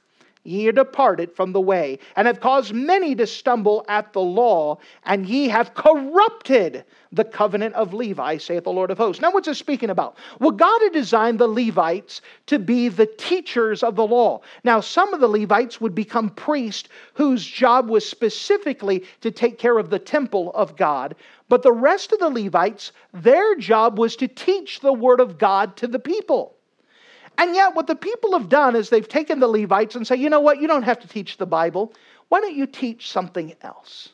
ye 0.49 0.67
are 0.67 0.71
departed 0.71 1.31
from 1.31 1.51
the 1.51 1.61
way, 1.61 1.99
and 2.15 2.25
have 2.27 2.39
caused 2.39 2.73
many 2.73 3.13
to 3.15 3.27
stumble 3.27 3.85
at 3.87 4.11
the 4.13 4.21
law, 4.21 4.77
and 5.03 5.27
ye 5.27 5.47
have 5.47 5.73
corrupted 5.75 6.83
the 7.11 7.23
covenant 7.23 7.73
of 7.75 7.93
Levi, 7.93 8.37
saith 8.37 8.63
the 8.63 8.71
Lord 8.71 8.91
of 8.91 8.97
hosts. 8.97 9.21
Now, 9.21 9.31
what's 9.31 9.47
this 9.47 9.57
speaking 9.57 9.89
about? 9.89 10.17
Well, 10.39 10.51
God 10.51 10.81
had 10.81 10.93
designed 10.93 11.39
the 11.39 11.47
Levites 11.47 12.21
to 12.47 12.59
be 12.59 12.89
the 12.89 13.05
teachers 13.05 13.83
of 13.83 13.95
the 13.95 14.05
law. 14.05 14.41
Now, 14.63 14.79
some 14.79 15.13
of 15.13 15.19
the 15.19 15.27
Levites 15.27 15.79
would 15.81 15.95
become 15.95 16.29
priests 16.29 16.89
whose 17.13 17.45
job 17.45 17.89
was 17.89 18.07
specifically 18.07 19.05
to 19.21 19.31
take 19.31 19.57
care 19.57 19.77
of 19.77 19.89
the 19.89 19.99
temple 19.99 20.51
of 20.53 20.75
God. 20.75 21.15
But 21.47 21.63
the 21.63 21.71
rest 21.71 22.11
of 22.11 22.19
the 22.19 22.29
Levites, 22.29 22.91
their 23.13 23.55
job 23.55 23.97
was 23.97 24.15
to 24.17 24.27
teach 24.27 24.79
the 24.79 24.93
word 24.93 25.19
of 25.19 25.37
God 25.37 25.75
to 25.77 25.87
the 25.87 25.99
people. 25.99 26.55
And 27.39 27.55
yet, 27.55 27.73
what 27.73 27.87
the 27.87 27.95
people 27.95 28.37
have 28.37 28.49
done 28.49 28.75
is 28.75 28.89
they've 28.89 29.07
taken 29.07 29.39
the 29.39 29.47
Levites 29.47 29.95
and 29.95 30.05
say, 30.05 30.17
you 30.17 30.29
know 30.29 30.41
what, 30.41 30.59
you 30.59 30.67
don't 30.67 30.83
have 30.83 30.99
to 30.99 31.07
teach 31.07 31.37
the 31.37 31.45
Bible. 31.45 31.93
Why 32.27 32.41
don't 32.41 32.53
you 32.53 32.67
teach 32.67 33.09
something 33.09 33.55
else? 33.61 34.09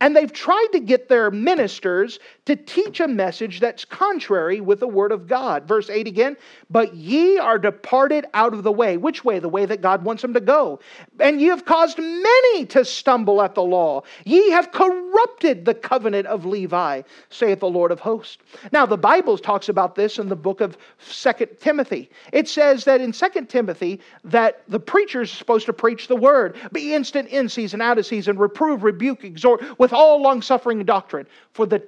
And 0.00 0.16
they've 0.16 0.32
tried 0.32 0.68
to 0.72 0.80
get 0.80 1.10
their 1.10 1.30
ministers 1.30 2.18
to 2.46 2.56
teach 2.56 3.00
a 3.00 3.08
message 3.08 3.60
that's 3.60 3.84
contrary 3.84 4.60
with 4.60 4.80
the 4.80 4.88
word 4.88 5.12
of 5.12 5.26
God. 5.26 5.66
Verse 5.66 5.88
8 5.88 6.06
again, 6.06 6.36
but 6.68 6.94
ye 6.94 7.38
are 7.38 7.58
departed 7.58 8.26
out 8.34 8.52
of 8.52 8.62
the 8.62 8.72
way. 8.72 8.96
Which 8.96 9.24
way? 9.24 9.38
The 9.38 9.48
way 9.48 9.64
that 9.64 9.80
God 9.80 10.04
wants 10.04 10.22
them 10.22 10.34
to 10.34 10.40
go. 10.40 10.80
And 11.20 11.40
ye 11.40 11.46
have 11.46 11.64
caused 11.64 11.98
many 11.98 12.66
to 12.66 12.84
stumble 12.84 13.40
at 13.40 13.54
the 13.54 13.62
law. 13.62 14.02
Ye 14.24 14.50
have 14.50 14.72
corrupted 14.72 15.64
the 15.64 15.74
covenant 15.74 16.26
of 16.26 16.44
Levi, 16.44 17.02
saith 17.30 17.60
the 17.60 17.68
Lord 17.68 17.90
of 17.90 18.00
hosts. 18.00 18.38
Now, 18.72 18.84
the 18.84 18.98
Bible 18.98 19.38
talks 19.38 19.70
about 19.70 19.94
this 19.94 20.18
in 20.18 20.28
the 20.28 20.36
book 20.36 20.60
of 20.60 20.76
Second 20.98 21.48
Timothy. 21.60 22.10
It 22.32 22.48
says 22.48 22.84
that 22.84 23.00
in 23.00 23.12
Second 23.12 23.48
Timothy 23.48 24.00
that 24.24 24.62
the 24.68 24.80
preacher 24.80 25.22
is 25.22 25.30
supposed 25.30 25.66
to 25.66 25.72
preach 25.72 26.08
the 26.08 26.16
word, 26.16 26.56
be 26.72 26.94
instant 26.94 27.28
in 27.28 27.48
season, 27.48 27.80
out 27.80 27.98
of 27.98 28.04
season, 28.04 28.36
reprove, 28.36 28.82
rebuke, 28.82 29.24
exhort 29.24 29.62
with 29.78 29.92
all 29.92 30.20
long 30.20 30.42
suffering 30.42 30.84
doctrine. 30.84 31.26
For 31.52 31.66
the 31.66 31.78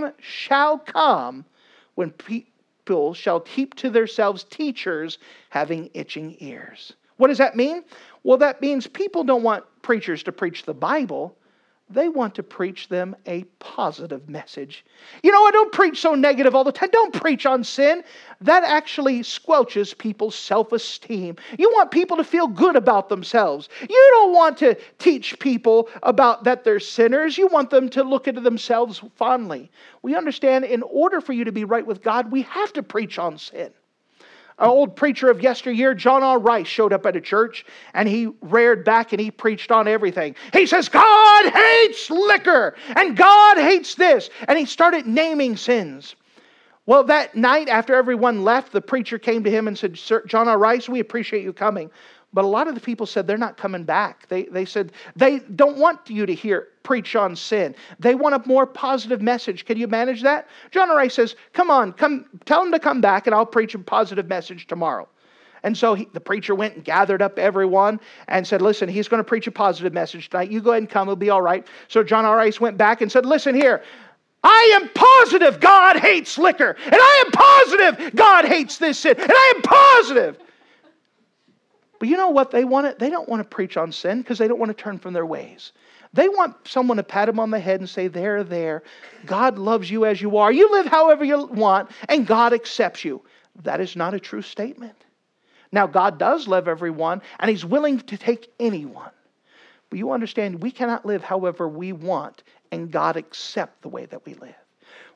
time 0.00 0.12
shall 0.20 0.78
come 0.78 1.44
when 1.94 2.10
people 2.10 3.14
shall 3.14 3.44
heap 3.44 3.74
to 3.76 3.90
themselves 3.90 4.44
teachers 4.44 5.18
having 5.50 5.90
itching 5.94 6.36
ears. 6.40 6.94
What 7.16 7.28
does 7.28 7.38
that 7.38 7.56
mean? 7.56 7.84
Well, 8.24 8.38
that 8.38 8.60
means 8.60 8.86
people 8.86 9.24
don't 9.24 9.42
want 9.42 9.64
preachers 9.82 10.22
to 10.24 10.32
preach 10.32 10.64
the 10.64 10.74
Bible. 10.74 11.36
They 11.90 12.08
want 12.08 12.34
to 12.36 12.42
preach 12.42 12.88
them 12.88 13.14
a 13.26 13.44
positive 13.58 14.26
message. 14.26 14.86
You 15.22 15.30
know, 15.30 15.44
I 15.44 15.50
don't 15.50 15.70
preach 15.70 16.00
so 16.00 16.14
negative 16.14 16.54
all 16.54 16.64
the 16.64 16.72
time. 16.72 16.88
Don't 16.90 17.12
preach 17.12 17.44
on 17.44 17.62
sin. 17.62 18.02
That 18.40 18.64
actually 18.64 19.22
squelches 19.22 19.92
people's 19.92 20.34
self 20.34 20.72
esteem. 20.72 21.36
You 21.58 21.70
want 21.74 21.90
people 21.90 22.16
to 22.16 22.24
feel 22.24 22.46
good 22.46 22.74
about 22.74 23.10
themselves. 23.10 23.68
You 23.82 24.10
don't 24.14 24.32
want 24.32 24.56
to 24.58 24.76
teach 24.98 25.38
people 25.38 25.90
about 26.02 26.44
that 26.44 26.64
they're 26.64 26.80
sinners. 26.80 27.36
You 27.36 27.48
want 27.48 27.68
them 27.68 27.90
to 27.90 28.02
look 28.02 28.28
into 28.28 28.40
themselves 28.40 29.02
fondly. 29.14 29.70
We 30.00 30.16
understand 30.16 30.64
in 30.64 30.82
order 30.82 31.20
for 31.20 31.34
you 31.34 31.44
to 31.44 31.52
be 31.52 31.64
right 31.64 31.86
with 31.86 32.02
God, 32.02 32.32
we 32.32 32.42
have 32.42 32.72
to 32.72 32.82
preach 32.82 33.18
on 33.18 33.36
sin. 33.36 33.72
An 34.58 34.68
old 34.68 34.94
preacher 34.94 35.30
of 35.30 35.42
yesteryear, 35.42 35.94
John 35.94 36.22
R. 36.22 36.38
Rice, 36.38 36.68
showed 36.68 36.92
up 36.92 37.06
at 37.06 37.16
a 37.16 37.20
church 37.20 37.66
and 37.92 38.08
he 38.08 38.28
reared 38.40 38.84
back 38.84 39.12
and 39.12 39.20
he 39.20 39.30
preached 39.30 39.72
on 39.72 39.88
everything. 39.88 40.36
He 40.52 40.66
says, 40.66 40.88
God 40.88 41.52
hates 41.52 42.08
liquor 42.08 42.76
and 42.94 43.16
God 43.16 43.58
hates 43.58 43.96
this. 43.96 44.30
And 44.46 44.56
he 44.56 44.64
started 44.64 45.06
naming 45.06 45.56
sins. 45.56 46.14
Well, 46.86 47.02
that 47.04 47.34
night 47.34 47.68
after 47.68 47.94
everyone 47.94 48.44
left, 48.44 48.70
the 48.70 48.80
preacher 48.80 49.18
came 49.18 49.42
to 49.42 49.50
him 49.50 49.66
and 49.66 49.76
said, 49.76 49.98
Sir, 49.98 50.24
John 50.26 50.46
R. 50.46 50.58
Rice, 50.58 50.88
we 50.88 51.00
appreciate 51.00 51.42
you 51.42 51.52
coming. 51.52 51.90
But 52.32 52.44
a 52.44 52.48
lot 52.48 52.68
of 52.68 52.74
the 52.74 52.80
people 52.80 53.06
said 53.06 53.26
they're 53.26 53.38
not 53.38 53.56
coming 53.56 53.84
back. 53.84 54.28
They, 54.28 54.44
they 54.44 54.64
said 54.66 54.92
they 55.16 55.38
don't 55.38 55.78
want 55.78 56.10
you 56.10 56.26
to 56.26 56.34
hear 56.34 56.68
preach 56.84 57.16
on 57.16 57.34
sin. 57.34 57.74
They 57.98 58.14
want 58.14 58.36
a 58.36 58.48
more 58.48 58.66
positive 58.66 59.20
message. 59.20 59.64
Can 59.64 59.76
you 59.76 59.88
manage 59.88 60.22
that? 60.22 60.46
John 60.70 60.88
R. 60.90 60.96
Rice 60.96 61.14
says, 61.14 61.34
Come 61.52 61.70
on, 61.70 61.92
come 61.92 62.26
tell 62.44 62.62
them 62.62 62.70
to 62.70 62.78
come 62.78 63.00
back 63.00 63.26
and 63.26 63.34
I'll 63.34 63.44
preach 63.44 63.74
a 63.74 63.78
positive 63.80 64.28
message 64.28 64.68
tomorrow. 64.68 65.08
And 65.64 65.76
so 65.76 65.94
he, 65.94 66.06
the 66.12 66.20
preacher 66.20 66.54
went 66.54 66.74
and 66.74 66.84
gathered 66.84 67.22
up 67.22 67.38
everyone 67.38 67.98
and 68.28 68.46
said, 68.46 68.62
Listen, 68.62 68.88
he's 68.88 69.08
going 69.08 69.18
to 69.20 69.24
preach 69.24 69.48
a 69.48 69.50
positive 69.50 69.92
message 69.92 70.28
tonight. 70.30 70.50
You 70.50 70.60
go 70.60 70.70
ahead 70.70 70.82
and 70.82 70.90
come, 70.90 71.08
it'll 71.08 71.16
be 71.16 71.30
all 71.30 71.42
right. 71.42 71.66
So 71.88 72.04
John 72.04 72.24
R. 72.24 72.36
Rice 72.36 72.60
went 72.60 72.78
back 72.78 73.00
and 73.00 73.10
said, 73.10 73.26
Listen 73.26 73.54
here, 73.54 73.82
I 74.44 74.78
am 74.80 74.90
positive 74.90 75.58
God 75.58 75.96
hates 75.96 76.38
liquor. 76.38 76.76
And 76.84 76.94
I 76.94 77.24
am 77.24 77.32
positive 77.32 78.14
God 78.14 78.44
hates 78.44 78.76
this 78.76 79.00
sin. 79.00 79.16
And 79.18 79.32
I 79.32 79.52
am 79.56 79.62
positive. 79.62 80.38
But 81.98 82.08
you 82.08 82.18
know 82.18 82.28
what 82.28 82.50
they 82.50 82.66
want? 82.66 82.98
They 82.98 83.08
don't 83.08 83.28
want 83.28 83.40
to 83.40 83.48
preach 83.48 83.78
on 83.78 83.90
sin 83.90 84.20
because 84.20 84.36
they 84.36 84.46
don't 84.46 84.58
want 84.58 84.68
to 84.68 84.74
turn 84.74 84.98
from 84.98 85.14
their 85.14 85.24
ways. 85.24 85.72
They 86.14 86.28
want 86.28 86.56
someone 86.66 86.96
to 86.98 87.02
pat 87.02 87.26
them 87.26 87.40
on 87.40 87.50
the 87.50 87.58
head 87.58 87.80
and 87.80 87.88
say, 87.88 88.06
There, 88.06 88.44
there. 88.44 88.84
God 89.26 89.58
loves 89.58 89.90
you 89.90 90.06
as 90.06 90.22
you 90.22 90.36
are. 90.36 90.52
You 90.52 90.70
live 90.70 90.86
however 90.86 91.24
you 91.24 91.46
want, 91.46 91.90
and 92.08 92.24
God 92.24 92.52
accepts 92.52 93.04
you. 93.04 93.20
That 93.62 93.80
is 93.80 93.96
not 93.96 94.14
a 94.14 94.20
true 94.20 94.42
statement. 94.42 94.94
Now, 95.72 95.88
God 95.88 96.18
does 96.18 96.46
love 96.46 96.68
everyone, 96.68 97.20
and 97.40 97.50
He's 97.50 97.64
willing 97.64 97.98
to 97.98 98.16
take 98.16 98.48
anyone. 98.60 99.10
But 99.90 99.98
you 99.98 100.12
understand, 100.12 100.62
we 100.62 100.70
cannot 100.70 101.04
live 101.04 101.24
however 101.24 101.68
we 101.68 101.92
want, 101.92 102.44
and 102.70 102.92
God 102.92 103.16
accept 103.16 103.82
the 103.82 103.88
way 103.88 104.06
that 104.06 104.24
we 104.24 104.34
live. 104.34 104.54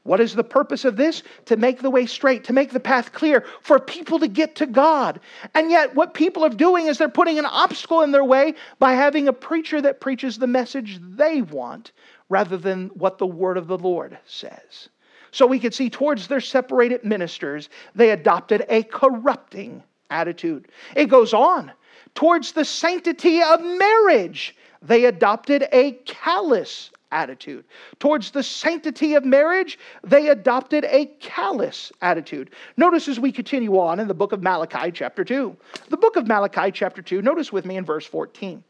What 0.04 0.20
is 0.20 0.34
the 0.34 0.44
purpose 0.44 0.84
of 0.84 0.96
this? 0.96 1.22
To 1.46 1.56
make 1.56 1.80
the 1.80 1.90
way 1.90 2.06
straight, 2.06 2.44
to 2.44 2.52
make 2.52 2.70
the 2.70 2.80
path 2.80 3.12
clear 3.12 3.44
for 3.60 3.78
people 3.78 4.18
to 4.20 4.28
get 4.28 4.54
to 4.56 4.66
God. 4.66 5.20
And 5.54 5.70
yet, 5.70 5.94
what 5.94 6.14
people 6.14 6.44
are 6.44 6.50
doing 6.50 6.86
is 6.86 6.98
they're 6.98 7.08
putting 7.08 7.38
an 7.38 7.46
obstacle 7.46 8.02
in 8.02 8.10
their 8.10 8.24
way 8.24 8.54
by 8.78 8.92
having 8.92 9.28
a 9.28 9.32
preacher 9.32 9.82
that 9.82 10.00
preaches 10.00 10.38
the 10.38 10.46
message 10.46 10.98
they 11.02 11.42
want 11.42 11.92
rather 12.28 12.56
than 12.56 12.88
what 12.94 13.18
the 13.18 13.26
word 13.26 13.56
of 13.56 13.66
the 13.66 13.78
Lord 13.78 14.18
says. 14.24 14.88
So 15.30 15.46
we 15.46 15.58
can 15.58 15.72
see 15.72 15.90
towards 15.90 16.26
their 16.26 16.40
separated 16.40 17.04
ministers, 17.04 17.68
they 17.94 18.10
adopted 18.10 18.64
a 18.68 18.84
corrupting 18.84 19.82
attitude. 20.10 20.68
It 20.96 21.06
goes 21.06 21.34
on. 21.34 21.72
Towards 22.14 22.52
the 22.52 22.64
sanctity 22.64 23.42
of 23.42 23.60
marriage, 23.62 24.56
they 24.82 25.04
adopted 25.04 25.66
a 25.72 25.92
callous 26.06 26.90
attitude. 27.12 27.64
Towards 27.98 28.30
the 28.30 28.42
sanctity 28.42 29.14
of 29.14 29.24
marriage, 29.24 29.78
they 30.02 30.28
adopted 30.28 30.84
a 30.84 31.06
callous 31.20 31.92
attitude. 32.02 32.50
Notice 32.76 33.08
as 33.08 33.18
we 33.18 33.32
continue 33.32 33.78
on 33.78 34.00
in 34.00 34.08
the 34.08 34.14
book 34.14 34.32
of 34.32 34.42
Malachi, 34.42 34.90
chapter 34.92 35.24
2. 35.24 35.56
The 35.88 35.96
book 35.96 36.16
of 36.16 36.26
Malachi, 36.26 36.70
chapter 36.72 37.02
2, 37.02 37.22
notice 37.22 37.52
with 37.52 37.64
me 37.64 37.76
in 37.76 37.84
verse 37.84 38.06
14. 38.06 38.62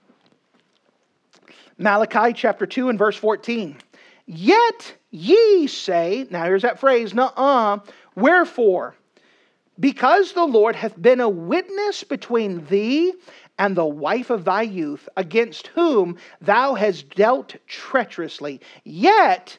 Malachi, 1.79 2.33
chapter 2.33 2.67
2, 2.67 2.89
and 2.89 2.99
verse 2.99 3.17
14. 3.17 3.77
Yet 4.27 4.95
ye 5.11 5.67
say, 5.67 6.27
now 6.31 6.45
here's 6.45 6.63
that 6.63 6.81
phrase, 6.81 7.15
nuh 7.15 7.31
uh, 7.37 7.79
wherefore? 8.15 8.95
Because 9.81 10.33
the 10.33 10.45
Lord 10.45 10.75
hath 10.75 11.01
been 11.01 11.21
a 11.21 11.29
witness 11.29 12.03
between 12.03 12.67
thee 12.67 13.13
and 13.59 13.77
the 13.77 13.85
wife 13.85 14.31
of 14.31 14.45
thy 14.45 14.63
youth, 14.63 15.09
against 15.17 15.69
whom 15.69 16.17
thou 16.41 16.75
hast 16.75 17.11
dealt 17.15 17.57
treacherously. 17.67 18.61
Yet 18.85 19.59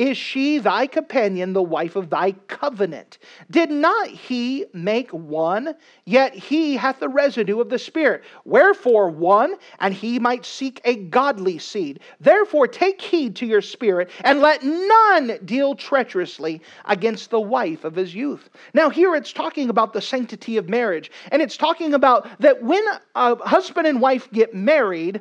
is 0.00 0.16
she 0.16 0.56
thy 0.56 0.86
companion, 0.86 1.52
the 1.52 1.62
wife 1.62 1.94
of 1.94 2.08
thy 2.08 2.32
covenant? 2.48 3.18
Did 3.50 3.70
not 3.70 4.08
he 4.08 4.64
make 4.72 5.10
one? 5.10 5.74
Yet 6.06 6.34
he 6.34 6.74
hath 6.74 7.00
the 7.00 7.08
residue 7.10 7.60
of 7.60 7.68
the 7.68 7.78
Spirit. 7.78 8.24
Wherefore 8.46 9.10
one, 9.10 9.56
and 9.78 9.92
he 9.92 10.18
might 10.18 10.46
seek 10.46 10.80
a 10.86 10.96
godly 10.96 11.58
seed. 11.58 12.00
Therefore 12.18 12.66
take 12.66 12.98
heed 12.98 13.36
to 13.36 13.46
your 13.46 13.60
spirit, 13.60 14.08
and 14.24 14.40
let 14.40 14.64
none 14.64 15.38
deal 15.44 15.74
treacherously 15.74 16.62
against 16.86 17.28
the 17.28 17.38
wife 17.38 17.84
of 17.84 17.94
his 17.94 18.14
youth. 18.14 18.48
Now, 18.72 18.88
here 18.88 19.14
it's 19.14 19.34
talking 19.34 19.68
about 19.68 19.92
the 19.92 20.00
sanctity 20.00 20.56
of 20.56 20.70
marriage, 20.70 21.10
and 21.30 21.42
it's 21.42 21.58
talking 21.58 21.92
about 21.92 22.26
that 22.40 22.62
when 22.62 22.84
a 23.16 23.36
husband 23.36 23.86
and 23.86 24.00
wife 24.00 24.30
get 24.32 24.54
married, 24.54 25.20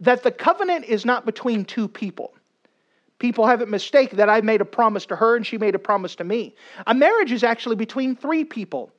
that 0.00 0.24
the 0.24 0.32
covenant 0.32 0.84
is 0.86 1.04
not 1.04 1.26
between 1.26 1.64
two 1.64 1.86
people. 1.86 2.35
People 3.18 3.46
have 3.46 3.62
it 3.62 3.68
mistaken 3.68 4.18
that 4.18 4.28
I 4.28 4.40
made 4.42 4.60
a 4.60 4.66
promise 4.66 5.06
to 5.06 5.16
her 5.16 5.36
and 5.36 5.46
she 5.46 5.56
made 5.56 5.74
a 5.74 5.78
promise 5.78 6.16
to 6.16 6.24
me. 6.24 6.54
A 6.86 6.94
marriage 6.94 7.32
is 7.32 7.44
actually 7.44 7.76
between 7.76 8.14
three 8.14 8.44
people, 8.44 8.90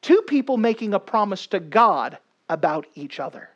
two 0.00 0.22
people 0.22 0.56
making 0.56 0.94
a 0.94 1.00
promise 1.00 1.46
to 1.48 1.60
God 1.60 2.18
about 2.48 2.86
each 2.94 3.20
other. 3.20 3.50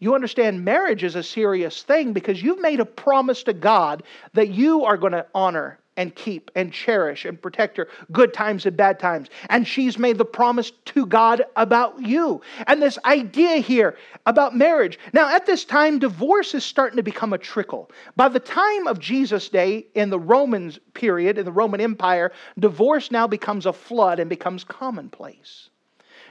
You 0.00 0.14
understand, 0.14 0.64
marriage 0.64 1.02
is 1.02 1.16
a 1.16 1.22
serious 1.22 1.82
thing 1.82 2.12
because 2.12 2.42
you've 2.42 2.60
made 2.60 2.80
a 2.80 2.84
promise 2.84 3.42
to 3.44 3.52
God 3.52 4.02
that 4.34 4.50
you 4.50 4.84
are 4.84 4.96
going 4.96 5.12
to 5.12 5.26
honor 5.34 5.78
and 5.98 6.14
keep 6.14 6.50
and 6.54 6.72
cherish 6.72 7.24
and 7.24 7.42
protect 7.42 7.76
her 7.76 7.88
good 8.12 8.32
times 8.32 8.64
and 8.64 8.76
bad 8.76 8.98
times. 8.98 9.28
And 9.50 9.66
she's 9.66 9.98
made 9.98 10.16
the 10.16 10.24
promise 10.24 10.70
to 10.86 11.04
God 11.04 11.42
about 11.56 12.00
you. 12.00 12.40
And 12.68 12.80
this 12.80 12.98
idea 13.04 13.56
here 13.56 13.96
about 14.24 14.56
marriage. 14.56 14.98
Now, 15.12 15.34
at 15.34 15.44
this 15.44 15.64
time, 15.64 15.98
divorce 15.98 16.54
is 16.54 16.64
starting 16.64 16.96
to 16.96 17.02
become 17.02 17.32
a 17.32 17.38
trickle. 17.38 17.90
By 18.14 18.28
the 18.28 18.40
time 18.40 18.86
of 18.86 19.00
Jesus' 19.00 19.48
day 19.48 19.88
in 19.94 20.08
the 20.08 20.20
Romans 20.20 20.78
period, 20.94 21.36
in 21.36 21.44
the 21.44 21.52
Roman 21.52 21.80
Empire, 21.80 22.32
divorce 22.58 23.10
now 23.10 23.26
becomes 23.26 23.66
a 23.66 23.72
flood 23.72 24.20
and 24.20 24.30
becomes 24.30 24.62
commonplace. 24.62 25.68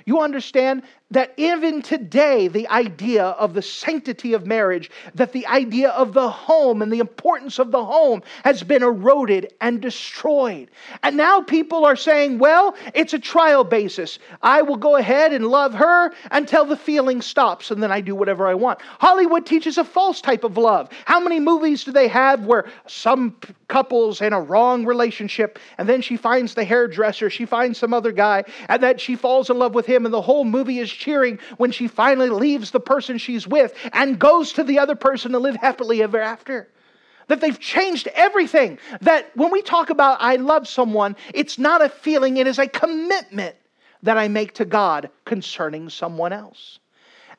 You 0.06 0.22
understand 0.22 0.84
that 1.12 1.34
even 1.38 1.82
today, 1.82 2.50
the 2.50 2.68
idea 2.68 3.24
of 3.24 3.54
the 3.54 3.62
sanctity 3.62 4.34
of 4.34 4.46
marriage, 4.46 4.92
that 5.16 5.32
the 5.32 5.48
idea 5.48 5.90
of 5.92 6.14
the 6.14 6.30
home 6.30 6.82
and 6.82 6.92
the 6.92 7.00
importance 7.00 7.60
of 7.60 7.72
the 7.72 7.84
home 7.84 8.22
has 8.44 8.62
been 8.62 8.84
eroded 8.84 9.54
and 9.62 9.82
destroyed. 9.82 10.70
And 11.04 11.16
now 11.16 11.42
people 11.42 11.86
are 11.86 11.96
saying, 11.96 12.40
well, 12.40 12.76
it's 12.94 13.14
a 13.14 13.20
trial 13.20 13.64
basis. 13.64 14.20
I 14.42 14.62
will 14.62 14.76
go 14.76 14.98
ahead 14.98 15.32
and 15.32 15.48
love 15.48 15.74
her 15.76 16.12
until 16.32 16.66
the 16.66 16.76
feeling 16.76 17.22
stops, 17.22 17.72
and 17.72 17.82
then 17.82 17.92
I 17.92 18.02
do 18.02 18.14
whatever 18.14 18.46
I 18.48 18.54
want. 18.54 18.82
Hollywood 19.00 19.46
teaches 19.46 19.78
a 19.78 19.86
false 19.86 20.20
type 20.20 20.44
of 20.44 20.58
love. 20.58 20.90
How 21.06 21.22
many 21.22 21.40
movies 21.40 21.86
do 21.86 21.94
they 21.94 22.10
have 22.10 22.46
where 22.46 22.66
some 22.86 23.38
couples 23.70 24.22
in 24.22 24.34
a 24.34 24.42
wrong 24.42 24.86
relationship, 24.86 25.60
and 25.78 25.88
then 25.88 26.02
she 26.02 26.18
finds 26.18 26.54
the 26.54 26.66
hairdresser, 26.66 27.30
she 27.30 27.46
finds 27.46 27.78
some 27.78 27.94
other 27.94 28.12
guy, 28.12 28.44
and 28.68 28.84
that 28.84 29.00
she 29.00 29.16
falls 29.16 29.50
in 29.50 29.58
love 29.58 29.74
with 29.74 29.86
him, 29.86 30.06
and 30.06 30.14
the 30.14 30.22
whole 30.22 30.44
movie 30.44 30.80
is 30.80 30.97
cheering 30.98 31.40
when 31.58 31.72
she 31.72 31.88
finally 31.88 32.30
leaves 32.30 32.72
the 32.72 32.80
person 32.80 33.18
she's 33.18 33.48
with 33.48 33.74
and 33.94 34.20
goes 34.20 34.54
to 34.54 34.64
the 34.64 34.80
other 34.80 34.96
person 34.96 35.32
to 35.32 35.40
live 35.40 35.56
happily 35.56 36.04
ever 36.04 36.20
after. 36.20 36.68
That 37.28 37.42
they've 37.42 37.60
changed 37.60 38.08
everything. 38.16 38.80
That 39.02 39.36
when 39.36 39.52
we 39.52 39.62
talk 39.62 39.90
about 39.90 40.18
I 40.22 40.38
love 40.38 40.68
someone, 40.68 41.16
it's 41.34 41.60
not 41.60 41.82
a 41.82 41.90
feeling, 41.90 42.38
it 42.38 42.48
is 42.48 42.60
a 42.60 42.68
commitment 42.68 43.56
that 44.04 44.18
I 44.18 44.28
make 44.28 44.54
to 44.56 44.66
God 44.66 45.10
concerning 45.26 45.90
someone 45.90 46.34
else. 46.34 46.80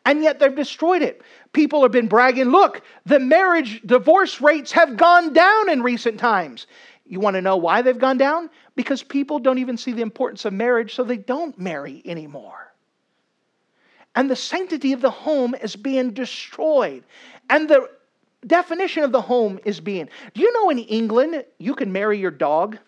And 0.05 0.23
yet 0.23 0.39
they've 0.39 0.55
destroyed 0.55 1.03
it. 1.03 1.23
People 1.53 1.83
have 1.83 1.93
been 1.93 2.09
bragging, 2.09 2.47
look, 2.47 2.83
the 3.05 3.19
marriage 3.19 3.83
divorce 3.85 4.41
rates 4.41 4.73
have 4.73 4.97
gone 4.97 5.33
down 5.33 5.71
in 5.71 5.83
recent 5.83 6.19
times. 6.19 6.67
You 7.07 7.21
want 7.21 7.35
to 7.35 7.43
know 7.43 7.57
why 7.57 7.83
they've 7.83 7.99
gone 7.99 8.19
down? 8.19 8.51
Because 8.77 9.03
people 9.03 9.39
don't 9.39 9.59
even 9.59 9.77
see 9.77 9.93
the 9.93 10.03
importance 10.03 10.45
of 10.45 10.53
marriage, 10.53 10.95
so 10.95 11.05
they 11.05 11.17
don't 11.17 11.59
marry 11.59 12.03
anymore 12.05 12.68
and 14.15 14.31
the 14.31 14.37
sanctity 14.37 14.93
of 14.93 15.01
the 15.01 15.11
home 15.11 15.55
is 15.55 15.77
being 15.77 16.13
destroyed. 16.13 17.05
And 17.51 17.69
the 17.69 17.89
definition 18.47 19.03
of 19.03 19.13
the 19.13 19.21
home 19.21 19.59
is 19.65 19.81
being. 19.81 20.09
Do 20.35 20.41
you 20.41 20.53
know 20.53 20.71
in 20.71 20.79
England 20.79 21.45
you 21.59 21.75
can 21.75 21.93
marry 21.93 22.19
your 22.19 22.31
dog? 22.31 22.79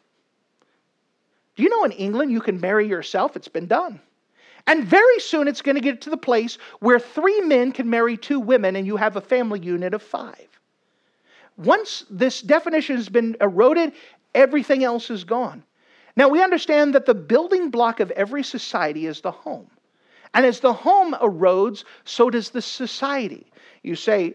Do 1.56 1.62
you 1.62 1.68
know 1.68 1.84
in 1.84 1.92
England 1.92 2.32
you 2.32 2.40
can 2.40 2.60
marry 2.60 2.88
yourself? 2.88 3.36
It's 3.36 3.48
been 3.48 3.66
done. 3.66 4.00
And 4.66 4.84
very 4.84 5.18
soon 5.20 5.48
it's 5.48 5.62
going 5.62 5.74
to 5.74 5.80
get 5.80 6.00
to 6.02 6.10
the 6.10 6.16
place 6.16 6.58
where 6.80 6.98
three 6.98 7.40
men 7.40 7.72
can 7.72 7.88
marry 7.88 8.16
two 8.16 8.40
women 8.40 8.76
and 8.76 8.86
you 8.86 8.96
have 8.96 9.16
a 9.16 9.20
family 9.20 9.60
unit 9.60 9.94
of 9.94 10.02
five. 10.02 10.48
Once 11.56 12.04
this 12.10 12.40
definition 12.40 12.96
has 12.96 13.08
been 13.08 13.36
eroded, 13.40 13.92
everything 14.34 14.84
else 14.84 15.10
is 15.10 15.24
gone. 15.24 15.62
Now 16.16 16.28
we 16.28 16.42
understand 16.42 16.94
that 16.94 17.06
the 17.06 17.14
building 17.14 17.70
block 17.70 18.00
of 18.00 18.10
every 18.12 18.42
society 18.42 19.06
is 19.06 19.20
the 19.20 19.30
home. 19.30 19.70
And 20.34 20.46
as 20.46 20.60
the 20.60 20.72
home 20.72 21.14
erodes, 21.14 21.84
so 22.04 22.30
does 22.30 22.50
the 22.50 22.62
society. 22.62 23.50
You 23.82 23.96
say, 23.96 24.34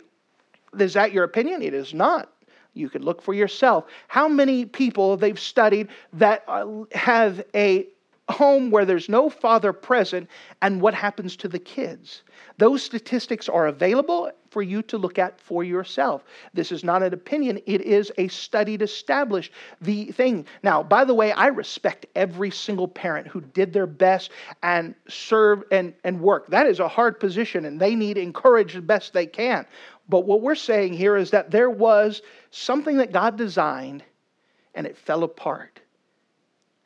is 0.77 0.93
that 0.93 1.13
your 1.13 1.23
opinion? 1.23 1.61
It 1.61 1.73
is 1.73 1.93
not. 1.93 2.31
You 2.73 2.89
could 2.89 3.03
look 3.03 3.21
for 3.21 3.33
yourself. 3.33 3.85
How 4.07 4.27
many 4.27 4.65
people 4.65 5.15
they've 5.15 5.39
studied 5.39 5.87
that 6.13 6.43
uh, 6.47 6.83
have 6.91 7.43
a 7.55 7.87
home 8.29 8.71
where 8.71 8.85
there's 8.85 9.07
no 9.07 9.29
father 9.29 9.71
present 9.71 10.29
and 10.61 10.81
what 10.81 10.93
happens 10.93 11.35
to 11.37 11.47
the 11.47 11.59
kids? 11.59 12.23
Those 12.57 12.81
statistics 12.81 13.47
are 13.49 13.67
available 13.67 14.31
for 14.49 14.61
you 14.61 14.81
to 14.83 14.97
look 14.97 15.19
at 15.19 15.39
for 15.39 15.63
yourself. 15.63 16.23
This 16.53 16.71
is 16.71 16.83
not 16.83 17.03
an 17.03 17.13
opinion, 17.13 17.59
it 17.65 17.81
is 17.81 18.11
a 18.17 18.27
study 18.29 18.77
to 18.77 18.85
establish 18.85 19.51
the 19.81 20.05
thing. 20.13 20.45
Now, 20.63 20.81
by 20.81 21.03
the 21.03 21.13
way, 21.13 21.33
I 21.33 21.47
respect 21.47 22.05
every 22.15 22.51
single 22.51 22.87
parent 22.87 23.27
who 23.27 23.41
did 23.41 23.73
their 23.73 23.87
best 23.87 24.31
and 24.63 24.95
serve 25.07 25.63
and, 25.71 25.93
and 26.03 26.21
work. 26.21 26.47
That 26.47 26.67
is 26.67 26.79
a 26.79 26.87
hard 26.87 27.19
position, 27.19 27.65
and 27.65 27.79
they 27.79 27.95
need 27.95 28.17
encouraged 28.17 28.77
the 28.77 28.81
best 28.81 29.11
they 29.11 29.25
can. 29.25 29.65
But 30.07 30.25
what 30.25 30.41
we're 30.41 30.55
saying 30.55 30.93
here 30.93 31.17
is 31.17 31.31
that 31.31 31.51
there 31.51 31.69
was 31.69 32.21
something 32.51 32.97
that 32.97 33.11
God 33.11 33.37
designed 33.37 34.03
and 34.73 34.85
it 34.85 34.97
fell 34.97 35.23
apart 35.23 35.81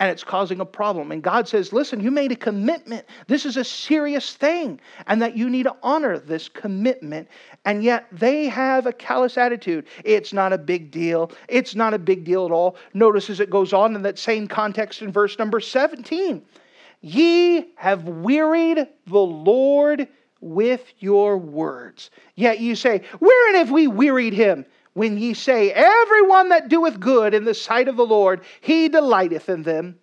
and 0.00 0.10
it's 0.10 0.24
causing 0.24 0.60
a 0.60 0.64
problem. 0.64 1.12
And 1.12 1.22
God 1.22 1.46
says, 1.46 1.72
Listen, 1.72 2.00
you 2.00 2.10
made 2.10 2.32
a 2.32 2.36
commitment. 2.36 3.06
This 3.26 3.44
is 3.44 3.58
a 3.58 3.64
serious 3.64 4.34
thing, 4.34 4.80
and 5.06 5.20
that 5.20 5.36
you 5.36 5.48
need 5.50 5.64
to 5.64 5.76
honor 5.82 6.18
this 6.18 6.48
commitment. 6.48 7.28
And 7.66 7.84
yet 7.84 8.06
they 8.10 8.46
have 8.46 8.86
a 8.86 8.92
callous 8.92 9.36
attitude. 9.36 9.86
It's 10.02 10.32
not 10.32 10.54
a 10.54 10.58
big 10.58 10.90
deal. 10.90 11.30
It's 11.48 11.74
not 11.74 11.92
a 11.92 11.98
big 11.98 12.24
deal 12.24 12.46
at 12.46 12.50
all. 12.50 12.76
Notice 12.94 13.28
as 13.28 13.40
it 13.40 13.50
goes 13.50 13.74
on 13.74 13.94
in 13.94 14.02
that 14.02 14.18
same 14.18 14.48
context 14.48 15.02
in 15.02 15.12
verse 15.12 15.38
number 15.38 15.60
17 15.60 16.42
Ye 17.02 17.72
have 17.76 18.04
wearied 18.04 18.86
the 19.06 19.18
Lord 19.18 20.08
with 20.40 20.92
your 20.98 21.36
words. 21.36 22.10
Yet 22.36 22.60
you 22.60 22.74
say, 22.74 23.02
Wherein 23.18 23.56
have 23.56 23.70
we 23.70 23.86
wearied 23.86 24.32
him? 24.32 24.64
When 24.94 25.18
ye 25.18 25.34
say, 25.34 25.72
Everyone 25.72 26.48
that 26.50 26.68
doeth 26.68 27.00
good 27.00 27.34
in 27.34 27.44
the 27.44 27.54
sight 27.54 27.88
of 27.88 27.96
the 27.96 28.06
Lord, 28.06 28.42
he 28.60 28.88
delighteth 28.88 29.48
in 29.48 29.62
them. 29.62 29.96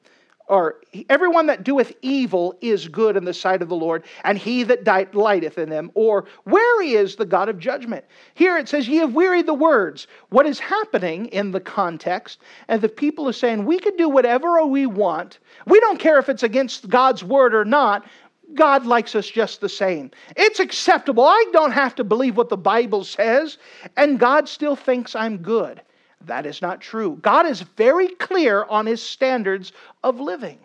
Or 0.48 0.78
everyone 1.10 1.48
that 1.48 1.66
doeth 1.66 1.92
evil 2.02 2.58
is 2.62 2.88
good 2.88 3.18
in 3.18 3.26
the 3.26 3.34
sight 3.34 3.62
of 3.62 3.68
the 3.68 3.76
Lord, 3.76 4.06
and 4.24 4.38
he 4.38 4.64
that 4.64 4.86
delighteth 4.86 5.58
in 5.58 5.70
them. 5.70 5.92
Or 5.94 6.26
where 6.46 6.82
is 6.82 7.18
the 7.18 7.26
God 7.26 7.50
of 7.50 7.60
judgment? 7.60 8.06
Here 8.34 8.58
it 8.58 8.70
says, 8.70 8.88
Ye 8.88 8.98
have 8.98 9.14
wearied 9.14 9.46
the 9.46 9.54
words. 9.54 10.08
What 10.30 10.46
is 10.46 10.58
happening 10.58 11.26
in 11.28 11.52
the 11.52 11.60
context, 11.60 12.40
and 12.70 12.82
the 12.82 12.88
people 12.88 13.28
are 13.28 13.34
saying, 13.34 13.66
We 13.66 13.78
can 13.78 13.98
do 13.98 14.08
whatever 14.08 14.66
we 14.66 14.86
want. 14.86 15.40
We 15.66 15.82
don't 15.82 16.00
care 16.00 16.18
if 16.18 16.30
it's 16.30 16.44
against 16.44 16.88
God's 16.88 17.26
word 17.26 17.54
or 17.54 17.66
not. 17.66 18.06
God 18.54 18.86
likes 18.86 19.16
us 19.16 19.28
just 19.28 19.62
the 19.62 19.70
same. 19.70 20.12
It's 20.36 20.60
acceptable. 20.60 21.26
I 21.26 21.46
don't 21.52 21.72
have 21.72 21.96
to 21.96 22.04
believe 22.04 22.38
what 22.38 22.50
the 22.50 22.58
Bible 22.58 23.04
says, 23.04 23.58
and 23.96 24.20
God 24.20 24.48
still 24.48 24.76
thinks 24.76 25.16
I'm 25.16 25.38
good. 25.38 25.82
That 26.22 26.46
is 26.46 26.62
not 26.62 26.82
true. 26.82 27.20
God 27.22 27.46
is 27.46 27.62
very 27.62 28.08
clear 28.08 28.64
on 28.66 28.86
his 28.86 29.04
standards 29.04 29.74
of 30.04 30.20
living. 30.20 30.60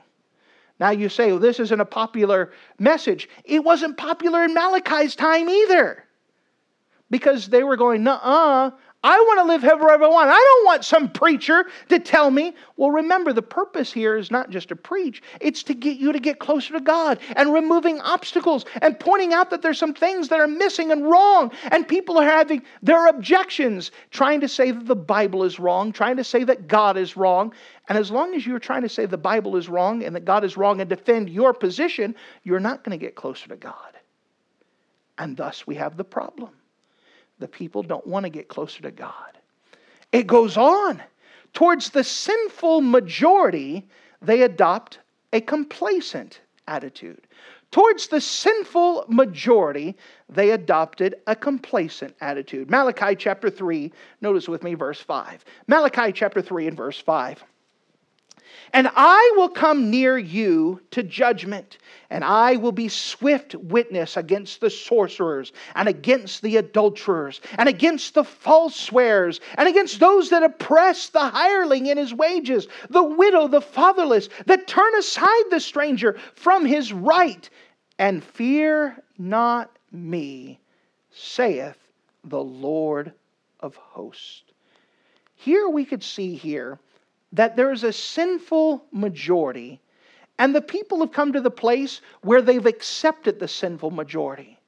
Now 0.80 0.90
you 0.90 1.08
say, 1.08 1.30
well, 1.30 1.40
this 1.40 1.60
isn't 1.60 1.80
a 1.80 1.84
popular 1.84 2.52
message. 2.78 3.28
It 3.44 3.62
wasn't 3.62 3.96
popular 3.96 4.42
in 4.42 4.54
Malachi's 4.54 5.14
time 5.14 5.48
either. 5.48 6.04
Because 7.10 7.48
they 7.48 7.62
were 7.62 7.76
going, 7.76 8.08
uh 8.08 8.14
uh 8.14 8.70
I 9.04 9.18
want 9.18 9.40
to 9.40 9.44
live 9.44 9.62
however 9.62 10.04
I 10.04 10.06
want. 10.06 10.30
I 10.30 10.34
don't 10.34 10.64
want 10.64 10.84
some 10.84 11.10
preacher 11.10 11.66
to 11.88 11.98
tell 11.98 12.30
me. 12.30 12.54
Well, 12.76 12.92
remember, 12.92 13.32
the 13.32 13.42
purpose 13.42 13.92
here 13.92 14.16
is 14.16 14.30
not 14.30 14.50
just 14.50 14.68
to 14.68 14.76
preach, 14.76 15.22
it's 15.40 15.64
to 15.64 15.74
get 15.74 15.96
you 15.96 16.12
to 16.12 16.20
get 16.20 16.38
closer 16.38 16.72
to 16.74 16.80
God 16.80 17.18
and 17.34 17.52
removing 17.52 18.00
obstacles 18.00 18.64
and 18.80 18.98
pointing 19.00 19.32
out 19.32 19.50
that 19.50 19.60
there's 19.60 19.78
some 19.78 19.92
things 19.92 20.28
that 20.28 20.38
are 20.38 20.46
missing 20.46 20.92
and 20.92 21.04
wrong. 21.04 21.50
And 21.72 21.86
people 21.86 22.16
are 22.16 22.24
having 22.24 22.62
their 22.80 23.08
objections, 23.08 23.90
trying 24.12 24.40
to 24.40 24.48
say 24.48 24.70
that 24.70 24.86
the 24.86 24.94
Bible 24.94 25.42
is 25.42 25.58
wrong, 25.58 25.90
trying 25.90 26.16
to 26.18 26.24
say 26.24 26.44
that 26.44 26.68
God 26.68 26.96
is 26.96 27.16
wrong. 27.16 27.52
And 27.88 27.98
as 27.98 28.12
long 28.12 28.34
as 28.34 28.46
you're 28.46 28.60
trying 28.60 28.82
to 28.82 28.88
say 28.88 29.06
the 29.06 29.18
Bible 29.18 29.56
is 29.56 29.68
wrong 29.68 30.04
and 30.04 30.14
that 30.14 30.24
God 30.24 30.44
is 30.44 30.56
wrong 30.56 30.80
and 30.80 30.88
defend 30.88 31.28
your 31.28 31.52
position, 31.52 32.14
you're 32.44 32.60
not 32.60 32.84
going 32.84 32.96
to 32.96 33.04
get 33.04 33.16
closer 33.16 33.48
to 33.48 33.56
God. 33.56 33.96
And 35.18 35.36
thus 35.36 35.66
we 35.66 35.74
have 35.74 35.96
the 35.96 36.04
problem 36.04 36.50
the 37.38 37.48
people 37.48 37.82
don't 37.82 38.06
want 38.06 38.24
to 38.24 38.30
get 38.30 38.48
closer 38.48 38.82
to 38.82 38.90
God. 38.90 39.38
It 40.12 40.26
goes 40.26 40.56
on 40.56 41.02
Towards 41.52 41.90
the 41.90 42.04
sinful 42.04 42.80
majority, 42.80 43.86
they 44.20 44.42
adopt 44.42 45.00
a 45.32 45.40
complacent 45.40 46.40
attitude. 46.66 47.26
Towards 47.70 48.08
the 48.08 48.20
sinful 48.20 49.06
majority, 49.08 49.96
they 50.28 50.50
adopted 50.50 51.14
a 51.26 51.34
complacent 51.34 52.14
attitude. 52.20 52.70
Malachi 52.70 53.16
chapter 53.16 53.48
3, 53.48 53.92
notice 54.20 54.48
with 54.48 54.62
me 54.62 54.74
verse 54.74 55.00
5. 55.00 55.44
Malachi 55.66 56.12
chapter 56.12 56.42
3 56.42 56.68
and 56.68 56.76
verse 56.76 56.98
5. 56.98 57.42
And 58.74 58.88
I 58.96 59.34
will 59.36 59.50
come 59.50 59.90
near 59.90 60.16
you 60.16 60.80
to 60.92 61.02
judgment, 61.02 61.76
and 62.08 62.24
I 62.24 62.56
will 62.56 62.72
be 62.72 62.88
swift 62.88 63.54
witness 63.54 64.16
against 64.16 64.62
the 64.62 64.70
sorcerers, 64.70 65.52
and 65.74 65.90
against 65.90 66.40
the 66.40 66.56
adulterers, 66.56 67.42
and 67.58 67.68
against 67.68 68.14
the 68.14 68.24
false 68.24 68.74
swearers, 68.74 69.40
and 69.58 69.68
against 69.68 70.00
those 70.00 70.30
that 70.30 70.42
oppress 70.42 71.10
the 71.10 71.20
hireling 71.20 71.86
in 71.86 71.98
his 71.98 72.14
wages, 72.14 72.66
the 72.88 73.02
widow, 73.02 73.46
the 73.46 73.60
fatherless, 73.60 74.30
that 74.46 74.66
turn 74.66 74.94
aside 74.96 75.44
the 75.50 75.60
stranger 75.60 76.18
from 76.34 76.64
his 76.64 76.94
right, 76.94 77.50
and 77.98 78.24
fear 78.24 78.96
not 79.18 79.70
me, 79.90 80.58
saith 81.10 81.76
the 82.24 82.42
Lord 82.42 83.12
of 83.60 83.76
hosts. 83.76 84.44
Here 85.34 85.68
we 85.68 85.84
could 85.84 86.02
see 86.02 86.36
here 86.36 86.78
that 87.32 87.56
there 87.56 87.72
is 87.72 87.84
a 87.84 87.92
sinful 87.92 88.84
majority, 88.92 89.80
and 90.38 90.54
the 90.54 90.60
people 90.60 91.00
have 91.00 91.12
come 91.12 91.32
to 91.32 91.40
the 91.40 91.50
place 91.50 92.00
where 92.22 92.42
they've 92.42 92.66
accepted 92.66 93.38
the 93.38 93.48
sinful 93.48 93.90
majority. 93.90 94.58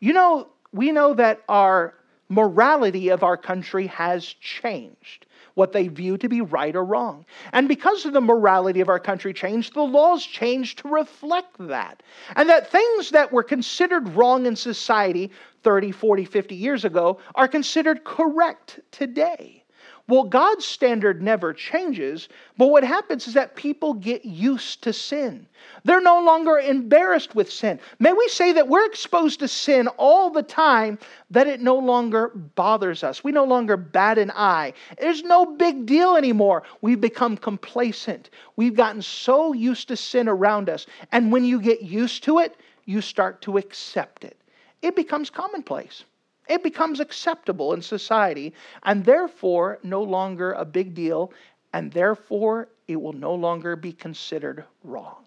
You 0.00 0.12
know, 0.12 0.48
we 0.72 0.92
know 0.92 1.14
that 1.14 1.42
our 1.48 1.94
morality 2.28 3.08
of 3.08 3.22
our 3.22 3.36
country 3.36 3.86
has 3.88 4.24
changed 4.24 5.26
what 5.54 5.72
they 5.72 5.88
view 5.88 6.18
to 6.18 6.28
be 6.28 6.40
right 6.40 6.74
or 6.74 6.84
wrong. 6.84 7.24
And 7.52 7.68
because 7.68 8.04
of 8.04 8.12
the 8.12 8.20
morality 8.20 8.80
of 8.80 8.88
our 8.88 8.98
country 8.98 9.32
changed, 9.32 9.74
the 9.74 9.82
laws 9.82 10.24
changed 10.24 10.78
to 10.78 10.88
reflect 10.88 11.56
that. 11.58 12.02
And 12.34 12.48
that 12.48 12.70
things 12.70 13.10
that 13.10 13.32
were 13.32 13.44
considered 13.44 14.08
wrong 14.16 14.46
in 14.46 14.56
society 14.56 15.30
30, 15.62 15.92
40, 15.92 16.24
50 16.24 16.54
years 16.54 16.84
ago 16.84 17.18
are 17.36 17.48
considered 17.48 18.04
correct 18.04 18.80
today. 18.90 19.63
Well, 20.06 20.24
God's 20.24 20.66
standard 20.66 21.22
never 21.22 21.54
changes, 21.54 22.28
but 22.58 22.66
what 22.66 22.84
happens 22.84 23.26
is 23.26 23.32
that 23.34 23.56
people 23.56 23.94
get 23.94 24.26
used 24.26 24.82
to 24.82 24.92
sin. 24.92 25.46
They're 25.84 26.02
no 26.02 26.22
longer 26.22 26.58
embarrassed 26.58 27.34
with 27.34 27.50
sin. 27.50 27.80
May 27.98 28.12
we 28.12 28.28
say 28.28 28.52
that 28.52 28.68
we're 28.68 28.84
exposed 28.84 29.40
to 29.40 29.48
sin 29.48 29.88
all 29.96 30.28
the 30.28 30.42
time 30.42 30.98
that 31.30 31.46
it 31.46 31.62
no 31.62 31.76
longer 31.76 32.28
bothers 32.54 33.02
us. 33.02 33.24
We 33.24 33.32
no 33.32 33.44
longer 33.44 33.78
bat 33.78 34.18
an 34.18 34.30
eye. 34.32 34.74
There's 35.00 35.22
no 35.22 35.46
big 35.46 35.86
deal 35.86 36.16
anymore. 36.16 36.64
We've 36.82 37.00
become 37.00 37.38
complacent. 37.38 38.28
We've 38.56 38.76
gotten 38.76 39.00
so 39.00 39.54
used 39.54 39.88
to 39.88 39.96
sin 39.96 40.28
around 40.28 40.68
us. 40.68 40.84
And 41.12 41.32
when 41.32 41.46
you 41.46 41.62
get 41.62 41.80
used 41.80 42.24
to 42.24 42.40
it, 42.40 42.58
you 42.84 43.00
start 43.00 43.40
to 43.42 43.56
accept 43.56 44.24
it. 44.24 44.36
It 44.82 44.96
becomes 44.96 45.30
commonplace. 45.30 46.04
It 46.48 46.62
becomes 46.62 47.00
acceptable 47.00 47.72
in 47.72 47.82
society 47.82 48.52
and 48.82 49.04
therefore 49.04 49.78
no 49.82 50.02
longer 50.02 50.52
a 50.52 50.64
big 50.64 50.94
deal, 50.94 51.32
and 51.72 51.90
therefore 51.92 52.68
it 52.86 52.96
will 52.96 53.12
no 53.12 53.34
longer 53.34 53.76
be 53.76 53.92
considered 53.92 54.64
wrong. 54.82 55.23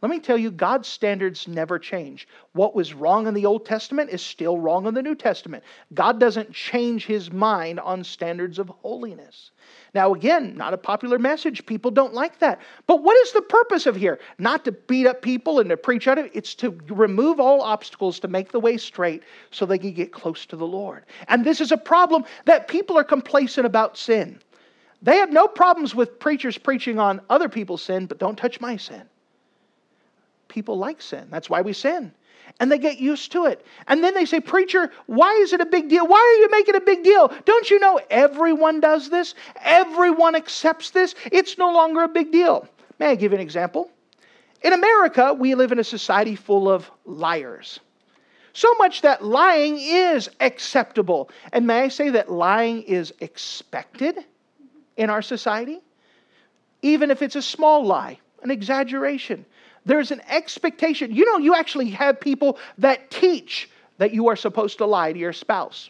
Let 0.00 0.10
me 0.10 0.20
tell 0.20 0.38
you, 0.38 0.52
God's 0.52 0.86
standards 0.86 1.48
never 1.48 1.76
change. 1.76 2.28
What 2.52 2.74
was 2.74 2.94
wrong 2.94 3.26
in 3.26 3.34
the 3.34 3.46
Old 3.46 3.66
Testament 3.66 4.10
is 4.10 4.22
still 4.22 4.56
wrong 4.56 4.86
in 4.86 4.94
the 4.94 5.02
New 5.02 5.16
Testament. 5.16 5.64
God 5.92 6.20
doesn't 6.20 6.52
change 6.52 7.04
his 7.04 7.32
mind 7.32 7.80
on 7.80 8.04
standards 8.04 8.60
of 8.60 8.68
holiness. 8.68 9.50
Now, 9.94 10.14
again, 10.14 10.56
not 10.56 10.72
a 10.72 10.78
popular 10.78 11.18
message. 11.18 11.66
People 11.66 11.90
don't 11.90 12.14
like 12.14 12.38
that. 12.38 12.60
But 12.86 13.02
what 13.02 13.16
is 13.18 13.32
the 13.32 13.42
purpose 13.42 13.86
of 13.86 13.96
here? 13.96 14.20
Not 14.38 14.64
to 14.66 14.72
beat 14.72 15.06
up 15.06 15.20
people 15.20 15.58
and 15.58 15.68
to 15.70 15.76
preach 15.76 16.06
out 16.06 16.18
of 16.18 16.26
it. 16.26 16.32
It's 16.32 16.54
to 16.56 16.78
remove 16.90 17.40
all 17.40 17.60
obstacles 17.60 18.20
to 18.20 18.28
make 18.28 18.52
the 18.52 18.60
way 18.60 18.76
straight 18.76 19.24
so 19.50 19.66
they 19.66 19.78
can 19.78 19.92
get 19.92 20.12
close 20.12 20.46
to 20.46 20.56
the 20.56 20.66
Lord. 20.66 21.06
And 21.26 21.44
this 21.44 21.60
is 21.60 21.72
a 21.72 21.76
problem 21.76 22.24
that 22.44 22.68
people 22.68 22.96
are 22.96 23.04
complacent 23.04 23.66
about 23.66 23.98
sin. 23.98 24.38
They 25.02 25.16
have 25.16 25.32
no 25.32 25.48
problems 25.48 25.92
with 25.92 26.20
preachers 26.20 26.56
preaching 26.56 27.00
on 27.00 27.20
other 27.28 27.48
people's 27.48 27.82
sin, 27.82 28.06
but 28.06 28.18
don't 28.18 28.38
touch 28.38 28.60
my 28.60 28.76
sin. 28.76 29.02
People 30.48 30.78
like 30.78 31.00
sin. 31.00 31.28
That's 31.30 31.48
why 31.48 31.60
we 31.60 31.72
sin 31.72 32.12
and 32.60 32.70
they 32.70 32.78
get 32.78 32.98
used 32.98 33.32
to 33.32 33.46
it. 33.46 33.64
And 33.86 34.02
then 34.02 34.14
they 34.14 34.24
say, 34.24 34.40
Preacher, 34.40 34.90
why 35.06 35.32
is 35.42 35.52
it 35.52 35.60
a 35.60 35.66
big 35.66 35.88
deal? 35.88 36.06
Why 36.06 36.18
are 36.18 36.40
you 36.40 36.50
making 36.50 36.74
a 36.74 36.80
big 36.80 37.04
deal? 37.04 37.32
Don't 37.44 37.70
you 37.70 37.78
know 37.78 38.00
everyone 38.10 38.80
does 38.80 39.10
this? 39.10 39.34
Everyone 39.62 40.34
accepts 40.34 40.90
this. 40.90 41.14
It's 41.30 41.58
no 41.58 41.72
longer 41.72 42.02
a 42.02 42.08
big 42.08 42.32
deal. 42.32 42.66
May 42.98 43.06
I 43.06 43.14
give 43.14 43.32
you 43.32 43.36
an 43.36 43.42
example? 43.42 43.90
In 44.62 44.72
America, 44.72 45.34
we 45.34 45.54
live 45.54 45.70
in 45.70 45.78
a 45.78 45.84
society 45.84 46.34
full 46.34 46.68
of 46.68 46.90
liars. 47.04 47.78
So 48.54 48.74
much 48.78 49.02
that 49.02 49.24
lying 49.24 49.78
is 49.78 50.28
acceptable. 50.40 51.30
And 51.52 51.66
may 51.66 51.82
I 51.82 51.88
say 51.88 52.10
that 52.10 52.30
lying 52.30 52.82
is 52.82 53.12
expected 53.20 54.24
in 54.96 55.10
our 55.10 55.22
society? 55.22 55.80
Even 56.82 57.12
if 57.12 57.22
it's 57.22 57.36
a 57.36 57.42
small 57.42 57.84
lie, 57.84 58.18
an 58.42 58.50
exaggeration. 58.50 59.44
There's 59.88 60.10
an 60.10 60.20
expectation. 60.28 61.14
You 61.14 61.24
know, 61.24 61.38
you 61.38 61.54
actually 61.54 61.88
have 61.92 62.20
people 62.20 62.58
that 62.76 63.10
teach 63.10 63.70
that 63.96 64.12
you 64.12 64.28
are 64.28 64.36
supposed 64.36 64.76
to 64.78 64.86
lie 64.86 65.14
to 65.14 65.18
your 65.18 65.32
spouse. 65.32 65.88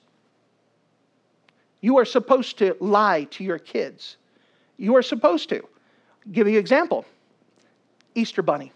You 1.81 1.99
are 1.99 2.05
supposed 2.05 2.59
to 2.59 2.77
lie 2.79 3.25
to 3.33 3.43
your 3.43 3.59
kids. 3.59 4.17
You 4.77 4.95
are 4.95 5.03
supposed 5.03 5.49
to. 5.49 5.67
give 6.31 6.47
you 6.47 6.55
an 6.55 6.61
example 6.61 7.07
Easter 8.15 8.41
Bunny. 8.41 8.73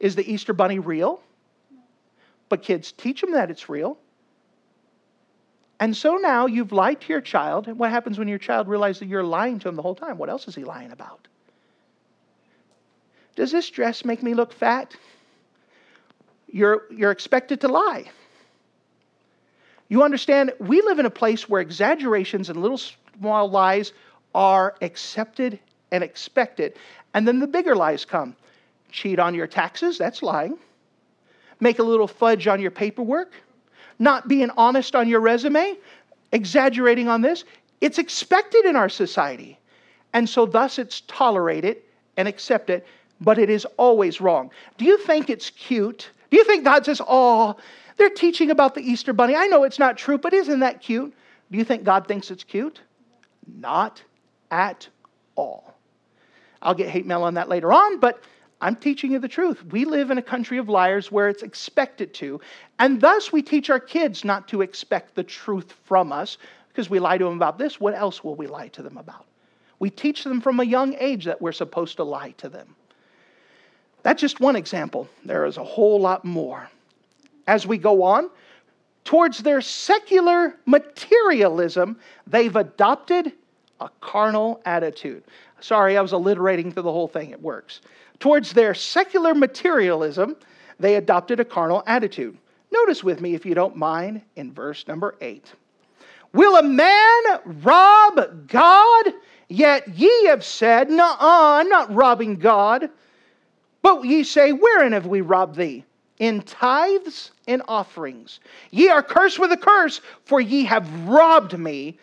Is 0.00 0.16
the 0.16 0.28
Easter 0.28 0.52
Bunny 0.52 0.80
real? 0.80 1.22
But 2.48 2.64
kids 2.64 2.90
teach 2.90 3.20
them 3.20 3.30
that 3.30 3.48
it's 3.48 3.68
real. 3.68 3.96
And 5.78 5.96
so 5.96 6.16
now 6.16 6.46
you've 6.46 6.72
lied 6.72 7.00
to 7.02 7.12
your 7.12 7.20
child. 7.20 7.68
And 7.68 7.78
what 7.78 7.90
happens 7.90 8.18
when 8.18 8.26
your 8.26 8.38
child 8.38 8.66
realizes 8.66 8.98
that 9.00 9.06
you're 9.06 9.22
lying 9.22 9.60
to 9.60 9.68
him 9.68 9.76
the 9.76 9.82
whole 9.82 9.94
time? 9.94 10.18
What 10.18 10.30
else 10.30 10.48
is 10.48 10.56
he 10.56 10.64
lying 10.64 10.90
about? 10.90 11.28
Does 13.40 13.52
this 13.52 13.70
dress 13.70 14.04
make 14.04 14.22
me 14.22 14.34
look 14.34 14.52
fat? 14.52 14.94
You're, 16.46 16.82
you're 16.90 17.10
expected 17.10 17.62
to 17.62 17.68
lie. 17.68 18.04
You 19.88 20.02
understand, 20.02 20.52
we 20.58 20.82
live 20.82 20.98
in 20.98 21.06
a 21.06 21.10
place 21.10 21.48
where 21.48 21.62
exaggerations 21.62 22.50
and 22.50 22.60
little 22.60 22.76
small 22.76 23.48
lies 23.48 23.94
are 24.34 24.74
accepted 24.82 25.58
and 25.90 26.04
expected. 26.04 26.76
And 27.14 27.26
then 27.26 27.38
the 27.38 27.46
bigger 27.46 27.74
lies 27.74 28.04
come. 28.04 28.36
Cheat 28.92 29.18
on 29.18 29.34
your 29.34 29.46
taxes, 29.46 29.96
that's 29.96 30.22
lying. 30.22 30.58
Make 31.60 31.78
a 31.78 31.82
little 31.82 32.08
fudge 32.08 32.46
on 32.46 32.60
your 32.60 32.70
paperwork. 32.70 33.32
Not 33.98 34.28
being 34.28 34.50
honest 34.58 34.94
on 34.94 35.08
your 35.08 35.20
resume, 35.20 35.78
exaggerating 36.32 37.08
on 37.08 37.22
this. 37.22 37.44
It's 37.80 37.96
expected 37.96 38.66
in 38.66 38.76
our 38.76 38.90
society. 38.90 39.58
And 40.12 40.28
so, 40.28 40.44
thus, 40.44 40.78
it's 40.78 41.00
tolerated 41.06 41.78
and 42.18 42.28
accepted 42.28 42.82
but 43.20 43.38
it 43.38 43.50
is 43.50 43.66
always 43.76 44.20
wrong. 44.20 44.50
Do 44.78 44.84
you 44.84 44.98
think 44.98 45.30
it's 45.30 45.50
cute? 45.50 46.10
Do 46.30 46.36
you 46.36 46.44
think 46.44 46.64
God 46.64 46.84
says, 46.84 47.00
Oh, 47.06 47.56
they're 47.96 48.10
teaching 48.10 48.50
about 48.50 48.74
the 48.74 48.80
Easter 48.80 49.12
bunny? 49.12 49.34
I 49.36 49.46
know 49.46 49.64
it's 49.64 49.78
not 49.78 49.98
true, 49.98 50.18
but 50.18 50.32
isn't 50.32 50.60
that 50.60 50.80
cute? 50.80 51.12
Do 51.50 51.58
you 51.58 51.64
think 51.64 51.84
God 51.84 52.06
thinks 52.06 52.30
it's 52.30 52.44
cute? 52.44 52.80
Not 53.46 54.02
at 54.50 54.88
all. 55.34 55.74
I'll 56.62 56.74
get 56.74 56.88
hate 56.88 57.06
mail 57.06 57.22
on 57.22 57.34
that 57.34 57.48
later 57.48 57.72
on, 57.72 57.98
but 57.98 58.22
I'm 58.60 58.76
teaching 58.76 59.12
you 59.12 59.18
the 59.18 59.28
truth. 59.28 59.64
We 59.70 59.84
live 59.84 60.10
in 60.10 60.18
a 60.18 60.22
country 60.22 60.58
of 60.58 60.68
liars 60.68 61.10
where 61.10 61.28
it's 61.28 61.42
expected 61.42 62.12
to, 62.14 62.40
and 62.78 63.00
thus 63.00 63.32
we 63.32 63.42
teach 63.42 63.70
our 63.70 63.80
kids 63.80 64.24
not 64.24 64.48
to 64.48 64.60
expect 64.60 65.14
the 65.14 65.24
truth 65.24 65.72
from 65.84 66.12
us 66.12 66.36
because 66.68 66.90
we 66.90 66.98
lie 66.98 67.18
to 67.18 67.24
them 67.24 67.34
about 67.34 67.58
this. 67.58 67.80
What 67.80 67.94
else 67.94 68.22
will 68.22 68.34
we 68.34 68.46
lie 68.46 68.68
to 68.68 68.82
them 68.82 68.98
about? 68.98 69.26
We 69.78 69.88
teach 69.88 70.24
them 70.24 70.42
from 70.42 70.60
a 70.60 70.64
young 70.64 70.94
age 70.94 71.24
that 71.24 71.40
we're 71.40 71.52
supposed 71.52 71.96
to 71.96 72.04
lie 72.04 72.32
to 72.32 72.50
them. 72.50 72.76
That's 74.02 74.20
just 74.20 74.40
one 74.40 74.56
example. 74.56 75.08
There 75.24 75.44
is 75.44 75.56
a 75.56 75.64
whole 75.64 76.00
lot 76.00 76.24
more. 76.24 76.68
As 77.46 77.66
we 77.66 77.78
go 77.78 78.02
on, 78.02 78.30
towards 79.04 79.38
their 79.38 79.60
secular 79.60 80.56
materialism, 80.66 81.98
they've 82.26 82.54
adopted 82.54 83.32
a 83.80 83.88
carnal 84.00 84.60
attitude. 84.64 85.24
Sorry, 85.60 85.96
I 85.96 86.00
was 86.00 86.12
alliterating 86.12 86.72
through 86.72 86.84
the 86.84 86.92
whole 86.92 87.08
thing. 87.08 87.30
It 87.30 87.42
works. 87.42 87.80
Towards 88.18 88.52
their 88.52 88.74
secular 88.74 89.34
materialism, 89.34 90.36
they 90.78 90.96
adopted 90.96 91.40
a 91.40 91.44
carnal 91.44 91.82
attitude. 91.86 92.36
Notice 92.70 93.02
with 93.02 93.20
me, 93.20 93.34
if 93.34 93.44
you 93.44 93.54
don't 93.54 93.76
mind, 93.76 94.22
in 94.36 94.52
verse 94.52 94.86
number 94.86 95.16
8. 95.20 95.52
Will 96.32 96.56
a 96.56 96.62
man 96.62 97.22
rob 97.62 98.46
God? 98.46 99.12
Yet 99.48 99.88
ye 99.88 100.26
have 100.26 100.44
said, 100.44 100.88
Nuh 100.90 101.16
I'm 101.18 101.68
not 101.68 101.92
robbing 101.92 102.36
God. 102.36 102.88
But 103.82 104.04
ye 104.04 104.24
say, 104.24 104.52
Wherein 104.52 104.92
have 104.92 105.06
we 105.06 105.20
robbed 105.20 105.56
thee? 105.56 105.84
In 106.18 106.42
tithes 106.42 107.30
and 107.48 107.62
offerings. 107.66 108.40
Ye 108.70 108.88
are 108.88 109.02
cursed 109.02 109.38
with 109.38 109.52
a 109.52 109.56
curse, 109.56 110.00
for 110.24 110.40
ye 110.40 110.64
have 110.64 111.08
robbed 111.08 111.58
me. 111.58 111.98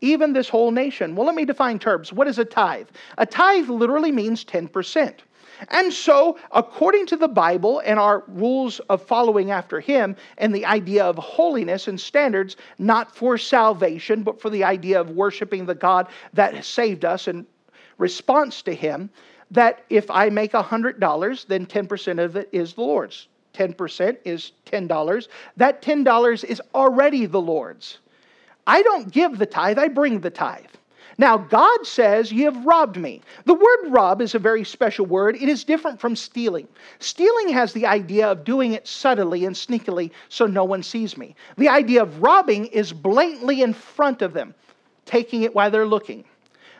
even 0.00 0.34
this 0.34 0.48
whole 0.50 0.70
nation. 0.70 1.16
Well, 1.16 1.26
let 1.26 1.34
me 1.34 1.46
define 1.46 1.78
terms. 1.78 2.12
What 2.12 2.28
is 2.28 2.38
a 2.38 2.44
tithe? 2.44 2.88
A 3.16 3.24
tithe 3.24 3.70
literally 3.70 4.12
means 4.12 4.44
10%. 4.44 5.14
And 5.68 5.92
so, 5.92 6.36
according 6.52 7.06
to 7.06 7.16
the 7.16 7.28
Bible 7.28 7.80
and 7.84 7.98
our 7.98 8.24
rules 8.28 8.80
of 8.90 9.02
following 9.02 9.50
after 9.50 9.80
Him, 9.80 10.16
and 10.36 10.54
the 10.54 10.66
idea 10.66 11.04
of 11.04 11.16
holiness 11.16 11.88
and 11.88 11.98
standards, 11.98 12.56
not 12.78 13.14
for 13.14 13.38
salvation, 13.38 14.24
but 14.24 14.40
for 14.40 14.50
the 14.50 14.64
idea 14.64 15.00
of 15.00 15.10
worshiping 15.10 15.64
the 15.64 15.74
God 15.74 16.08
that 16.34 16.64
saved 16.64 17.04
us 17.04 17.28
in 17.28 17.46
response 17.98 18.62
to 18.62 18.74
Him, 18.74 19.08
that 19.54 19.84
if 19.88 20.10
I 20.10 20.28
make 20.30 20.52
$100, 20.52 21.46
then 21.46 21.66
10% 21.66 22.24
of 22.24 22.36
it 22.36 22.48
is 22.52 22.74
the 22.74 22.82
Lord's. 22.82 23.28
10% 23.54 24.16
is 24.24 24.52
$10. 24.66 25.28
That 25.56 25.80
$10 25.80 26.44
is 26.44 26.60
already 26.74 27.26
the 27.26 27.40
Lord's. 27.40 27.98
I 28.66 28.82
don't 28.82 29.12
give 29.12 29.38
the 29.38 29.46
tithe, 29.46 29.78
I 29.78 29.88
bring 29.88 30.20
the 30.20 30.30
tithe. 30.30 30.66
Now, 31.16 31.36
God 31.36 31.86
says, 31.86 32.32
You 32.32 32.46
have 32.46 32.66
robbed 32.66 32.96
me. 32.96 33.20
The 33.44 33.54
word 33.54 33.90
rob 33.90 34.20
is 34.20 34.34
a 34.34 34.40
very 34.40 34.64
special 34.64 35.06
word. 35.06 35.36
It 35.36 35.48
is 35.48 35.62
different 35.62 36.00
from 36.00 36.16
stealing. 36.16 36.66
Stealing 36.98 37.50
has 37.50 37.72
the 37.72 37.86
idea 37.86 38.28
of 38.28 38.42
doing 38.42 38.72
it 38.72 38.88
subtly 38.88 39.44
and 39.44 39.54
sneakily 39.54 40.10
so 40.28 40.46
no 40.46 40.64
one 40.64 40.82
sees 40.82 41.16
me. 41.16 41.36
The 41.56 41.68
idea 41.68 42.02
of 42.02 42.20
robbing 42.20 42.66
is 42.66 42.92
blatantly 42.92 43.62
in 43.62 43.74
front 43.74 44.22
of 44.22 44.32
them, 44.32 44.54
taking 45.04 45.42
it 45.42 45.54
while 45.54 45.70
they're 45.70 45.86
looking. 45.86 46.24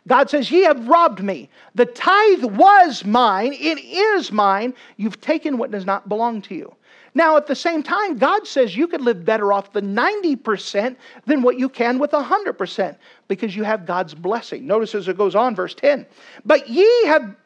God 0.06 0.28
says, 0.28 0.50
Ye 0.50 0.62
have 0.64 0.86
robbed 0.88 1.22
me. 1.22 1.48
The 1.74 1.86
tithe 1.86 2.44
was 2.44 3.04
mine. 3.04 3.52
It 3.54 3.78
is 3.78 4.30
mine. 4.30 4.74
You've 4.96 5.20
taken 5.20 5.56
what 5.56 5.70
does 5.70 5.86
not 5.86 6.08
belong 6.08 6.42
to 6.42 6.54
you. 6.54 6.74
Now, 7.14 7.36
at 7.36 7.46
the 7.46 7.54
same 7.54 7.82
time, 7.82 8.18
God 8.18 8.46
says 8.46 8.76
you 8.76 8.88
could 8.88 9.00
live 9.00 9.24
better 9.24 9.52
off 9.52 9.72
the 9.72 9.80
90% 9.80 10.96
than 11.26 11.42
what 11.42 11.58
you 11.58 11.68
can 11.68 12.00
with 12.00 12.10
100% 12.10 12.96
because 13.28 13.54
you 13.54 13.62
have 13.62 13.86
God's 13.86 14.14
blessing. 14.14 14.66
Notice 14.66 14.96
as 14.96 15.06
it 15.06 15.16
goes 15.16 15.36
on, 15.36 15.54
verse 15.54 15.74
10. 15.74 16.06
But 16.44 16.68
ye 16.68 17.06
have 17.06 17.36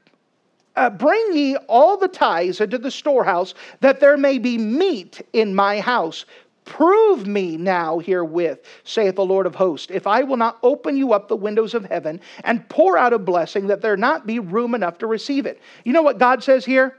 uh, 0.79 0.89
bring 0.89 1.27
ye 1.33 1.57
all 1.69 1.97
the 1.97 2.09
tithes 2.09 2.61
into 2.61 2.79
the 2.79 2.91
storehouse, 2.91 3.53
that 3.81 4.01
there 4.01 4.17
may 4.17 4.39
be 4.39 4.57
meat 4.57 5.21
in 5.33 5.55
my 5.55 5.81
house. 5.81 6.25
Prove 6.69 7.27
me 7.27 7.57
now 7.57 7.99
herewith, 7.99 8.63
saith 8.85 9.17
the 9.17 9.25
Lord 9.25 9.47
of 9.47 9.55
hosts, 9.55 9.91
if 9.91 10.07
I 10.07 10.23
will 10.23 10.37
not 10.37 10.59
open 10.63 10.99
you 10.99 11.15
up 11.15 11.27
the 11.27 11.35
windows 11.35 11.73
of 11.73 11.87
heaven 11.87 12.21
and 12.45 12.69
pour 12.69 12.99
out 12.99 13.15
a 13.15 13.19
blessing, 13.19 13.69
that 13.69 13.81
there 13.81 13.97
not 13.97 14.27
be 14.27 14.39
room 14.39 14.75
enough 14.75 14.99
to 14.99 15.07
receive 15.07 15.47
it. 15.47 15.61
You 15.85 15.95
know 15.95 16.03
what 16.03 16.19
God 16.19 16.45
says 16.45 16.67
here? 16.67 16.99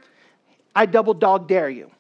I 0.76 0.88
double 0.88 1.14
dog 1.14 1.48
dare 1.48 1.70
you. 1.70 1.92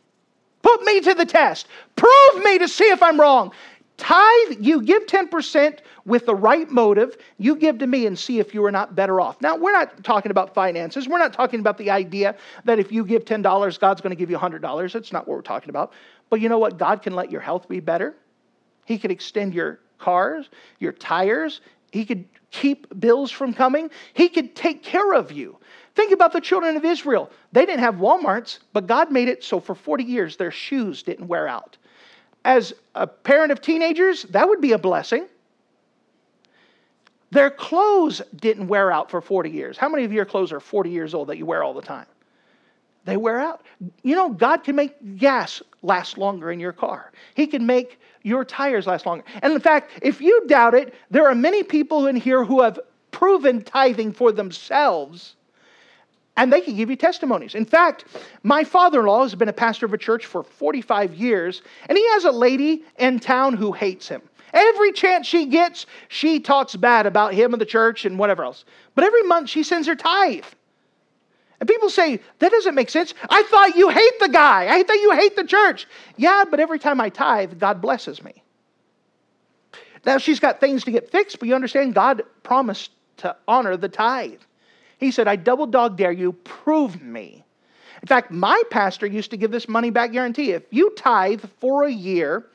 Put 0.63 0.81
me 0.83 0.99
to 1.01 1.13
the 1.13 1.25
test. 1.25 1.67
Prove 1.95 2.43
me 2.43 2.57
to 2.57 2.67
see 2.67 2.89
if 2.89 3.03
I'm 3.03 3.19
wrong. 3.19 3.51
Tithe, 3.97 4.57
you 4.61 4.81
give 4.81 5.05
10% 5.05 5.79
with 6.05 6.25
the 6.25 6.33
right 6.33 6.69
motive. 6.71 7.17
You 7.37 7.55
give 7.55 7.79
to 7.79 7.87
me 7.87 8.05
and 8.05 8.17
see 8.17 8.39
if 8.39 8.53
you 8.53 8.63
are 8.63 8.71
not 8.71 8.95
better 8.95 9.19
off. 9.19 9.41
Now, 9.41 9.57
we're 9.57 9.73
not 9.73 10.03
talking 10.03 10.31
about 10.31 10.53
finances. 10.53 11.07
We're 11.07 11.19
not 11.19 11.33
talking 11.33 11.59
about 11.59 11.77
the 11.77 11.91
idea 11.91 12.35
that 12.63 12.79
if 12.79 12.91
you 12.91 13.05
give 13.05 13.25
$10, 13.25 13.79
God's 13.79 14.01
going 14.01 14.11
to 14.11 14.15
give 14.15 14.31
you 14.31 14.37
$100. 14.37 14.93
That's 14.93 15.11
not 15.11 15.27
what 15.27 15.35
we're 15.35 15.41
talking 15.41 15.69
about. 15.69 15.91
But 16.29 16.41
you 16.41 16.49
know 16.49 16.59
what? 16.59 16.77
God 16.77 17.01
can 17.01 17.15
let 17.15 17.31
your 17.31 17.41
health 17.41 17.67
be 17.67 17.79
better. 17.79 18.15
He 18.85 18.97
could 18.97 19.11
extend 19.11 19.53
your 19.53 19.79
cars, 19.97 20.49
your 20.79 20.91
tires. 20.91 21.61
He 21.91 22.05
could 22.05 22.25
keep 22.51 22.99
bills 22.99 23.31
from 23.31 23.53
coming. 23.53 23.89
He 24.13 24.29
could 24.29 24.55
take 24.55 24.83
care 24.83 25.13
of 25.13 25.31
you. 25.31 25.57
Think 25.95 26.11
about 26.11 26.31
the 26.31 26.41
children 26.41 26.75
of 26.75 26.85
Israel. 26.85 27.29
They 27.51 27.65
didn't 27.65 27.81
have 27.81 27.95
Walmarts, 27.95 28.59
but 28.73 28.87
God 28.87 29.11
made 29.11 29.27
it 29.27 29.43
so 29.43 29.59
for 29.59 29.75
40 29.75 30.03
years 30.03 30.37
their 30.37 30.51
shoes 30.51 31.03
didn't 31.03 31.27
wear 31.27 31.47
out. 31.47 31.77
As 32.45 32.73
a 32.95 33.05
parent 33.05 33.51
of 33.51 33.61
teenagers, 33.61 34.23
that 34.23 34.47
would 34.47 34.61
be 34.61 34.71
a 34.71 34.77
blessing. 34.77 35.27
Their 37.31 37.51
clothes 37.51 38.21
didn't 38.35 38.67
wear 38.67 38.91
out 38.91 39.11
for 39.11 39.21
40 39.21 39.49
years. 39.49 39.77
How 39.77 39.89
many 39.89 40.03
of 40.03 40.13
your 40.13 40.25
clothes 40.25 40.51
are 40.51 40.59
40 40.59 40.89
years 40.89 41.13
old 41.13 41.27
that 41.27 41.37
you 41.37 41.45
wear 41.45 41.63
all 41.63 41.73
the 41.73 41.81
time? 41.81 42.07
They 43.05 43.17
wear 43.17 43.39
out. 43.39 43.61
You 44.03 44.15
know, 44.15 44.29
God 44.29 44.63
can 44.63 44.75
make 44.75 45.17
gas 45.17 45.61
last 45.81 46.17
longer 46.17 46.51
in 46.51 46.59
your 46.59 46.73
car. 46.73 47.11
He 47.35 47.47
can 47.47 47.65
make 47.65 47.99
your 48.23 48.43
tires 48.43 48.87
last 48.87 49.05
longer. 49.05 49.23
And 49.41 49.53
in 49.53 49.59
fact, 49.59 49.91
if 50.01 50.21
you 50.21 50.45
doubt 50.47 50.73
it, 50.73 50.93
there 51.09 51.27
are 51.27 51.35
many 51.35 51.63
people 51.63 52.07
in 52.07 52.15
here 52.15 52.43
who 52.43 52.61
have 52.61 52.79
proven 53.11 53.63
tithing 53.63 54.13
for 54.13 54.31
themselves 54.31 55.35
and 56.39 56.53
they 56.53 56.61
can 56.61 56.77
give 56.77 56.89
you 56.89 56.95
testimonies. 56.95 57.53
In 57.53 57.65
fact, 57.65 58.05
my 58.43 58.63
father 58.63 59.01
in 59.01 59.07
law 59.07 59.23
has 59.23 59.35
been 59.35 59.49
a 59.49 59.53
pastor 59.53 59.85
of 59.85 59.93
a 59.93 59.97
church 59.97 60.25
for 60.25 60.41
45 60.41 61.13
years, 61.13 61.61
and 61.89 61.97
he 61.97 62.09
has 62.11 62.23
a 62.23 62.31
lady 62.31 62.85
in 62.97 63.19
town 63.19 63.57
who 63.57 63.73
hates 63.73 64.07
him. 64.07 64.21
Every 64.53 64.93
chance 64.93 65.27
she 65.27 65.47
gets, 65.47 65.85
she 66.07 66.39
talks 66.39 66.77
bad 66.77 67.05
about 67.05 67.33
him 67.33 67.53
and 67.53 67.61
the 67.61 67.65
church 67.65 68.05
and 68.05 68.17
whatever 68.17 68.45
else. 68.45 68.63
But 68.95 69.03
every 69.03 69.23
month 69.23 69.49
she 69.49 69.63
sends 69.63 69.85
her 69.87 69.95
tithe. 69.95 70.45
And 71.59 71.67
people 71.67 71.89
say, 71.89 72.21
that 72.39 72.51
doesn't 72.51 72.75
make 72.75 72.89
sense. 72.89 73.13
I 73.29 73.43
thought 73.43 73.75
you 73.75 73.89
hate 73.89 74.19
the 74.19 74.29
guy. 74.29 74.67
I 74.73 74.83
thought 74.83 74.95
you 74.95 75.11
hate 75.11 75.35
the 75.35 75.43
church. 75.43 75.87
Yeah, 76.15 76.45
but 76.49 76.59
every 76.59 76.79
time 76.79 77.01
I 77.01 77.09
tithe, 77.09 77.59
God 77.59 77.81
blesses 77.81 78.23
me. 78.23 78.43
Now 80.05 80.17
she's 80.17 80.39
got 80.39 80.61
things 80.61 80.85
to 80.85 80.91
get 80.91 81.11
fixed, 81.11 81.39
but 81.39 81.49
you 81.49 81.55
understand, 81.55 81.93
God 81.93 82.23
promised 82.43 82.91
to 83.17 83.35
honor 83.47 83.75
the 83.75 83.89
tithe. 83.89 84.39
He 84.97 85.11
said, 85.11 85.27
I 85.27 85.35
double 85.35 85.67
dog 85.67 85.97
dare 85.97 86.11
you, 86.11 86.31
prove 86.31 87.01
me. 87.01 87.43
In 88.01 88.07
fact, 88.07 88.31
my 88.31 88.61
pastor 88.69 89.05
used 89.05 89.31
to 89.31 89.37
give 89.37 89.51
this 89.51 89.67
money 89.67 89.89
back 89.89 90.13
guarantee. 90.13 90.51
If 90.51 90.63
you 90.71 90.91
tithe 90.91 91.43
for 91.59 91.83
a 91.83 91.91
year 91.91 92.47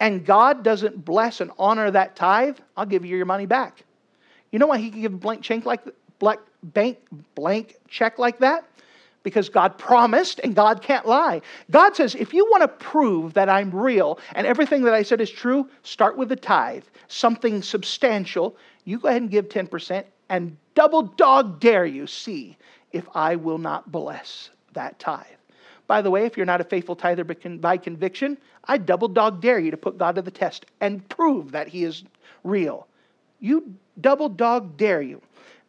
and 0.00 0.26
God 0.26 0.64
doesn't 0.64 1.04
bless 1.04 1.40
and 1.40 1.52
honor 1.58 1.92
that 1.92 2.16
tithe, 2.16 2.58
I'll 2.76 2.86
give 2.86 3.04
you 3.04 3.16
your 3.16 3.26
money 3.26 3.46
back. 3.46 3.84
You 4.50 4.58
know 4.58 4.66
why 4.66 4.78
he 4.78 4.90
can 4.90 5.00
give 5.00 5.14
a 5.14 5.16
blank 5.16 5.42
check 5.42 5.64
like 5.64 5.82
bank 6.62 6.98
blank 7.34 7.76
check 7.88 8.18
like 8.18 8.38
that? 8.40 8.64
Because 9.22 9.48
God 9.48 9.76
promised 9.78 10.40
and 10.42 10.54
God 10.54 10.80
can't 10.80 11.06
lie. 11.06 11.42
God 11.70 11.94
says, 11.96 12.14
if 12.14 12.32
you 12.32 12.46
want 12.46 12.62
to 12.62 12.68
prove 12.68 13.34
that 13.34 13.48
I'm 13.48 13.70
real 13.70 14.18
and 14.34 14.46
everything 14.46 14.82
that 14.84 14.94
I 14.94 15.02
said 15.02 15.20
is 15.20 15.30
true, 15.30 15.68
start 15.82 16.16
with 16.16 16.28
the 16.28 16.36
tithe, 16.36 16.84
something 17.08 17.60
substantial. 17.60 18.56
You 18.84 18.98
go 18.98 19.08
ahead 19.08 19.22
and 19.22 19.30
give 19.30 19.48
10% 19.48 20.04
and 20.28 20.56
double 20.74 21.02
dog 21.02 21.60
dare 21.60 21.86
you 21.86 22.06
see 22.06 22.56
if 22.92 23.04
I 23.14 23.36
will 23.36 23.58
not 23.58 23.90
bless 23.90 24.50
that 24.72 24.98
tithe. 24.98 25.26
By 25.86 26.02
the 26.02 26.10
way, 26.10 26.26
if 26.26 26.36
you're 26.36 26.46
not 26.46 26.60
a 26.60 26.64
faithful 26.64 26.94
tither 26.94 27.24
by 27.24 27.76
conviction, 27.78 28.38
I 28.64 28.76
double 28.76 29.08
dog 29.08 29.40
dare 29.40 29.58
you 29.58 29.70
to 29.70 29.76
put 29.76 29.98
God 29.98 30.16
to 30.16 30.22
the 30.22 30.30
test 30.30 30.66
and 30.80 31.06
prove 31.08 31.50
that 31.52 31.68
He 31.68 31.84
is 31.84 32.04
real. 32.44 32.86
You 33.40 33.74
double 34.00 34.28
dog 34.28 34.76
dare 34.76 35.00
you. 35.02 35.22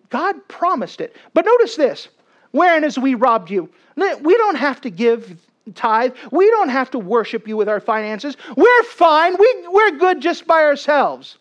God 0.09 0.47
promised 0.47 1.01
it. 1.01 1.15
But 1.33 1.45
notice 1.45 1.75
this 1.75 2.09
wherein 2.51 2.83
as 2.83 2.97
we 2.97 3.13
robbed 3.13 3.49
you, 3.51 3.69
we 3.95 4.37
don't 4.37 4.55
have 4.55 4.81
to 4.81 4.89
give 4.89 5.37
tithe. 5.75 6.13
We 6.31 6.49
don't 6.49 6.69
have 6.69 6.91
to 6.91 6.99
worship 6.99 7.47
you 7.47 7.55
with 7.55 7.69
our 7.69 7.79
finances. 7.79 8.37
We're 8.55 8.83
fine. 8.83 9.35
We, 9.37 9.67
we're 9.67 9.91
good 9.91 10.21
just 10.21 10.47
by 10.47 10.63
ourselves. 10.63 11.37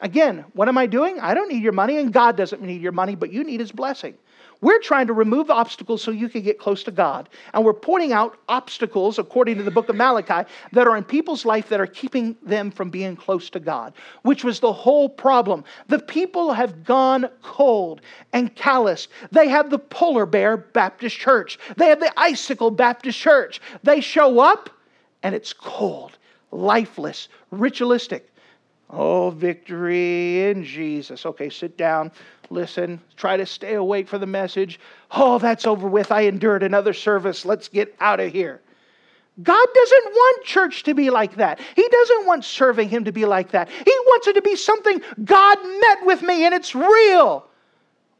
Again, 0.00 0.44
what 0.52 0.68
am 0.68 0.78
I 0.78 0.86
doing? 0.86 1.18
I 1.18 1.34
don't 1.34 1.48
need 1.48 1.62
your 1.62 1.72
money, 1.72 1.98
and 1.98 2.12
God 2.12 2.36
doesn't 2.36 2.62
need 2.62 2.80
your 2.80 2.92
money, 2.92 3.16
but 3.16 3.32
you 3.32 3.42
need 3.42 3.58
His 3.58 3.72
blessing. 3.72 4.14
We're 4.60 4.80
trying 4.80 5.06
to 5.06 5.12
remove 5.12 5.50
obstacles 5.50 6.02
so 6.02 6.10
you 6.10 6.28
can 6.28 6.42
get 6.42 6.58
close 6.58 6.82
to 6.84 6.90
God. 6.90 7.28
And 7.54 7.64
we're 7.64 7.72
pointing 7.72 8.12
out 8.12 8.38
obstacles, 8.48 9.18
according 9.18 9.56
to 9.58 9.62
the 9.62 9.70
book 9.70 9.88
of 9.88 9.94
Malachi, 9.94 10.48
that 10.72 10.88
are 10.88 10.96
in 10.96 11.04
people's 11.04 11.44
life 11.44 11.68
that 11.68 11.80
are 11.80 11.86
keeping 11.86 12.36
them 12.42 12.72
from 12.72 12.90
being 12.90 13.14
close 13.14 13.50
to 13.50 13.60
God, 13.60 13.92
which 14.22 14.42
was 14.42 14.58
the 14.58 14.72
whole 14.72 15.08
problem. 15.08 15.62
The 15.86 16.00
people 16.00 16.52
have 16.52 16.84
gone 16.84 17.28
cold 17.42 18.00
and 18.32 18.54
callous. 18.56 19.06
They 19.30 19.48
have 19.48 19.70
the 19.70 19.78
polar 19.78 20.26
bear 20.26 20.56
Baptist 20.56 21.16
church, 21.16 21.58
they 21.76 21.86
have 21.86 22.00
the 22.00 22.12
icicle 22.18 22.70
Baptist 22.70 23.18
church. 23.18 23.60
They 23.84 24.00
show 24.00 24.40
up, 24.40 24.70
and 25.22 25.34
it's 25.34 25.52
cold, 25.52 26.18
lifeless, 26.50 27.28
ritualistic. 27.52 28.28
Oh, 28.90 29.30
victory 29.30 30.48
in 30.48 30.64
Jesus. 30.64 31.26
Okay, 31.26 31.50
sit 31.50 31.76
down, 31.76 32.10
listen, 32.50 33.00
try 33.16 33.36
to 33.36 33.46
stay 33.46 33.74
awake 33.74 34.08
for 34.08 34.18
the 34.18 34.26
message. 34.26 34.80
Oh, 35.10 35.38
that's 35.38 35.66
over 35.66 35.88
with. 35.88 36.12
I 36.12 36.22
endured 36.22 36.62
another 36.62 36.92
service. 36.92 37.44
Let's 37.44 37.68
get 37.68 37.94
out 38.00 38.20
of 38.20 38.32
here. 38.32 38.60
God 39.42 39.68
doesn't 39.72 40.04
want 40.12 40.44
church 40.44 40.82
to 40.84 40.94
be 40.94 41.10
like 41.10 41.36
that. 41.36 41.60
He 41.76 41.86
doesn't 41.88 42.26
want 42.26 42.44
serving 42.44 42.88
Him 42.88 43.04
to 43.04 43.12
be 43.12 43.24
like 43.24 43.52
that. 43.52 43.68
He 43.68 43.92
wants 44.06 44.26
it 44.26 44.34
to 44.34 44.42
be 44.42 44.56
something 44.56 45.00
God 45.24 45.58
met 45.62 46.06
with 46.06 46.22
me 46.22 46.44
and 46.44 46.54
it's 46.54 46.74
real. 46.74 47.46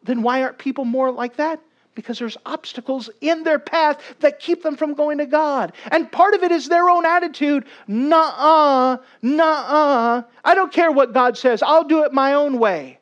Then 0.04 0.22
why 0.22 0.42
aren't 0.42 0.58
people 0.58 0.84
more 0.84 1.10
like 1.10 1.36
that? 1.36 1.60
because 1.98 2.20
there's 2.20 2.36
obstacles 2.46 3.10
in 3.22 3.42
their 3.42 3.58
path 3.58 4.00
that 4.20 4.38
keep 4.38 4.62
them 4.62 4.76
from 4.76 4.94
going 4.94 5.18
to 5.18 5.26
God. 5.26 5.72
And 5.90 6.10
part 6.12 6.32
of 6.32 6.44
it 6.44 6.52
is 6.52 6.68
their 6.68 6.88
own 6.88 7.04
attitude. 7.04 7.64
Nuh-uh, 7.88 8.98
nuh-uh. 9.20 10.22
I 10.44 10.54
don't 10.54 10.72
care 10.72 10.92
what 10.92 11.12
God 11.12 11.36
says. 11.36 11.60
I'll 11.60 11.82
do 11.82 12.04
it 12.04 12.12
my 12.12 12.34
own 12.34 12.60
way. 12.60 12.97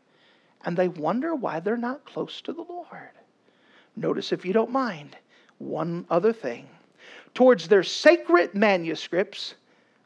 And 0.66 0.76
they 0.76 0.88
wonder 0.88 1.34
why 1.34 1.60
they're 1.60 1.76
not 1.76 2.04
close 2.04 2.42
to 2.42 2.52
the 2.52 2.62
Lord. 2.62 3.10
Notice, 3.96 4.32
if 4.32 4.44
you 4.44 4.52
don't 4.52 4.70
mind, 4.70 5.16
one 5.58 6.04
other 6.10 6.32
thing. 6.32 6.68
Towards 7.32 7.68
their 7.68 7.82
sacred 7.82 8.54
manuscripts, 8.54 9.54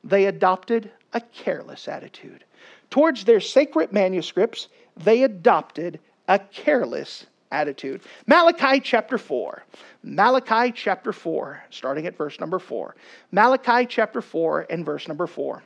they 0.05 0.27
adopted 0.27 0.93
a 1.13 1.21
careless 1.21 1.89
attitude. 1.89 2.45
towards 2.91 3.25
their 3.25 3.41
sacred 3.41 3.93
manuscripts, 3.93 4.69
they 4.97 5.23
adopted 5.23 5.99
a 6.29 6.39
careless 6.39 7.27
attitude. 7.51 8.03
Malachi 8.27 8.81
chapter 8.81 9.19
4. 9.19 9.63
Malachi 10.03 10.73
chapter 10.73 11.13
4, 11.13 11.63
starting 11.71 12.07
at 12.07 12.17
verse 12.17 12.41
number 12.41 12.59
4. 12.59 12.95
Malachi 13.33 13.87
chapter 13.87 14.23
4 14.23 14.67
and 14.71 14.85
verse 14.85 15.09
number 15.09 15.27
4. 15.27 15.63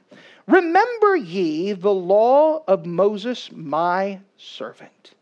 Remember 0.47 1.17
ye 1.17 1.73
the 1.73 1.95
law 1.95 2.63
of 2.67 2.85
Moses, 2.85 3.51
my 3.53 4.21
servant, 4.37 5.15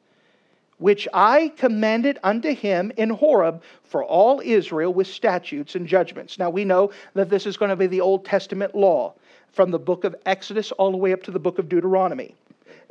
which 0.79 1.07
I 1.13 1.53
commanded 1.57 2.19
unto 2.23 2.55
him 2.55 2.93
in 2.97 3.11
Horeb 3.11 3.63
for 3.85 4.05
all 4.05 4.41
Israel 4.41 4.93
with 4.93 5.07
statutes 5.07 5.75
and 5.75 5.87
judgments. 5.87 6.39
Now 6.39 6.51
we 6.51 6.65
know 6.65 6.91
that 7.15 7.29
this 7.29 7.47
is 7.47 7.57
going 7.57 7.69
to 7.69 7.77
be 7.77 7.87
the 7.87 8.01
Old 8.01 8.25
Testament 8.25 8.75
law 8.75 9.15
from 9.53 9.71
the 9.71 9.79
book 9.79 10.05
of 10.05 10.17
Exodus 10.27 10.73
all 10.73 10.91
the 10.91 10.97
way 10.97 11.13
up 11.13 11.23
to 11.25 11.31
the 11.31 11.39
book 11.39 11.59
of 11.59 11.69
Deuteronomy. 11.69 12.35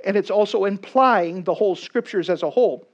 And 0.05 0.15
it's 0.15 0.31
also 0.31 0.65
implying 0.65 1.43
the 1.43 1.53
whole 1.53 1.75
scriptures 1.75 2.29
as 2.29 2.43
a 2.43 2.49
whole. 2.49 2.87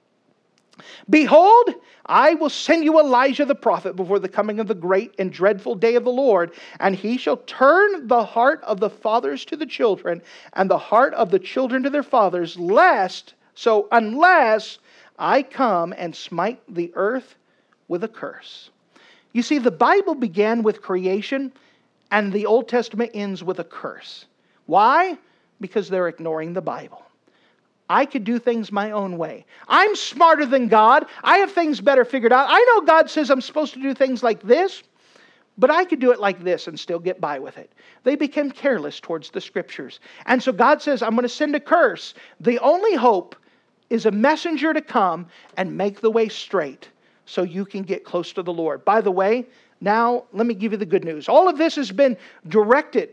Behold, 1.10 1.74
I 2.06 2.36
will 2.36 2.50
send 2.50 2.84
you 2.84 3.00
Elijah 3.00 3.46
the 3.46 3.56
prophet 3.56 3.96
before 3.96 4.20
the 4.20 4.30
coming 4.30 4.60
of 4.60 4.68
the 4.68 4.76
great 4.76 5.14
and 5.20 5.32
dreadful 5.32 5.76
day 5.76 5.96
of 5.96 6.04
the 6.04 6.12
Lord, 6.12 6.52
and 6.80 6.96
he 6.96 7.18
shall 7.18 7.38
turn 7.38 8.08
the 8.08 8.24
heart 8.24 8.64
of 8.64 8.80
the 8.80 8.90
fathers 8.90 9.44
to 9.46 9.56
the 9.56 9.66
children, 9.66 10.22
and 10.54 10.70
the 10.70 10.78
heart 10.78 11.14
of 11.14 11.32
the 11.32 11.40
children 11.40 11.84
to 11.84 11.90
their 11.90 12.04
fathers, 12.04 12.58
lest, 12.58 13.34
so 13.56 13.88
unless 13.92 14.80
I 15.18 15.44
come 15.44 15.94
and 15.98 16.16
smite 16.16 16.62
the 16.74 16.92
earth 16.96 17.36
with 17.88 18.04
a 18.04 18.08
curse. 18.08 18.70
You 19.34 19.42
see, 19.42 19.58
the 19.58 19.72
Bible 19.72 20.16
began 20.16 20.64
with 20.64 20.82
creation, 20.82 21.52
and 22.12 22.32
the 22.32 22.46
Old 22.46 22.68
Testament 22.68 23.12
ends 23.14 23.44
with 23.44 23.60
a 23.60 23.64
curse. 23.64 24.26
Why? 24.66 25.18
Because 25.60 25.90
they're 25.90 26.08
ignoring 26.08 26.54
the 26.54 26.62
Bible. 26.62 27.07
I 27.90 28.06
could 28.06 28.24
do 28.24 28.40
things 28.40 28.72
my 28.72 28.92
own 28.92 29.18
way. 29.18 29.46
I'm 29.68 29.96
smarter 29.96 30.46
than 30.46 30.68
God. 30.68 31.06
I 31.24 31.38
have 31.38 31.52
things 31.52 31.80
better 31.80 32.04
figured 32.04 32.34
out. 32.34 32.48
I 32.50 32.60
know 32.60 32.86
God 32.86 33.10
says 33.10 33.30
I'm 33.30 33.42
supposed 33.42 33.74
to 33.76 33.82
do 33.82 33.94
things 33.94 34.24
like 34.24 34.42
this, 34.42 34.84
but 35.58 35.72
I 35.72 35.86
could 35.86 36.00
do 36.00 36.12
it 36.12 36.20
like 36.20 36.44
this 36.44 36.68
and 36.68 36.80
still 36.80 37.00
get 37.00 37.22
by 37.22 37.40
with 37.40 37.58
it. 37.58 37.72
They 38.04 38.16
became 38.16 38.52
careless 38.52 39.00
towards 39.00 39.30
the 39.30 39.42
scriptures. 39.42 40.00
And 40.26 40.42
so 40.42 40.52
God 40.52 40.82
says, 40.82 41.02
I'm 41.02 41.12
going 41.12 41.24
to 41.24 41.30
send 41.30 41.56
a 41.56 41.60
curse. 41.60 42.14
The 42.40 42.60
only 42.60 42.96
hope 42.96 43.36
is 43.90 44.06
a 44.06 44.12
messenger 44.12 44.74
to 44.74 44.82
come 44.82 45.28
and 45.56 45.76
make 45.76 46.02
the 46.02 46.12
way 46.12 46.28
straight 46.28 46.90
so 47.26 47.44
you 47.44 47.66
can 47.66 47.84
get 47.84 48.04
close 48.04 48.34
to 48.34 48.44
the 48.44 48.54
Lord. 48.54 48.84
By 48.86 49.02
the 49.02 49.12
way, 49.12 49.46
now 49.80 50.26
let 50.34 50.46
me 50.46 50.54
give 50.54 50.72
you 50.72 50.78
the 50.78 50.86
good 50.86 51.04
news. 51.04 51.30
All 51.30 51.48
of 51.48 51.58
this 51.58 51.76
has 51.76 51.92
been 51.92 52.18
directed. 52.48 53.10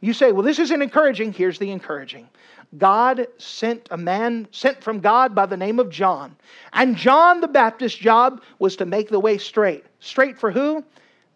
You 0.00 0.12
say, 0.12 0.32
well, 0.32 0.42
this 0.42 0.58
isn't 0.58 0.82
encouraging. 0.82 1.32
Here's 1.32 1.58
the 1.58 1.70
encouraging. 1.70 2.28
God 2.76 3.26
sent 3.38 3.88
a 3.90 3.96
man 3.96 4.48
sent 4.50 4.82
from 4.82 5.00
God 5.00 5.34
by 5.34 5.46
the 5.46 5.56
name 5.56 5.78
of 5.78 5.88
John. 5.88 6.36
And 6.72 6.96
John 6.96 7.40
the 7.40 7.48
Baptist's 7.48 7.98
job 7.98 8.42
was 8.58 8.76
to 8.76 8.86
make 8.86 9.08
the 9.08 9.20
way 9.20 9.38
straight. 9.38 9.84
Straight 10.00 10.38
for 10.38 10.50
who? 10.50 10.84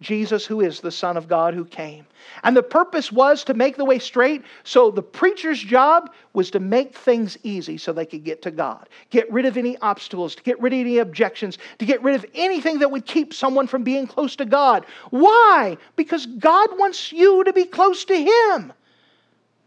Jesus, 0.00 0.46
who 0.46 0.60
is 0.60 0.80
the 0.80 0.90
Son 0.90 1.16
of 1.16 1.28
God 1.28 1.52
who 1.52 1.64
came. 1.64 2.06
And 2.42 2.56
the 2.56 2.62
purpose 2.62 3.12
was 3.12 3.44
to 3.44 3.54
make 3.54 3.76
the 3.76 3.84
way 3.84 3.98
straight. 3.98 4.42
So 4.64 4.90
the 4.90 5.02
preacher's 5.02 5.62
job 5.62 6.10
was 6.32 6.50
to 6.52 6.60
make 6.60 6.96
things 6.96 7.36
easy 7.42 7.76
so 7.76 7.92
they 7.92 8.06
could 8.06 8.24
get 8.24 8.42
to 8.42 8.50
God, 8.50 8.88
get 9.10 9.30
rid 9.30 9.44
of 9.44 9.58
any 9.58 9.76
obstacles, 9.78 10.34
to 10.36 10.42
get 10.42 10.60
rid 10.60 10.72
of 10.72 10.80
any 10.80 10.98
objections, 10.98 11.58
to 11.78 11.84
get 11.84 12.02
rid 12.02 12.14
of 12.14 12.24
anything 12.34 12.78
that 12.78 12.90
would 12.90 13.04
keep 13.04 13.34
someone 13.34 13.66
from 13.66 13.82
being 13.82 14.06
close 14.06 14.36
to 14.36 14.46
God. 14.46 14.86
Why? 15.10 15.76
Because 15.96 16.24
God 16.24 16.78
wants 16.78 17.12
you 17.12 17.44
to 17.44 17.52
be 17.52 17.64
close 17.64 18.04
to 18.06 18.16
Him. 18.16 18.72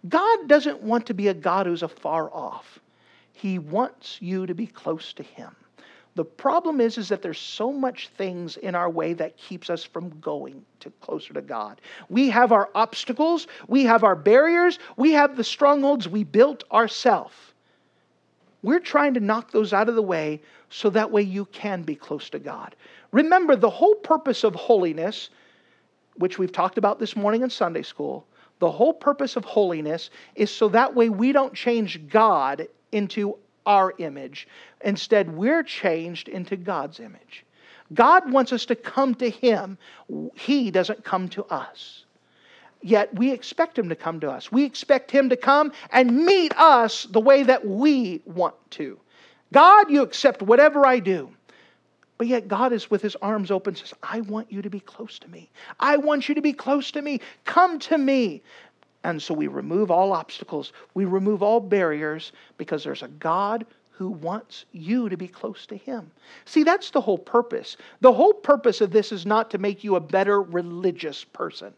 God 0.09 0.47
doesn't 0.47 0.81
want 0.81 1.05
to 1.07 1.13
be 1.13 1.27
a 1.27 1.33
God 1.33 1.67
who's 1.67 1.83
afar 1.83 2.33
off. 2.33 2.79
He 3.33 3.59
wants 3.59 4.17
you 4.19 4.47
to 4.47 4.55
be 4.55 4.67
close 4.67 5.13
to 5.13 5.23
Him. 5.23 5.55
The 6.15 6.25
problem 6.25 6.79
is, 6.79 6.97
is 6.97 7.09
that 7.09 7.23
there's 7.23 7.39
so 7.39 7.71
much 7.71 8.09
things 8.09 8.57
in 8.57 8.75
our 8.75 8.89
way 8.89 9.13
that 9.13 9.35
keeps 9.35 9.69
us 9.69 9.83
from 9.83 10.19
going 10.19 10.63
to 10.81 10.91
closer 11.01 11.33
to 11.33 11.41
God. 11.41 11.81
We 12.09 12.29
have 12.29 12.51
our 12.51 12.69
obstacles, 12.75 13.47
we 13.67 13.83
have 13.85 14.03
our 14.03 14.15
barriers, 14.15 14.77
we 14.95 15.13
have 15.13 15.35
the 15.35 15.43
strongholds 15.43 16.07
we 16.07 16.23
built 16.23 16.63
ourselves. 16.71 17.33
We're 18.61 18.79
trying 18.79 19.15
to 19.15 19.19
knock 19.19 19.51
those 19.51 19.73
out 19.73 19.89
of 19.89 19.95
the 19.95 20.03
way 20.03 20.41
so 20.69 20.89
that 20.91 21.11
way 21.11 21.23
you 21.23 21.45
can 21.45 21.81
be 21.81 21.95
close 21.95 22.29
to 22.29 22.39
God. 22.39 22.75
Remember, 23.11 23.55
the 23.55 23.69
whole 23.69 23.95
purpose 23.95 24.43
of 24.43 24.55
holiness, 24.55 25.29
which 26.15 26.37
we've 26.37 26.51
talked 26.51 26.77
about 26.77 26.99
this 26.99 27.15
morning 27.15 27.41
in 27.41 27.49
Sunday 27.49 27.81
school, 27.81 28.25
the 28.59 28.71
whole 28.71 28.93
purpose 28.93 29.35
of 29.35 29.43
holiness 29.43 30.11
is 30.35 30.49
so 30.49 30.69
that 30.69 30.95
way 30.95 31.09
we 31.09 31.31
don't 31.31 31.53
change 31.53 32.07
God 32.07 32.67
into 32.91 33.37
our 33.65 33.93
image. 33.97 34.47
Instead, 34.81 35.35
we're 35.35 35.63
changed 35.63 36.27
into 36.27 36.55
God's 36.55 36.99
image. 36.99 37.45
God 37.93 38.31
wants 38.31 38.53
us 38.53 38.65
to 38.65 38.75
come 38.75 39.15
to 39.15 39.29
Him, 39.29 39.77
He 40.35 40.71
doesn't 40.71 41.03
come 41.03 41.29
to 41.29 41.43
us. 41.45 42.05
Yet 42.81 43.15
we 43.15 43.31
expect 43.31 43.77
Him 43.77 43.89
to 43.89 43.95
come 43.95 44.19
to 44.21 44.31
us. 44.31 44.51
We 44.51 44.65
expect 44.65 45.11
Him 45.11 45.29
to 45.29 45.37
come 45.37 45.71
and 45.91 46.25
meet 46.25 46.53
us 46.57 47.03
the 47.03 47.21
way 47.21 47.43
that 47.43 47.65
we 47.65 48.21
want 48.25 48.55
to. 48.71 48.99
God, 49.53 49.89
you 49.91 50.01
accept 50.01 50.41
whatever 50.41 50.85
I 50.85 50.99
do. 50.99 51.29
But 52.17 52.27
yet 52.27 52.47
God 52.47 52.73
is 52.73 52.89
with 52.91 53.01
his 53.01 53.15
arms 53.17 53.51
open, 53.51 53.75
says, 53.75 53.93
I 54.03 54.21
want 54.21 54.51
you 54.51 54.61
to 54.61 54.69
be 54.69 54.79
close 54.79 55.19
to 55.19 55.27
me. 55.29 55.49
I 55.79 55.97
want 55.97 56.29
you 56.29 56.35
to 56.35 56.41
be 56.41 56.53
close 56.53 56.91
to 56.91 57.01
me. 57.01 57.21
Come 57.43 57.79
to 57.79 57.97
me. 57.97 58.43
And 59.03 59.21
so 59.21 59.33
we 59.33 59.47
remove 59.47 59.91
all 59.91 60.13
obstacles, 60.13 60.71
we 60.93 61.05
remove 61.05 61.43
all 61.43 61.59
barriers 61.59 62.31
because 62.57 62.83
there's 62.83 63.03
a 63.03 63.09
God 63.09 63.65
who 63.91 64.09
wants 64.09 64.65
you 64.71 65.07
to 65.09 65.17
be 65.17 65.27
close 65.27 65.65
to 65.67 65.77
him. 65.77 66.09
See, 66.45 66.63
that's 66.63 66.89
the 66.89 67.01
whole 67.01 67.17
purpose. 67.17 67.77
The 68.01 68.11
whole 68.11 68.33
purpose 68.33 68.81
of 68.81 68.91
this 68.91 69.11
is 69.11 69.25
not 69.25 69.51
to 69.51 69.57
make 69.57 69.83
you 69.83 69.95
a 69.95 69.99
better 69.99 70.41
religious 70.41 71.23
person. 71.23 71.73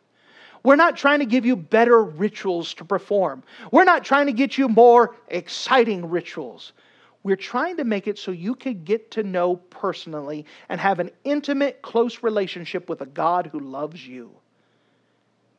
We're 0.63 0.77
not 0.77 0.97
trying 0.97 1.19
to 1.19 1.25
give 1.25 1.45
you 1.45 1.55
better 1.55 2.03
rituals 2.03 2.73
to 2.75 2.85
perform. 2.85 3.43
We're 3.71 3.83
not 3.83 4.03
trying 4.03 4.25
to 4.27 4.33
get 4.33 4.57
you 4.57 4.67
more 4.67 5.15
exciting 5.27 6.09
rituals. 6.09 6.73
We're 7.21 7.35
trying 7.35 7.77
to 7.77 7.83
make 7.83 8.07
it 8.07 8.17
so 8.17 8.31
you 8.31 8.55
can 8.55 8.83
get 8.83 9.11
to 9.11 9.23
know 9.23 9.57
personally 9.57 10.45
and 10.69 10.79
have 10.79 10.99
an 10.99 11.11
intimate, 11.23 11.81
close 11.81 12.23
relationship 12.23 12.89
with 12.89 13.01
a 13.01 13.05
God 13.05 13.47
who 13.47 13.59
loves 13.59 14.07
you. 14.07 14.31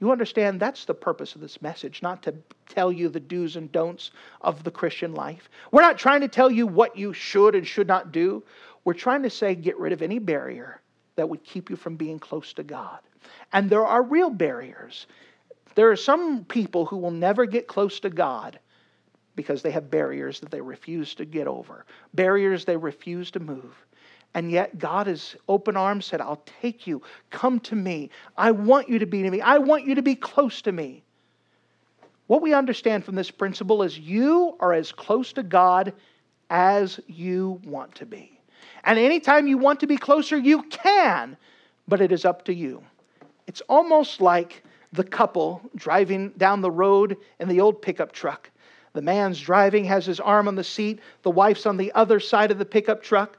You 0.00 0.12
understand 0.12 0.60
that's 0.60 0.84
the 0.84 0.94
purpose 0.94 1.34
of 1.34 1.40
this 1.40 1.62
message, 1.62 2.02
not 2.02 2.22
to 2.24 2.34
tell 2.68 2.92
you 2.92 3.08
the 3.08 3.20
do's 3.20 3.56
and 3.56 3.72
don'ts 3.72 4.10
of 4.42 4.62
the 4.62 4.70
Christian 4.70 5.14
life. 5.14 5.48
We're 5.70 5.82
not 5.82 5.98
trying 5.98 6.20
to 6.20 6.28
tell 6.28 6.50
you 6.50 6.66
what 6.66 6.98
you 6.98 7.12
should 7.12 7.54
and 7.54 7.66
should 7.66 7.88
not 7.88 8.12
do. 8.12 8.42
We're 8.84 8.94
trying 8.94 9.22
to 9.22 9.30
say 9.30 9.54
get 9.54 9.78
rid 9.78 9.92
of 9.92 10.02
any 10.02 10.18
barrier 10.18 10.80
that 11.16 11.28
would 11.28 11.42
keep 11.44 11.70
you 11.70 11.76
from 11.76 11.96
being 11.96 12.18
close 12.18 12.52
to 12.54 12.62
God. 12.62 13.00
And 13.52 13.70
there 13.70 13.86
are 13.86 14.02
real 14.02 14.30
barriers. 14.30 15.06
There 15.74 15.90
are 15.90 15.96
some 15.96 16.44
people 16.44 16.84
who 16.84 16.98
will 16.98 17.10
never 17.10 17.46
get 17.46 17.66
close 17.66 18.00
to 18.00 18.10
God 18.10 18.58
because 19.34 19.62
they 19.62 19.70
have 19.70 19.90
barriers 19.90 20.40
that 20.40 20.50
they 20.50 20.60
refuse 20.60 21.14
to 21.14 21.24
get 21.24 21.46
over, 21.46 21.84
barriers 22.14 22.64
they 22.64 22.76
refuse 22.76 23.30
to 23.32 23.40
move. 23.40 23.85
And 24.36 24.50
yet, 24.50 24.78
God 24.78 25.06
has 25.06 25.34
open 25.48 25.78
arms 25.78 26.04
said, 26.04 26.20
I'll 26.20 26.42
take 26.60 26.86
you. 26.86 27.00
Come 27.30 27.58
to 27.60 27.74
me. 27.74 28.10
I 28.36 28.50
want 28.50 28.86
you 28.86 28.98
to 28.98 29.06
be 29.06 29.22
to 29.22 29.30
me. 29.30 29.40
I 29.40 29.56
want 29.56 29.86
you 29.86 29.94
to 29.94 30.02
be 30.02 30.14
close 30.14 30.60
to 30.62 30.72
me. 30.72 31.02
What 32.26 32.42
we 32.42 32.52
understand 32.52 33.02
from 33.02 33.14
this 33.14 33.30
principle 33.30 33.82
is 33.82 33.98
you 33.98 34.54
are 34.60 34.74
as 34.74 34.92
close 34.92 35.32
to 35.32 35.42
God 35.42 35.94
as 36.50 37.00
you 37.06 37.62
want 37.64 37.94
to 37.94 38.04
be. 38.04 38.38
And 38.84 38.98
anytime 38.98 39.46
you 39.46 39.56
want 39.56 39.80
to 39.80 39.86
be 39.86 39.96
closer, 39.96 40.36
you 40.36 40.64
can, 40.64 41.38
but 41.88 42.02
it 42.02 42.12
is 42.12 42.26
up 42.26 42.44
to 42.44 42.52
you. 42.52 42.84
It's 43.46 43.62
almost 43.70 44.20
like 44.20 44.62
the 44.92 45.04
couple 45.04 45.62
driving 45.76 46.28
down 46.36 46.60
the 46.60 46.70
road 46.70 47.16
in 47.40 47.48
the 47.48 47.62
old 47.62 47.80
pickup 47.80 48.12
truck. 48.12 48.50
The 48.92 49.00
man's 49.00 49.40
driving, 49.40 49.86
has 49.86 50.04
his 50.04 50.20
arm 50.20 50.46
on 50.46 50.56
the 50.56 50.64
seat. 50.64 51.00
The 51.22 51.30
wife's 51.30 51.64
on 51.64 51.78
the 51.78 51.90
other 51.92 52.20
side 52.20 52.50
of 52.50 52.58
the 52.58 52.66
pickup 52.66 53.02
truck. 53.02 53.38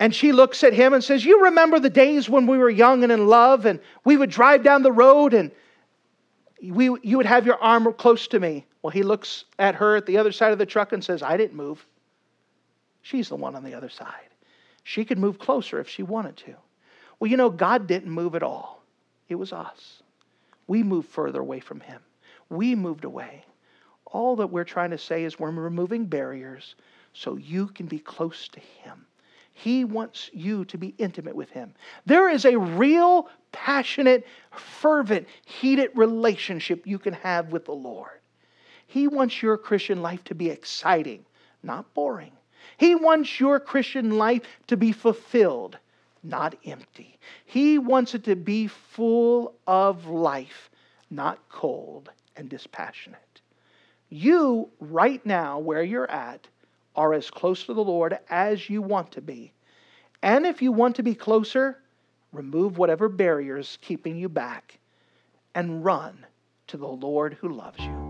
And 0.00 0.14
she 0.14 0.32
looks 0.32 0.64
at 0.64 0.72
him 0.72 0.94
and 0.94 1.04
says, 1.04 1.24
You 1.24 1.44
remember 1.44 1.78
the 1.78 1.90
days 1.90 2.28
when 2.28 2.46
we 2.46 2.56
were 2.56 2.70
young 2.70 3.02
and 3.04 3.12
in 3.12 3.26
love, 3.26 3.66
and 3.66 3.78
we 4.02 4.16
would 4.16 4.30
drive 4.30 4.64
down 4.64 4.82
the 4.82 4.90
road 4.90 5.34
and 5.34 5.52
we, 6.62 6.84
you 7.02 7.18
would 7.18 7.26
have 7.26 7.46
your 7.46 7.62
arm 7.62 7.92
close 7.92 8.26
to 8.28 8.40
me. 8.40 8.66
Well, 8.82 8.90
he 8.90 9.02
looks 9.02 9.44
at 9.58 9.74
her 9.74 9.96
at 9.96 10.06
the 10.06 10.16
other 10.16 10.32
side 10.32 10.52
of 10.52 10.58
the 10.58 10.66
truck 10.66 10.92
and 10.92 11.04
says, 11.04 11.22
I 11.22 11.36
didn't 11.36 11.54
move. 11.54 11.86
She's 13.02 13.28
the 13.28 13.36
one 13.36 13.54
on 13.54 13.62
the 13.62 13.74
other 13.74 13.90
side. 13.90 14.28
She 14.84 15.04
could 15.04 15.18
move 15.18 15.38
closer 15.38 15.80
if 15.80 15.88
she 15.88 16.02
wanted 16.02 16.36
to. 16.38 16.54
Well, 17.18 17.30
you 17.30 17.36
know, 17.36 17.50
God 17.50 17.86
didn't 17.86 18.10
move 18.10 18.34
at 18.34 18.42
all, 18.42 18.82
it 19.28 19.34
was 19.34 19.52
us. 19.52 20.02
We 20.66 20.82
moved 20.82 21.08
further 21.08 21.40
away 21.40 21.60
from 21.60 21.80
Him, 21.80 22.00
we 22.48 22.74
moved 22.74 23.04
away. 23.04 23.44
All 24.06 24.36
that 24.36 24.48
we're 24.48 24.64
trying 24.64 24.90
to 24.90 24.98
say 24.98 25.24
is 25.24 25.38
we're 25.38 25.50
removing 25.50 26.06
barriers 26.06 26.74
so 27.12 27.36
you 27.36 27.68
can 27.68 27.86
be 27.86 27.98
close 27.98 28.48
to 28.48 28.60
Him. 28.60 29.06
He 29.62 29.84
wants 29.84 30.30
you 30.32 30.64
to 30.66 30.78
be 30.78 30.94
intimate 30.96 31.36
with 31.36 31.50
Him. 31.50 31.74
There 32.06 32.30
is 32.30 32.46
a 32.46 32.56
real, 32.56 33.28
passionate, 33.52 34.26
fervent, 34.52 35.28
heated 35.44 35.90
relationship 35.94 36.86
you 36.86 36.98
can 36.98 37.12
have 37.12 37.52
with 37.52 37.66
the 37.66 37.74
Lord. 37.74 38.20
He 38.86 39.06
wants 39.06 39.42
your 39.42 39.58
Christian 39.58 40.00
life 40.00 40.24
to 40.24 40.34
be 40.34 40.48
exciting, 40.48 41.26
not 41.62 41.92
boring. 41.92 42.32
He 42.78 42.94
wants 42.94 43.38
your 43.38 43.60
Christian 43.60 44.16
life 44.16 44.42
to 44.68 44.78
be 44.78 44.92
fulfilled, 44.92 45.76
not 46.22 46.56
empty. 46.64 47.18
He 47.44 47.78
wants 47.78 48.14
it 48.14 48.24
to 48.24 48.36
be 48.36 48.66
full 48.66 49.56
of 49.66 50.06
life, 50.06 50.70
not 51.10 51.38
cold 51.50 52.08
and 52.34 52.48
dispassionate. 52.48 53.42
You, 54.08 54.70
right 54.80 55.24
now, 55.26 55.58
where 55.58 55.82
you're 55.82 56.10
at, 56.10 56.48
are 57.00 57.14
as 57.14 57.30
close 57.30 57.64
to 57.64 57.72
the 57.72 57.82
Lord 57.82 58.18
as 58.28 58.68
you 58.68 58.82
want 58.82 59.10
to 59.12 59.22
be. 59.22 59.54
And 60.22 60.44
if 60.44 60.60
you 60.60 60.70
want 60.70 60.96
to 60.96 61.02
be 61.02 61.14
closer, 61.14 61.78
remove 62.30 62.76
whatever 62.76 63.08
barriers 63.08 63.78
keeping 63.80 64.18
you 64.18 64.28
back 64.28 64.78
and 65.54 65.82
run 65.82 66.26
to 66.66 66.76
the 66.76 66.86
Lord 66.86 67.38
who 67.40 67.48
loves 67.48 67.80
you. 67.80 68.09